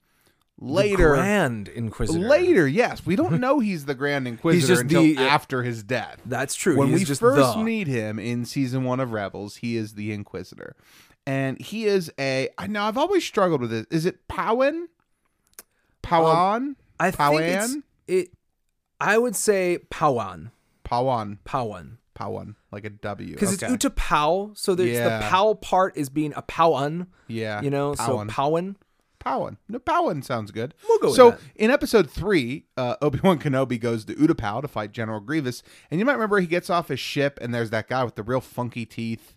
[0.61, 2.19] Later, the Grand Inquisitor.
[2.27, 6.21] later, yes, we don't know he's the Grand Inquisitor just until the- after his death.
[6.27, 6.77] That's true.
[6.77, 7.63] when He is we first the.
[7.63, 10.75] meet him in season one of Rebels, he is the Inquisitor,
[11.27, 12.49] and he is a.
[12.59, 14.87] I know I've always struggled with this is it Powan?
[16.03, 16.57] Powan?
[16.57, 17.83] Um, I think it's Powan?
[18.09, 18.29] it.
[19.01, 20.51] I would say powan
[20.85, 21.39] Powan?
[21.45, 23.35] powan Powan, like a W.
[23.35, 23.73] Because okay.
[23.73, 25.21] it's Utapau, so there's Yeah.
[25.21, 27.07] the Pow part is being a Powan.
[27.29, 28.29] yeah, You know, so Powan.
[28.29, 28.31] Powan.
[28.31, 28.77] Powan.
[29.69, 30.75] No, Powan sounds good.
[30.89, 34.69] We'll go with so in episode three, uh, Obi Wan Kenobi goes to Utapau to
[34.69, 37.89] fight General Grievous, and you might remember he gets off his ship, and there's that
[37.89, 39.35] guy with the real funky teeth.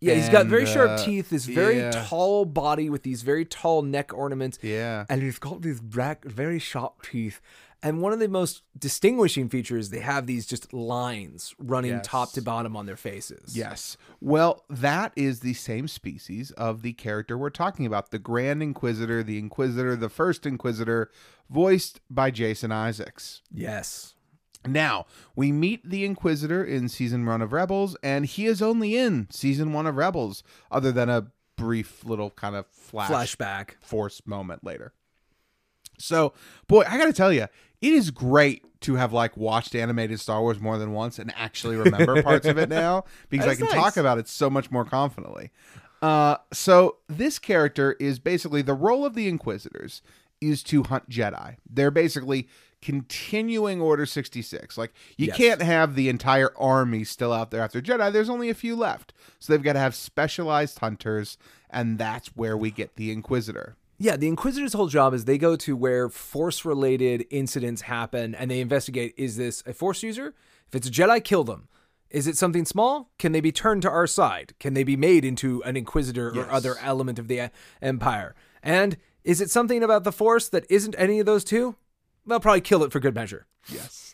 [0.00, 2.04] Yeah, he's got very And, sharp uh, teeth, this very yeah.
[2.08, 4.58] tall body with these very tall neck ornaments.
[4.60, 5.06] Yeah.
[5.08, 7.40] And he's got these black, very sharp teeth.
[7.84, 12.06] And one of the most distinguishing features, they have these just lines running Yes.
[12.06, 13.54] top to bottom on their faces.
[13.56, 13.98] Yes.
[14.22, 19.22] Well, that is the same species of the character we're talking about the Grand Inquisitor,
[19.22, 21.10] the Inquisitor, the first Inquisitor,
[21.50, 23.42] voiced by Jason Isaacs.
[23.52, 24.14] Yes.
[24.66, 25.04] Now,
[25.36, 29.74] we meet the Inquisitor in season one of Rebels, and he is only in season
[29.74, 31.26] one of Rebels, other than a
[31.56, 33.72] brief little kind of flash Flashback.
[33.82, 34.94] force moment later.
[35.98, 36.32] So,
[36.66, 37.46] boy, I got to tell you,
[37.84, 41.76] it is great to have like watched animated Star Wars more than once and actually
[41.76, 43.74] remember parts of it now because I can nice.
[43.74, 45.50] talk about it so much more confidently.
[46.00, 50.02] Uh, so this character is basically the role of the Inquisitors
[50.40, 51.56] is to hunt Jedi.
[51.68, 52.48] They're basically
[52.82, 54.76] continuing Order 66.
[54.76, 55.36] Like you Yes.
[55.36, 58.12] can't have the entire army still out there after Jedi.
[58.12, 59.12] There's only a few left.
[59.38, 61.38] So they've got to have specialized hunters
[61.70, 63.76] and that's where we get the Inquisitor.
[63.98, 68.50] Yeah, the Inquisitor's whole job is they go to where force related incidents happen and
[68.50, 70.34] they investigate is this a force user?
[70.68, 71.68] If it's a Jedi, kill them.
[72.10, 73.10] Is it something small?
[73.18, 74.54] Can they be turned to our side?
[74.60, 77.48] Can they be made into an Inquisitor or other element of the uh,
[77.82, 78.34] Empire?
[78.62, 81.74] And is it something about the Force that isn't any of those two?
[82.26, 83.46] They'll probably kill it for good measure.
[83.68, 84.13] Yes.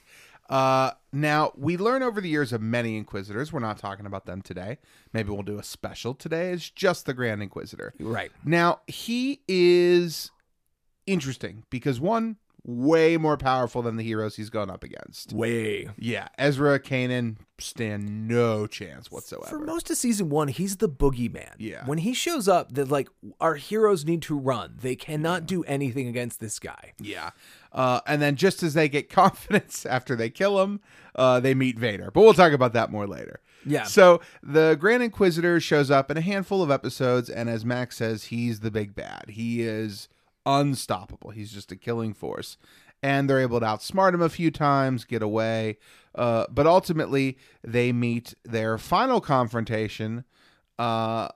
[0.51, 3.53] Uh, now we learn over the years of many inquisitors.
[3.53, 4.79] We're not talking about them today.
[5.13, 6.51] Maybe we'll do a special today.
[6.51, 7.95] It's just the Grand Inquisitor.
[8.01, 8.33] Right.
[8.45, 10.33] Now he is
[11.07, 15.33] interesting because one, way more powerful than the heroes he's gone up against.
[15.33, 15.89] Way.
[15.99, 19.47] Yeah, Ezra, Kanan stand no chance whatsoever.
[19.49, 21.55] For most of season one, he's the boogeyman.
[21.59, 21.85] Yeah.
[21.87, 23.09] When he shows up, that like
[23.41, 24.77] our heroes need to run.
[24.81, 26.93] They cannot do anything against this guy.
[26.99, 27.31] Yeah.
[27.73, 30.81] Uh, and then just as they get confidence after they kill him,
[31.15, 32.11] uh, they meet Vader.
[32.11, 33.41] But we'll talk about that more later.
[33.67, 33.85] Yeah.
[33.85, 38.25] So the Grand Inquisitor shows up in a handful of episodes, and as Max says,
[38.25, 39.25] he's the big bad.
[39.29, 40.09] He is
[40.47, 41.31] unstoppable.
[41.31, 42.57] He's just a killing force.
[43.03, 45.79] And they're able to outsmart him a few times, get away.
[46.15, 50.25] Uh, but ultimately, they meet their final confrontation.
[50.79, 51.29] Uh,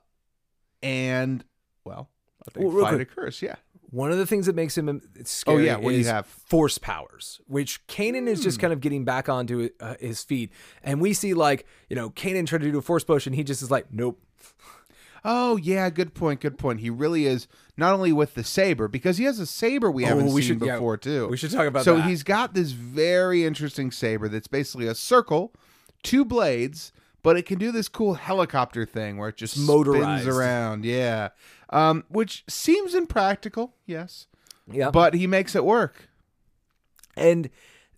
[0.82, 1.42] and,
[1.84, 2.10] well,
[2.46, 3.10] a big Well, fight quick.
[3.12, 3.40] occurs.
[3.40, 3.56] Yeah.
[3.90, 6.26] One of the things that makes him scary Oh, yeah, what do you have?
[6.26, 10.50] force powers, which Kanan is just kind of getting back onto uh, his feet.
[10.82, 13.44] And we see like, you know, Kanan try to do a force push and he
[13.44, 14.20] just is like, nope.
[15.24, 16.40] Oh yeah, good point.
[16.40, 16.80] Good point.
[16.80, 17.46] He really is
[17.76, 20.66] not only with the saber because he has a saber we haven't we seen should-
[20.66, 21.26] yeah, before too.
[21.28, 21.84] we should talk about that.
[21.84, 22.06] so that.
[22.08, 25.52] he's got this very interesting saber that's basically a circle,
[26.02, 26.92] two blades,
[27.22, 30.22] but it can do this cool helicopter thing where it just motorized.
[30.22, 30.84] spins around.
[30.84, 31.30] Yeah,
[31.70, 33.74] um, which seems impractical.
[33.86, 34.26] Yes,
[34.70, 34.90] Yeah.
[34.90, 36.08] but he makes it work.
[37.16, 37.48] and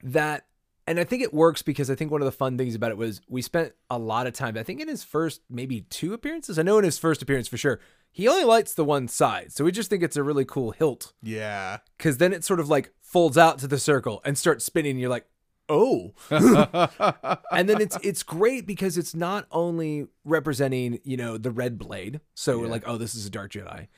[0.03, 0.45] that
[0.87, 2.97] and I think it works because I think one of the fun things about it
[2.97, 4.57] was we spent a lot of time.
[4.57, 6.59] I think in his first maybe two appearances.
[6.59, 7.81] I know in his first appearance for sure,
[8.13, 11.13] he only lights the one side, so we just think it's a really cool hilt
[11.23, 11.79] Yeah.
[11.99, 14.93] because then it sort of like folds out to the circle and starts spinning.
[14.93, 15.27] And you're like,
[15.69, 21.79] oh, and then it's it's great because it's not only representing you know the red
[21.79, 23.89] blade, so we're like, oh, this is a dark Jedi.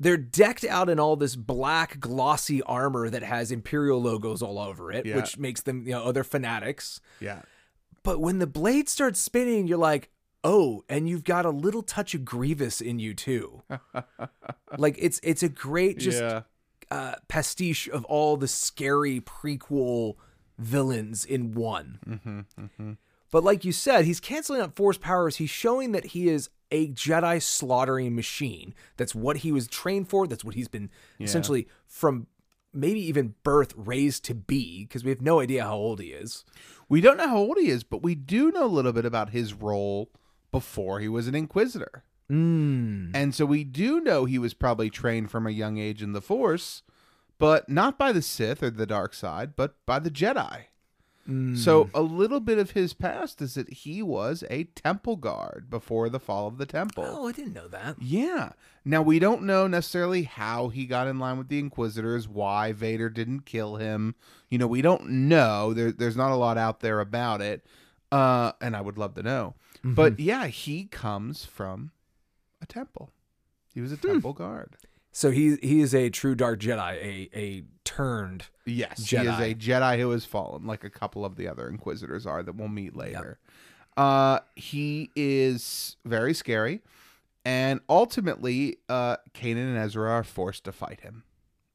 [0.00, 4.92] They're decked out in all this black glossy armor that has Imperial logos all over
[4.92, 5.16] it, Yeah.
[5.16, 7.00] which makes them you know other fanatics.
[7.20, 7.42] yeah.
[8.04, 10.08] But when the blade starts spinning, you're like,
[10.44, 13.62] oh, and you've got a little touch of Grievous in you too.
[14.78, 16.42] like it's it's a great just yeah.
[16.90, 20.14] uh, pastiche of all the scary prequel
[20.58, 22.46] villains in one.
[23.30, 25.36] But like you said, he's canceling out force powers.
[25.36, 28.74] He's showing that he is a Jedi slaughtering machine.
[28.96, 30.26] That's what he was trained for.
[30.26, 30.90] That's what he's been
[31.20, 32.26] essentially from
[32.72, 36.44] maybe even birth, raised to be, because we have no idea how old he is.
[36.88, 39.30] We don't know how old he is, but we do know a little bit about
[39.30, 40.10] his role
[40.52, 42.04] before he was an Inquisitor.
[42.30, 43.10] Mm.
[43.14, 46.20] And so we do know he was probably trained from a young age in the
[46.20, 46.82] Force,
[47.38, 50.64] but not by the Sith or the dark side, but by the Jedi.
[51.28, 51.90] So mm.
[51.92, 56.18] a little bit of his past is that he was a temple guard before the
[56.18, 57.04] fall of the temple.
[57.06, 57.96] Oh, I didn't know that.
[58.00, 58.52] Yeah.
[58.82, 63.10] Now we don't know necessarily how he got in line with the Inquisitors, why Vader
[63.10, 64.14] didn't kill him.
[64.48, 65.74] You know, we don't know.
[65.74, 67.66] There, there's not a lot out there about it,
[68.10, 69.54] uh, and I would love to know.
[69.80, 69.94] Mm-hmm.
[69.94, 71.90] But yeah, he comes from
[72.62, 73.10] a temple.
[73.74, 74.08] He was a hmm.
[74.08, 74.78] temple guard.
[75.12, 77.64] So he he is a true dark Jedi, a a
[77.98, 78.46] turned.
[78.64, 82.26] Yes, he is a Jedi who has fallen, like a couple of the other Inquisitors
[82.26, 83.38] are that we'll meet later.
[83.96, 86.80] Uh, he is very scary,
[87.44, 91.24] and ultimately, uh, Kanan and Ezra are forced to fight him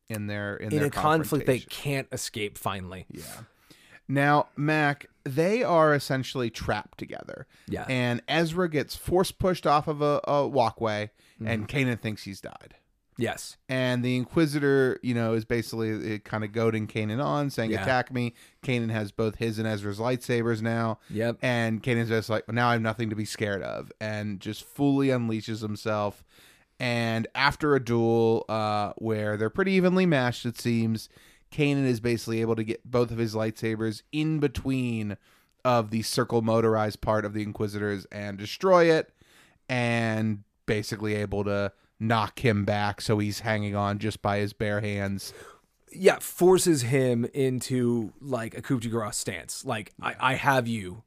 [0.09, 3.05] in their in, in their a conflict they can't escape finally.
[3.11, 3.23] Yeah.
[4.07, 7.47] Now, Mac, they are essentially trapped together.
[7.67, 7.85] Yeah.
[7.89, 11.47] And Ezra gets force pushed off of a, a walkway, Mm-hmm.
[11.47, 12.75] and Kanan thinks he's died.
[13.17, 13.57] Yes.
[13.69, 17.83] And the Inquisitor, you know, is basically kind of goading Kanan on, saying, Yeah.
[17.83, 18.33] "Attack me."
[18.63, 20.99] Kanan has both his and Ezra's lightsabers now.
[21.09, 21.37] Yep.
[21.41, 25.07] And Kanan's just like, "Now I have nothing to be scared of," and just fully
[25.09, 26.23] unleashes himself.
[26.79, 31.07] And after a duel, uh, where they're pretty evenly matched, it seems,
[31.51, 35.17] Kanan is basically able to get both of his lightsabers in between
[35.63, 39.13] of the circle motorized part of the Inquisitors and destroy it,
[39.69, 41.71] and basically able to
[42.07, 45.33] knock him back so he's hanging on just by his bare hands.
[45.91, 49.63] Yeah, forces him into like a coup de grace stance.
[49.65, 51.03] Like I, I have you,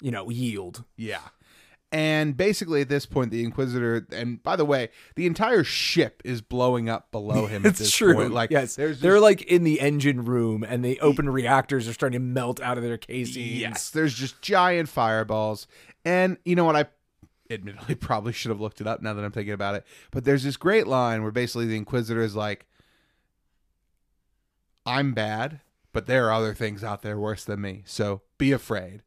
[0.00, 0.84] you know, yield.
[0.96, 1.20] Yeah.
[1.92, 6.42] And basically, at this point, the Inquisitor, and by the way, the entire ship is
[6.42, 7.64] blowing up below him.
[7.64, 8.14] at It's this true.
[8.14, 8.32] Point.
[8.32, 12.18] Like, yes, they're just- like in the engine room, and the open reactors are starting
[12.18, 13.36] to melt out of their casings.
[13.36, 15.68] Yes, there's just giant fireballs.
[16.04, 16.74] And you know what?
[16.74, 16.86] I
[17.54, 19.86] admittedly probably should have looked it up now that I'm thinking about it.
[20.10, 22.66] But there's this great line where basically the Inquisitor is like,
[24.86, 25.60] I'm bad,
[25.92, 27.82] but there are other things out there worse than me.
[27.86, 29.02] So be afraid.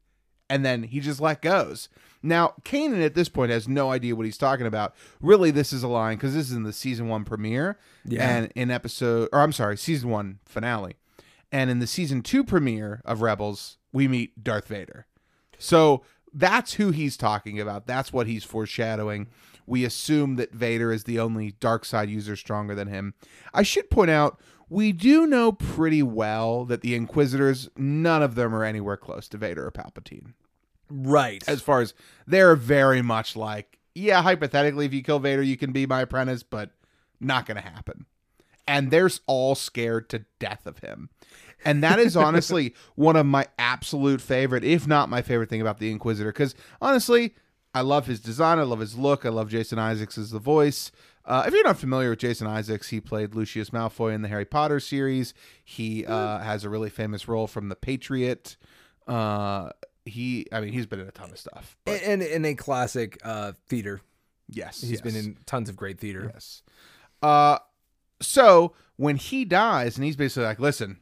[0.50, 1.88] And then he just let goes.
[2.22, 4.94] Now, Kanan at this point has no idea what he's talking about.
[5.20, 7.78] Really, this is a line because this is in the season one premiere.
[8.04, 8.28] Yeah.
[8.28, 10.96] And in episode, or I'm sorry, season one finale.
[11.52, 15.06] And in the season two premiere of Rebels, we meet Darth Vader.
[15.58, 16.02] So
[16.32, 17.86] that's who he's talking about.
[17.86, 19.28] That's what he's foreshadowing.
[19.66, 23.14] We assume that Vader is the only dark side user stronger than him.
[23.52, 24.40] I should point out,
[24.70, 29.36] we do know pretty well that the Inquisitors, none of them are anywhere close to
[29.38, 30.32] Vader or Palpatine.
[30.90, 31.42] right.
[31.48, 31.94] As far as
[32.26, 36.42] they're very much like, yeah, hypothetically, if you kill Vader, you can be my apprentice,
[36.42, 36.70] but
[37.20, 38.06] not going to happen.
[38.66, 41.08] And they're all scared to death of him.
[41.64, 45.78] And that is honestly one of my absolute favorite, if not my favorite thing about
[45.78, 46.30] the Inquisitor.
[46.30, 47.34] Because honestly,
[47.74, 48.58] I love his design.
[48.58, 49.24] I love his look.
[49.26, 50.90] I love Jason Isaacs as the voice.
[51.24, 54.46] Uh, if you're not familiar with Jason Isaacs, he played Lucius Malfoy in the Harry
[54.46, 55.34] Potter series.
[55.62, 58.56] He uh, has a really famous role from The Patriot.
[59.06, 59.70] Uh,
[60.06, 61.76] he, I mean, he's been in a ton of stuff.
[61.84, 64.00] But and in a classic uh, theater.
[64.48, 65.00] yes, He's yes.
[65.02, 66.30] been in tons of great theater.
[66.32, 66.62] Yes.
[67.20, 67.58] Uh,
[68.22, 70.98] so when he dies, and he's basically like, "Listen,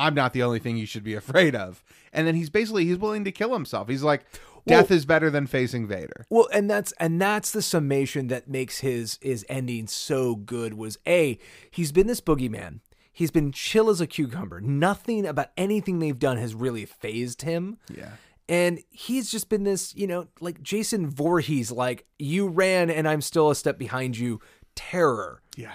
[0.00, 2.98] I'm not the only thing you should be afraid of," and then he's basically he's
[2.98, 3.88] willing to kill himself.
[3.88, 4.24] He's like,
[4.66, 8.78] "Death is better than facing Vader." Well, and that's and that's the summation that makes
[8.78, 11.38] his his ending so good was a
[11.70, 12.80] he's been this boogeyman.
[13.12, 14.60] He's been chill as a cucumber.
[14.60, 17.76] Nothing about anything they've done has really phased him.
[17.94, 18.12] Yeah.
[18.48, 23.20] And he's just been this, you know, like Jason Voorhees, like you ran and I'm
[23.20, 24.40] still a step behind you,
[24.74, 25.42] terror.
[25.56, 25.72] Yeah.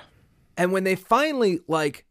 [0.57, 2.05] And when they finally like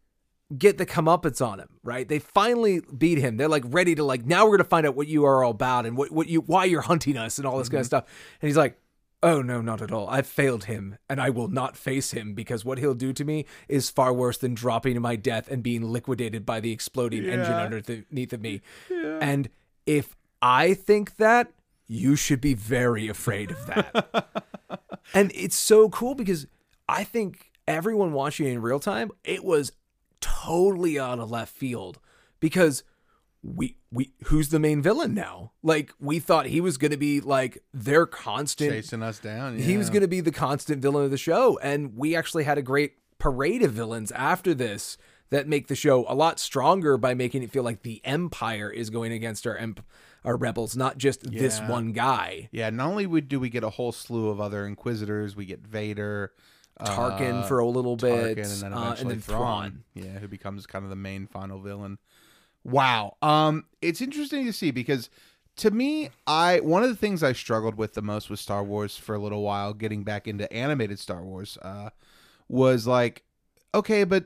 [0.55, 2.07] get the comeuppance on him, right?
[2.07, 3.37] They finally beat him.
[3.37, 5.85] They're like ready to like now we're gonna find out what you are all about
[5.85, 7.87] and what, what you why you're hunting us and all this kind of mm-hmm.
[7.87, 8.03] stuff.
[8.41, 8.79] And he's like,
[9.23, 10.07] Oh no, not at all.
[10.07, 13.45] I've failed him and I will not face him because what he'll do to me
[13.67, 17.53] is far worse than dropping to my death and being liquidated by the exploding engine
[17.53, 18.61] underneath of me.
[18.91, 19.49] And
[19.87, 21.51] if I think that,
[21.87, 24.27] you should be very afraid of that.
[25.13, 26.47] and it's so cool because
[26.87, 29.71] I think everyone watching in real time, it was
[30.21, 31.99] totally out of left field
[32.39, 32.83] because
[33.43, 35.51] we we who's the main villain now?
[35.61, 39.57] Like we thought he was going to be like their constant Chasing us down.
[39.57, 42.57] he was going to be the constant villain of the show and we actually had
[42.57, 44.97] a great parade of villains after this
[45.29, 48.89] that make the show a lot stronger by making it feel like the empire is
[48.89, 49.85] going against our emp-
[50.23, 53.91] our rebels not just this one guy Yeah, not only do we get a whole
[53.91, 56.31] slew of other Inquisitors, we get Vader.
[56.81, 59.39] Tarkin uh, for a little bit, Tarkin, and then uh, and then Thrawn.
[59.39, 59.83] Thrawn.
[59.93, 61.97] Yeah, who becomes kind of the main final villain.
[62.63, 63.17] Wow.
[63.21, 65.09] Um, it's interesting to see because
[65.57, 68.97] to me, I one of the things I struggled with the most with Star Wars
[68.97, 71.91] for a little while, getting back into animated Star Wars, uh,
[72.49, 73.23] was like,
[73.73, 74.25] okay, but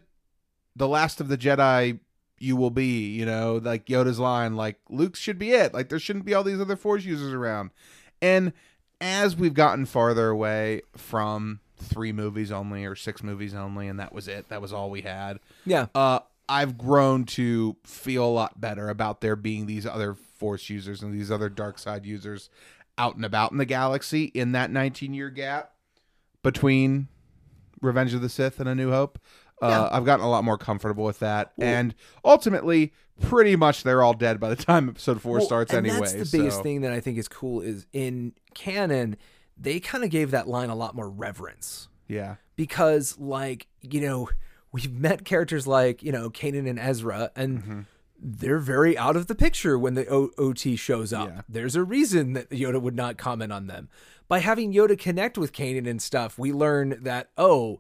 [0.76, 2.00] the last of the Jedi
[2.40, 5.74] you will be, you know, like Yoda's line, like Luke should be it.
[5.74, 7.72] Like there shouldn't be all these other force users around.
[8.22, 8.54] And
[9.02, 14.14] as we've gotten farther away from three movies only or six movies only, and that
[14.14, 14.50] was it.
[14.50, 15.40] That was all we had.
[15.66, 15.88] Yeah.
[15.96, 21.02] Uh, I've grown to feel a lot better about there being these other force users
[21.04, 22.50] and these other dark side users
[22.98, 25.74] out and about in the galaxy in that 19 year gap
[26.44, 27.08] between
[27.82, 29.20] Revenge of the Sith and A New Hope.
[29.62, 29.90] Uh, Yeah.
[29.98, 31.94] I've gotten a lot more comfortable with that, and
[32.24, 35.74] ultimately, pretty much they're all dead by the time Episode Four Well, starts.
[35.74, 39.18] anyway, that's the biggest thing that I think is cool is in canon,
[39.60, 44.30] they kind of gave that line a lot more reverence Yeah, because, like, you know,
[44.72, 47.80] we've met characters like you know Kanan and Ezra, and Mm-hmm.
[48.22, 51.30] they're very out of the picture when the o- OT shows up.
[51.30, 51.42] Yeah.
[51.50, 53.90] There's a reason that Yoda would not comment on them.
[54.28, 57.80] By having Yoda connect with Kanan and stuff, we learn that oh.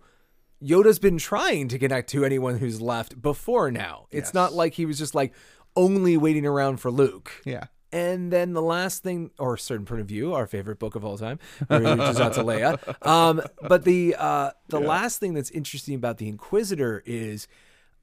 [0.61, 4.07] Yoda's been trying to connect to anyone who's left before now.
[4.11, 4.33] It's Yes.
[4.33, 5.33] not like he was just like
[5.73, 7.31] only waiting around for Luke.
[7.45, 7.67] yeah.
[7.91, 11.17] And then the last thing, or certain point of view, our favorite book of all
[11.17, 12.79] time, where he reaches out to Leia.
[13.07, 17.47] Um, but the uh, the last thing that's interesting about the Inquisitor is,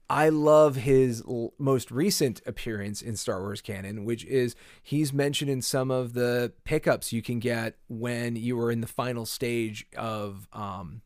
[0.09, 5.49] I love his l- most recent appearance in Star Wars canon, which is he's mentioned
[5.49, 9.85] in some of the pickups you can get when you are in the final stage
[9.95, 11.01] of um,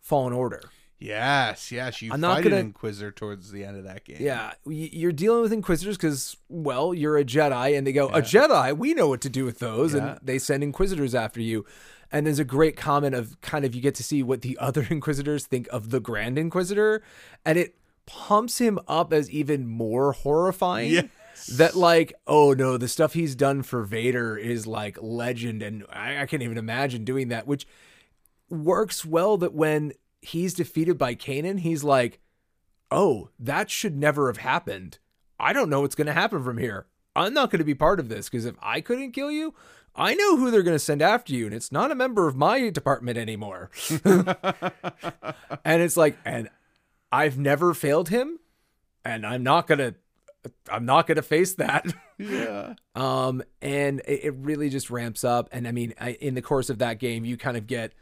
[0.00, 0.62] Fallen Order.
[1.00, 2.02] Yes, yes.
[2.02, 4.18] You I'm fight not an gonna- Inquisitor towards the end of that game.
[4.20, 8.76] Yeah, you're dealing with Inquisitors because, well, you're a Jedi, and they go, a Jedi,
[8.76, 10.10] we know what to do with those, Yeah.
[10.12, 11.64] and they send Inquisitors after you.
[12.12, 14.86] And there's a great comment of kind of you get to see what the other
[14.90, 17.02] Inquisitors think of the Grand Inquisitor,
[17.46, 20.90] and it pumps him up as even more horrifying.
[20.90, 21.46] Yes.
[21.56, 26.20] That like, oh no, the stuff he's done for Vader is like legend, and I,
[26.20, 27.46] I can't even imagine doing that.
[27.46, 27.66] Which
[28.50, 29.36] works well.
[29.38, 32.20] That when he's defeated by Kanan, he's like,
[32.90, 34.98] oh, that should never have happened.
[35.38, 36.86] I don't know what's going to happen from here.
[37.16, 39.54] I'm not going to be part of this because if I couldn't kill you,
[39.94, 42.36] I know who they're going to send after you, and it's not a member of
[42.36, 43.70] my department anymore.
[44.04, 46.48] and it's like, and
[47.10, 48.38] I've never failed him,
[49.04, 49.94] and I'm not gonna,
[50.70, 51.92] I'm not gonna face that.
[52.18, 52.74] yeah.
[52.94, 55.48] Um, and it, it really just ramps up.
[55.50, 57.92] And I mean, I, in the course of that game, you kind of get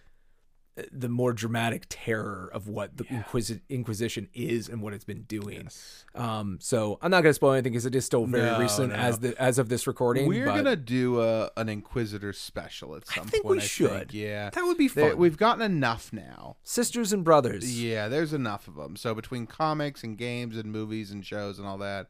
[0.92, 5.68] the more dramatic terror of what the Inquisi- Inquisition is and what it's been doing.
[6.14, 8.90] Um, so I'm not going to spoil anything because it is still very No, recent
[8.90, 8.96] no.
[8.96, 10.26] as the as of this recording.
[10.28, 13.56] We're but gonna do a, an Inquisitor special at some think point.
[13.56, 13.90] we should.
[13.90, 14.14] Think.
[14.14, 15.16] Yeah, That would be fun.
[15.16, 16.56] We've gotten enough now.
[16.62, 17.80] sisters and brothers.
[17.80, 18.96] Yeah, there's enough of them.
[18.96, 22.09] So between comics and games and movies and shows and all that,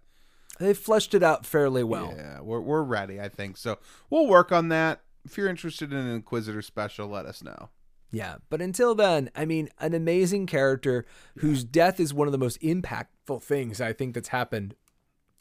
[0.59, 2.13] They fleshed it out fairly well.
[2.17, 3.21] yeah, we're we're ready.
[3.21, 3.79] I think so.
[4.11, 5.01] We'll work on that.
[5.25, 7.69] If you're interested in an Inquisitor special, let us know.
[8.11, 11.05] Yeah, but until then, I mean, an amazing character
[11.39, 14.75] whose death is one of the most impactful things I think that's happened.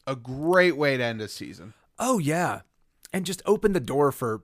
[0.05, 1.73] A great way to end a season.
[1.97, 2.61] Oh yeah,
[3.13, 4.41] and just open the door for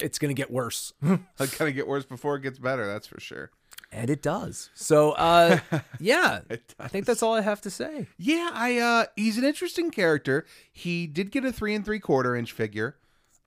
[0.00, 0.92] it's going to get worse.
[1.40, 2.86] It's gonna get worse before it gets better.
[2.86, 3.50] That's for sure.
[3.92, 4.70] And it does.
[4.74, 5.60] So, uh,
[6.00, 6.40] yeah,
[6.78, 8.08] I think that's all I have to say.
[8.18, 10.44] Yeah, I uh he's an interesting character.
[10.72, 12.96] He did get a three and three quarter inch figure.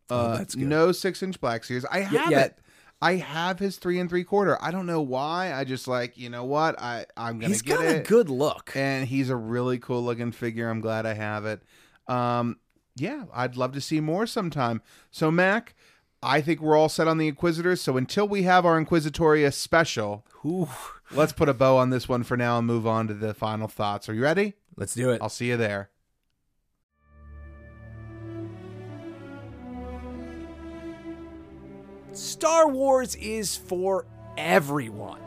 [0.09, 0.67] Uh that's good.
[0.67, 1.85] no six inch black series.
[1.85, 2.39] I have yeah.
[2.39, 2.59] it.
[3.01, 4.57] I have his three and three quarter.
[4.61, 5.53] I don't know why.
[5.53, 6.79] I just like, you know what?
[6.79, 8.05] I, I'm gonna He's get got it.
[8.05, 8.71] a good look.
[8.75, 10.69] and he's a really cool looking figure.
[10.69, 11.61] I'm glad I have it.
[12.07, 12.57] Um
[12.95, 14.81] yeah, I'd love to see more sometime.
[15.11, 15.73] So Mac,
[16.21, 17.79] I think we're all set on the Inquisitors.
[17.79, 20.67] So until we have our Inquisitoria special, Ooh,
[21.11, 23.69] let's put a bow on this one for now and move on to the final
[23.69, 24.09] thoughts.
[24.09, 24.55] Are you ready?
[24.75, 25.21] let's do it.
[25.21, 25.89] I'll see you there.
[32.19, 34.05] Star Wars is for
[34.37, 35.21] everyone.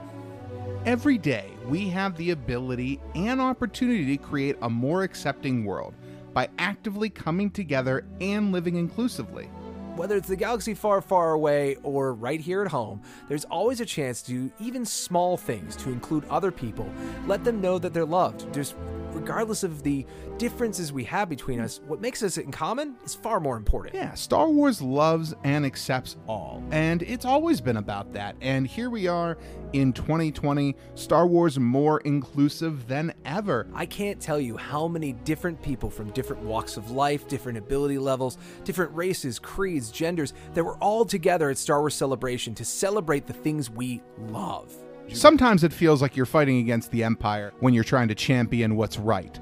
[0.85, 5.94] Every day, we have the ability and opportunity to create a more accepting world
[6.35, 9.48] by actively coming together and living inclusively.
[9.94, 13.85] Whether it's the galaxy far, far away or right here at home, there's always a
[13.85, 16.90] chance to do even small things to include other people,
[17.27, 18.52] let them know that they're loved.
[18.55, 18.74] Just
[19.12, 20.06] regardless of the
[20.39, 23.94] differences we have between us, what makes us in common is far more important.
[23.94, 28.35] Yeah, Star Wars loves and accepts all, and it's always been about that.
[28.40, 29.36] And here we are
[29.74, 33.69] in 2020, Star Wars more inclusive than ever.
[33.74, 37.98] I can't tell you how many different people from different walks of life, different ability
[37.98, 43.26] levels, different races, creeds, genders that were all together at Star Wars Celebration to celebrate
[43.26, 44.72] the things we love.
[45.12, 48.98] Sometimes it feels like you're fighting against the Empire when you're trying to champion what's
[48.98, 49.38] right.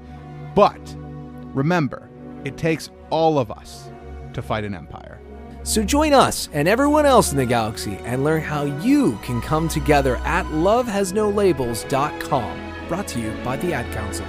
[0.55, 0.95] But
[1.53, 2.09] remember,
[2.43, 3.89] it takes all of us
[4.33, 5.19] to fight an empire.
[5.63, 9.69] So join us and everyone else in the galaxy and learn how you can come
[9.69, 12.87] together at lovehasnolabels.com.
[12.87, 14.25] Brought to you by the Ad Council.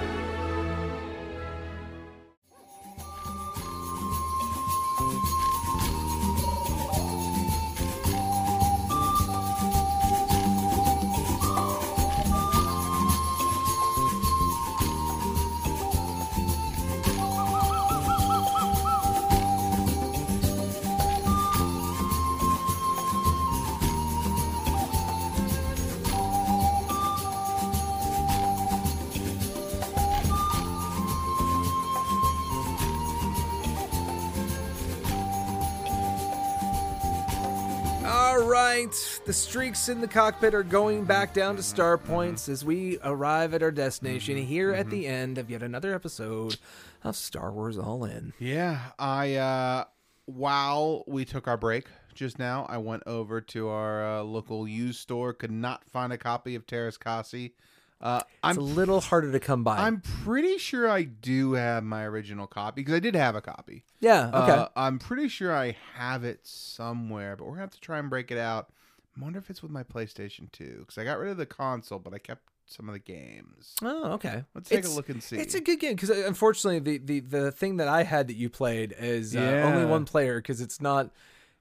[39.25, 43.53] The streaks in the cockpit are going back down to star points as we arrive
[43.53, 46.57] at our destination here at the end of yet another episode
[47.05, 48.33] of Star Wars All In.
[48.37, 49.85] Yeah, I uh
[50.25, 54.99] while we took our break just now, I went over to our uh, local used
[54.99, 57.53] store, could not find a copy of Terras Kasi.
[58.01, 59.77] Uh, It's I'm a little harder to come by.
[59.77, 63.85] I'm pretty sure I do have my original copy because I did have a copy.
[64.01, 64.51] yeah, okay.
[64.51, 68.09] Uh, I'm pretty sure I have it somewhere, but we're gonna have to try and
[68.09, 68.69] break it out.
[69.17, 71.99] I wonder if it's with my PlayStation 2 because I got rid of the console,
[71.99, 73.75] but I kept some of the games.
[73.83, 74.43] oh, okay.
[74.55, 75.37] Let's take It's- a look and see.
[75.37, 78.49] It's a good game because unfortunately the, the the thing that I had that you
[78.49, 81.11] played is uh, only one player because it's not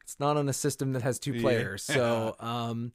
[0.03, 1.43] it's not on a system that has two Yeah.
[1.43, 1.83] players.
[1.83, 2.93] So um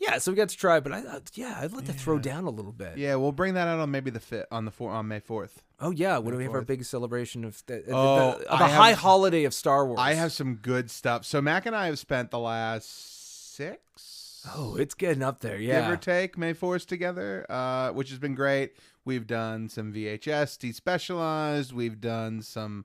[0.00, 2.44] yeah, so we got to try, but I uh, yeah I'd like to throw down
[2.44, 2.96] a little bit.
[2.98, 5.50] yeah, we'll bring that out on maybe the fit on the four on May 4th.
[5.80, 8.70] Oh yeah, when do we have our big celebration of the, Oh, the, the have-
[8.70, 9.98] high holiday of Star Wars?
[10.00, 11.24] I have some good stuff.
[11.24, 13.17] So Mac and I have spent the last
[13.62, 15.58] six, Oh, it's getting up there.
[15.58, 15.80] yeah.
[15.82, 18.74] give or take, May Force together, uh, which has been great.
[19.04, 21.72] We've done some VHS despecialized.
[21.72, 22.84] We've done some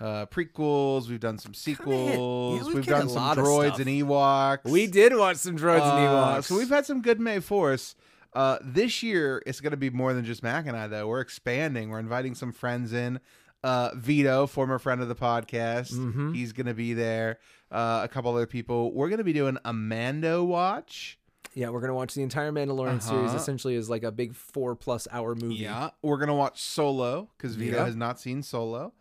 [0.00, 1.08] uh, prequels.
[1.08, 2.64] We've done some sequels.
[2.66, 4.64] we've we've done some droids and Ewoks.
[4.64, 6.44] We did watch some droids and Uh, Ewoks.
[6.44, 7.94] So we've had some good May Force.
[8.32, 11.08] Uh, this year, it's going to be more than just Mac and I, though.
[11.08, 11.88] We're expanding.
[11.90, 13.20] We're inviting some friends in.
[13.66, 16.34] Uh, Vito, former friend of the podcast, Mhm.
[16.34, 17.38] he's going to be there.
[17.70, 18.92] Uh, a couple other people.
[18.94, 21.18] We're going to be doing a Mando watch.
[21.54, 23.28] yeah, we're gonna watch the entire Mandalorian series.
[23.30, 23.36] Uh-huh.
[23.36, 25.54] Essentially, is like a big four plus hour movie.
[25.54, 25.88] Yeah.
[26.02, 27.86] We're going to watch Solo because Vito Yeah.
[27.86, 28.92] has not seen Solo.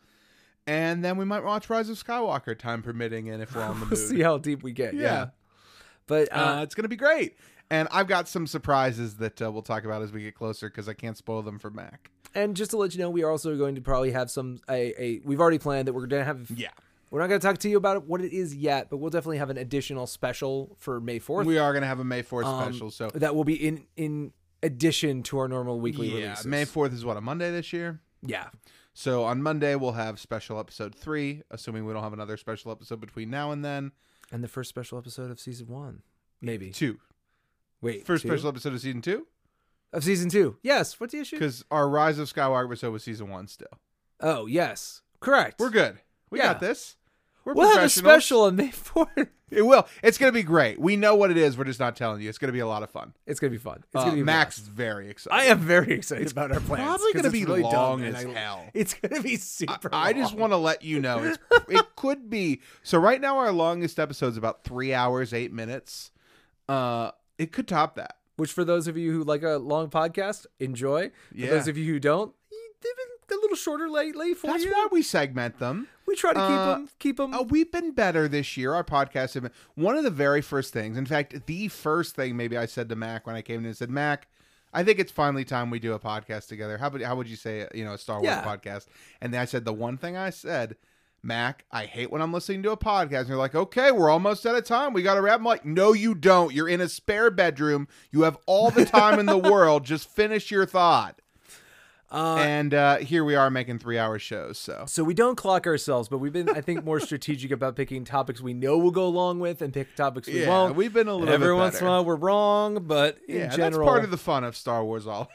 [0.66, 3.86] And then we might watch Rise of Skywalker, time permitting, and if we're on the
[3.88, 3.98] mood.
[4.00, 4.94] see how deep we get.
[4.96, 5.02] Yeah.
[5.02, 5.26] Yeah.
[6.08, 7.36] But Uh, uh, it's going to be great.
[7.70, 10.88] And I've got some surprises that uh, we'll talk about as we get closer because
[10.88, 12.10] I can't spoil them for Mac.
[12.36, 15.02] And just to let you know, we are also going to probably have some a,
[15.02, 16.70] a we've already planned that we're going to have Yeah.
[17.10, 19.38] we're not going to talk to you about what it is yet, but we'll definitely
[19.38, 21.46] have an additional special for May 4th.
[21.46, 22.92] We are going to have a May 4th um, special.
[22.92, 26.46] So, that will be in in addition to our normal weekly yeah, releases.
[26.46, 28.02] May 4th is what, a Monday this year?
[28.22, 28.48] Yeah.
[28.94, 33.00] So, on Monday, we'll have special episode three, assuming we don't have another special episode
[33.02, 33.92] between now and then.
[34.32, 36.02] And the first special episode of season 1.
[36.42, 36.72] Maybe.
[36.72, 37.00] Two.
[37.82, 38.06] Wait.
[38.06, 38.30] First two?
[38.30, 39.28] special episode of season two?
[39.94, 40.58] Of season 2.
[40.64, 41.38] Yes, what's the issue?
[41.38, 43.68] Because our Rise of Skywalker episode was season one still.
[44.22, 45.02] Oh, yes.
[45.20, 45.60] Correct.
[45.60, 46.00] We're good.
[46.30, 46.46] We Yeah.
[46.54, 46.96] got this.
[47.46, 49.30] We're We'll have a special on May 4th.
[49.52, 49.88] It will.
[50.02, 50.80] It's going to be great.
[50.82, 51.56] We know what it is.
[51.56, 52.28] We're just not telling you.
[52.28, 53.14] It's going to be a lot of fun.
[53.28, 53.84] It's going to be fun.
[53.86, 55.36] It's Uh, going to be Max is very excited.
[55.36, 56.84] I am very excited about our plans.
[56.84, 58.66] Probably gonna be really long as I- hell.
[58.74, 60.42] It's going to be super I just long.
[60.42, 61.38] want to let you know it's,
[61.70, 62.62] it could be.
[62.82, 66.10] So right now our longest episode is about three hours eight minutes.
[66.68, 68.18] Uh, it could top that.
[68.38, 71.10] Which, for those of you who like a long podcast, enjoy.
[71.10, 71.50] For Yeah.
[71.52, 72.96] those of you who don't, they've
[73.30, 74.72] been a little shorter lately for That's you.
[74.72, 75.88] why we segment them.
[76.06, 76.90] we try to keep Uh, them.
[77.00, 77.34] Keep them.
[77.34, 78.74] Uh, we've been better this year.
[78.74, 80.98] Our podcast have been one of the very first things.
[80.98, 83.76] In fact, the first thing maybe I said to Mac when I came in and
[83.78, 84.28] said, Mac,
[84.74, 86.78] I think it's finally time we do a podcast together.
[86.78, 87.68] How about how would you say?
[87.74, 88.44] You know, a Star Wars Yeah.
[88.44, 88.86] podcast.
[89.22, 90.76] And then I said the one thing I said,
[91.26, 93.22] Mac, I hate when I'm listening to a podcast.
[93.22, 94.94] And you're like, okay, we're almost out of time.
[94.94, 95.40] We got to wrap.
[95.40, 96.54] I'm like, no, you don't.
[96.54, 97.88] You're in a spare bedroom.
[98.12, 99.84] You have all the time in the world.
[99.86, 101.20] Just finish your thought.
[102.12, 104.60] Uh, and uh, here we are making three hour shows.
[104.60, 108.06] So so we don't clock ourselves, but we've been, I think, more strategic about picking
[108.06, 110.76] topics we know we'll go along with and pick topics we yeah, won't.
[110.76, 113.48] we've been a little Every bit once in a while, we're wrong, but in Yeah,
[113.48, 115.08] general, that's part of the fun of Star Wars.
[115.08, 115.30] All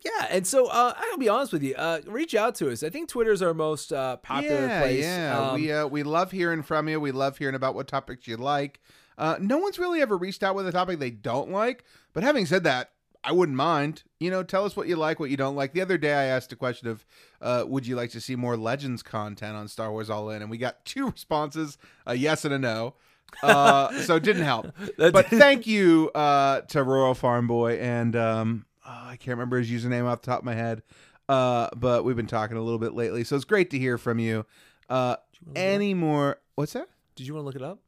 [0.00, 0.26] yeah.
[0.30, 1.74] And so uh, I'll be honest with you.
[1.74, 2.82] Uh, reach out to us.
[2.82, 5.04] I think Twitter's our most uh, popular yeah, place.
[5.04, 5.38] yeah.
[5.38, 7.00] Um, we uh, we love hearing from you.
[7.00, 8.80] We love hearing about what topics you like.
[9.18, 11.84] Uh, no one's really ever reached out with a topic they don't like.
[12.12, 12.92] But having said that,
[13.24, 14.02] I wouldn't mind.
[14.18, 15.72] You know, tell us what you like, what you don't like.
[15.72, 17.04] The other day, I asked a question of,
[17.40, 20.50] uh, "Would you like to see more Legends content on Star Wars All In?" And
[20.50, 22.94] we got two responses: a yes and a no.
[23.42, 24.72] Uh, so it didn't help.
[24.98, 29.70] but thank you uh, to Royal Farm Boy and um, oh, I can't remember his
[29.70, 30.82] username off the top of my head.
[31.28, 34.18] Uh, but we've been talking a little bit lately, so it's great to hear from
[34.18, 34.44] you.
[34.88, 35.16] Uh,
[35.54, 36.38] any more?
[36.56, 36.88] What's that?
[37.14, 37.78] Did you want to look it up?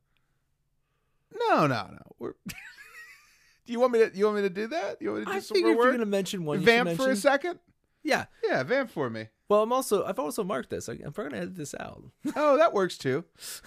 [1.48, 2.02] No, no, no.
[2.18, 2.34] We're.
[2.46, 4.10] do you want me to?
[4.14, 5.00] You want me to do that?
[5.00, 6.66] You want me to do I some figured if you're going to mention one, you
[6.66, 7.58] Vamp for a second.
[8.04, 8.26] Yeah.
[8.46, 9.28] Yeah, vamp for me.
[9.48, 10.88] Well, I'm also I've also marked this.
[10.88, 12.02] I'm going to edit this out.
[12.36, 13.24] Oh, that works too.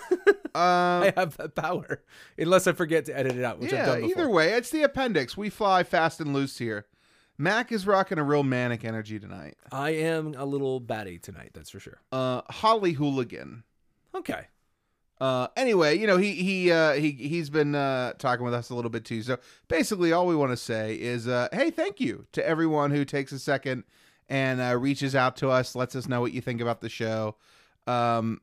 [0.55, 2.01] Um, I have that power,
[2.35, 4.09] unless I forget to edit it out, which I've done before.
[4.09, 5.37] either way, it's the appendix.
[5.37, 6.87] We fly fast and loose here.
[7.37, 9.55] Mac is rocking a real manic energy tonight.
[9.71, 11.51] I am a little batty tonight.
[11.53, 12.01] That's for sure.
[12.11, 13.63] Uh, Holly Hooligan.
[14.15, 14.47] Okay.
[15.19, 18.75] Uh, anyway, you know he he uh, he he's been uh, talking with us a
[18.75, 19.23] little bit too.
[19.23, 19.37] So
[19.67, 23.31] basically, all we want to say is, uh, hey, thank you to everyone who takes
[23.31, 23.83] a second
[24.29, 27.35] and uh, reaches out to us, lets us know what you think about the show.
[27.87, 28.41] Um,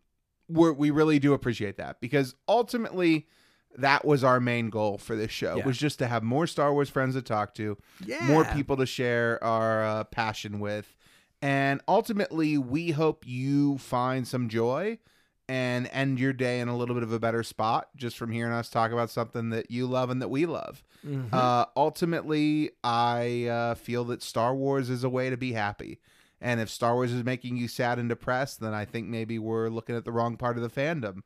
[0.49, 3.29] we're, we really do appreciate that because ultimately,
[3.77, 5.65] that was our main goal for this show Yeah.
[5.67, 8.25] was just to have more Star Wars friends to talk to, Yeah.
[8.27, 10.97] more people to share our uh, passion with,
[11.43, 14.99] and ultimately, we hope you find some joy
[15.47, 18.53] and end your day in a little bit of a better spot just from hearing
[18.53, 20.83] us talk about something that you love and that we love.
[21.07, 21.35] Mm-hmm.
[21.35, 26.01] Uh, ultimately, I uh, feel that Star Wars is a way to be happy.
[26.41, 29.69] And if Star Wars is making you sad and depressed, then I think maybe we're
[29.69, 31.23] looking at the wrong part of the fandom.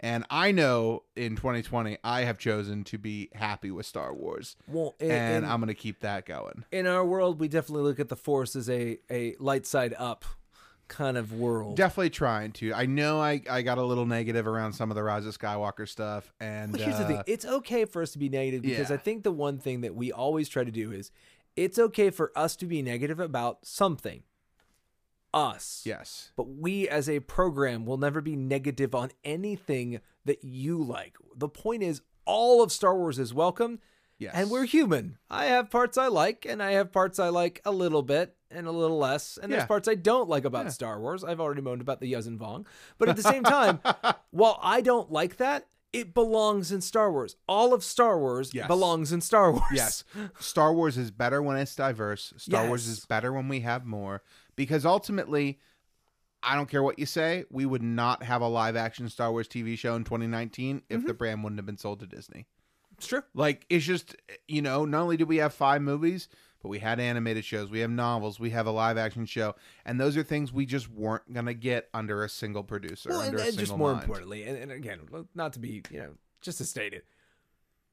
[0.00, 4.56] And I know in 2020, I have chosen to be happy with Star Wars.
[4.66, 6.64] Well, in, And in, I'm going to keep that going.
[6.72, 10.24] in our world, we definitely look at the Force as a a light side up
[10.88, 11.76] kind of world.
[11.76, 12.74] Definitely trying to.
[12.74, 15.88] I know I, I got a little negative around some of the Rise of Skywalker
[15.88, 16.32] stuff.
[16.40, 18.96] And But here's the uh, thing: it's okay for us to be negative because yeah.
[18.96, 21.10] I think the one thing that we always try to do is
[21.56, 24.22] it's okay for us to be negative about something.
[25.32, 25.82] Us.
[25.84, 26.32] Yes.
[26.36, 31.16] But we as a program will never be negative on anything that you like.
[31.36, 33.78] The point is all of Star Wars is welcome.
[34.18, 34.32] Yes.
[34.34, 35.16] And we're human.
[35.30, 38.66] I have parts I like, and I have parts I like a little bit and
[38.66, 39.38] a little less.
[39.42, 41.24] And there's parts I don't like about Star Wars.
[41.24, 42.66] I've already moaned about the Yuuzhan Vong.
[42.98, 43.80] But at the same time,
[44.30, 47.36] while I don't like that, it belongs in Star Wars.
[47.48, 48.66] All of Star Wars Yes.
[48.66, 49.64] belongs in Star Wars.
[49.72, 50.04] Yes.
[50.38, 52.34] Star Wars is better when it's diverse.
[52.36, 54.22] Star Wars is better when we have more
[54.60, 55.58] because ultimately
[56.42, 59.48] I don't care what you say, we would not have a live action Star Wars
[59.48, 61.06] TV show in 2019 if Mm-hmm.
[61.06, 62.44] the brand wouldn't have been sold to Disney.
[62.98, 63.22] It's true.
[63.32, 64.14] Like it's just
[64.48, 66.28] you know, not only do we have 5 movies,
[66.62, 69.54] but we had animated shows, we have novels, we have a live action show,
[69.86, 73.22] and those are things we just weren't going to get under a single producer, Well,
[73.22, 74.02] and, and just more mind.
[74.02, 75.00] importantly, and, and again,
[75.34, 76.10] not to be, you know,
[76.42, 77.06] just to state it,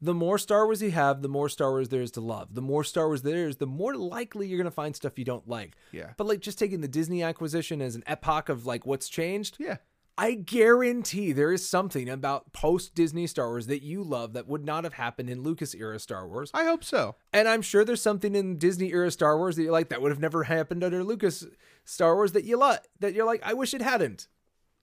[0.02, 2.54] the more Star Wars you have, the more Star Wars there is to love.
[2.54, 5.26] The more Star Wars there is, the more likely you're going to find stuff you
[5.26, 5.76] don't like.
[5.92, 6.12] Yeah.
[6.18, 9.78] But like just taking the Disney acquisition as an epoch of like what's changed, Yeah.
[10.20, 14.66] I guarantee there is something about post Disney Star Wars that you love that would
[14.66, 16.50] not have happened in Lucas era Star Wars.
[16.56, 17.16] I hope so.
[17.32, 20.12] And I'm sure there's something in Disney era Star Wars that you like that would
[20.12, 21.46] have never happened under Lucas
[21.86, 24.28] Star Wars that you like that you're like, I wish it hadn't.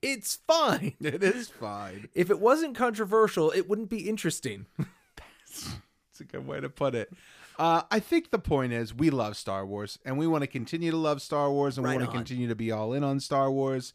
[0.01, 0.93] It's fine.
[1.01, 2.07] It is fine.
[2.13, 4.67] If it wasn't controversial, it wouldn't be interesting.
[6.11, 7.11] It's a good way to put it.
[7.59, 10.91] Uh, I think the point is we love Star Wars and we want to continue
[10.91, 13.19] to love Star Wars and Right we want to continue to be all in on
[13.19, 13.93] Star Wars.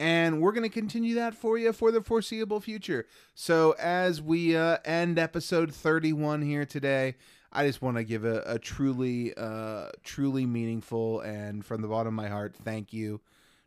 [0.00, 3.06] And we're going to continue that for you for the foreseeable future.
[3.34, 7.16] So, as we uh, end episode 31 here today,
[7.52, 12.08] I just want to give a, a truly, uh, truly meaningful and from the bottom
[12.18, 13.20] of my heart, thank you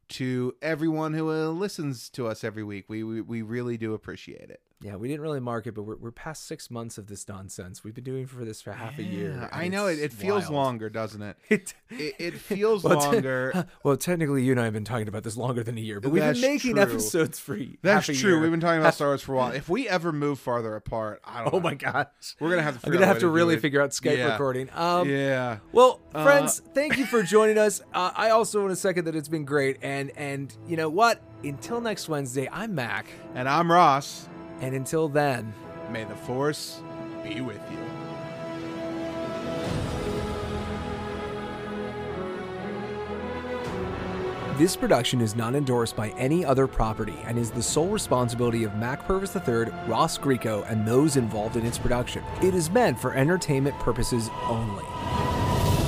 [0.10, 2.86] to everyone who uh, listens to us every week.
[2.88, 4.62] We, we, we really do appreciate it.
[4.84, 7.84] Yeah, we didn't really mark it, but we're, we're past six months of this nonsense.
[7.86, 9.50] We've been doing for this for half a year.
[9.54, 9.98] I know it.
[9.98, 10.54] It feels wild.
[10.54, 11.38] longer, doesn't it?
[11.50, 13.68] It, It, it feels Well, te- longer.
[13.84, 16.12] well, technically, you and I have been talking about this longer than a year, but
[16.12, 16.82] we've That's been making true.
[16.82, 18.16] episodes for That's true.
[18.16, 18.40] year.
[18.42, 19.52] We've been talking about Star Wars for a while.
[19.54, 21.54] If we ever move farther apart, I don't.
[21.54, 21.64] Oh know.
[21.64, 22.08] my gosh,
[22.40, 22.88] We're gonna have to.
[22.88, 24.32] I'm gonna out have to really figure out Skype Yeah.
[24.34, 24.70] recording.
[24.74, 25.60] Um, Yeah.
[25.72, 27.82] Well, Uh, friends, thank you for joining us.
[27.94, 31.22] Uh, I also want to second that it's been great, and and you know what?
[31.44, 33.06] Until next Wednesday, I'm Mac,
[33.36, 34.28] And I'm Ross.
[34.62, 35.54] And until then.
[35.92, 36.82] May the Force
[37.24, 37.78] be with you.
[44.58, 48.76] This production is not endorsed by any other property and is the sole responsibility of
[48.76, 52.24] Mac Purvis III, Ross Greco, and those involved in its production.
[52.44, 55.43] It is meant for entertainment purposes only.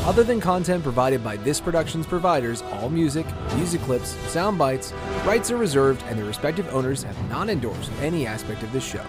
[0.06, 3.26] Other than content provided by this production's providers, all music,
[3.56, 4.94] music clips, sound bites,
[5.26, 9.04] rights are reserved, and their respective owners have not endorsed any aspect of this show.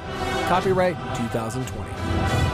[0.49, 2.46] Copyright 2020.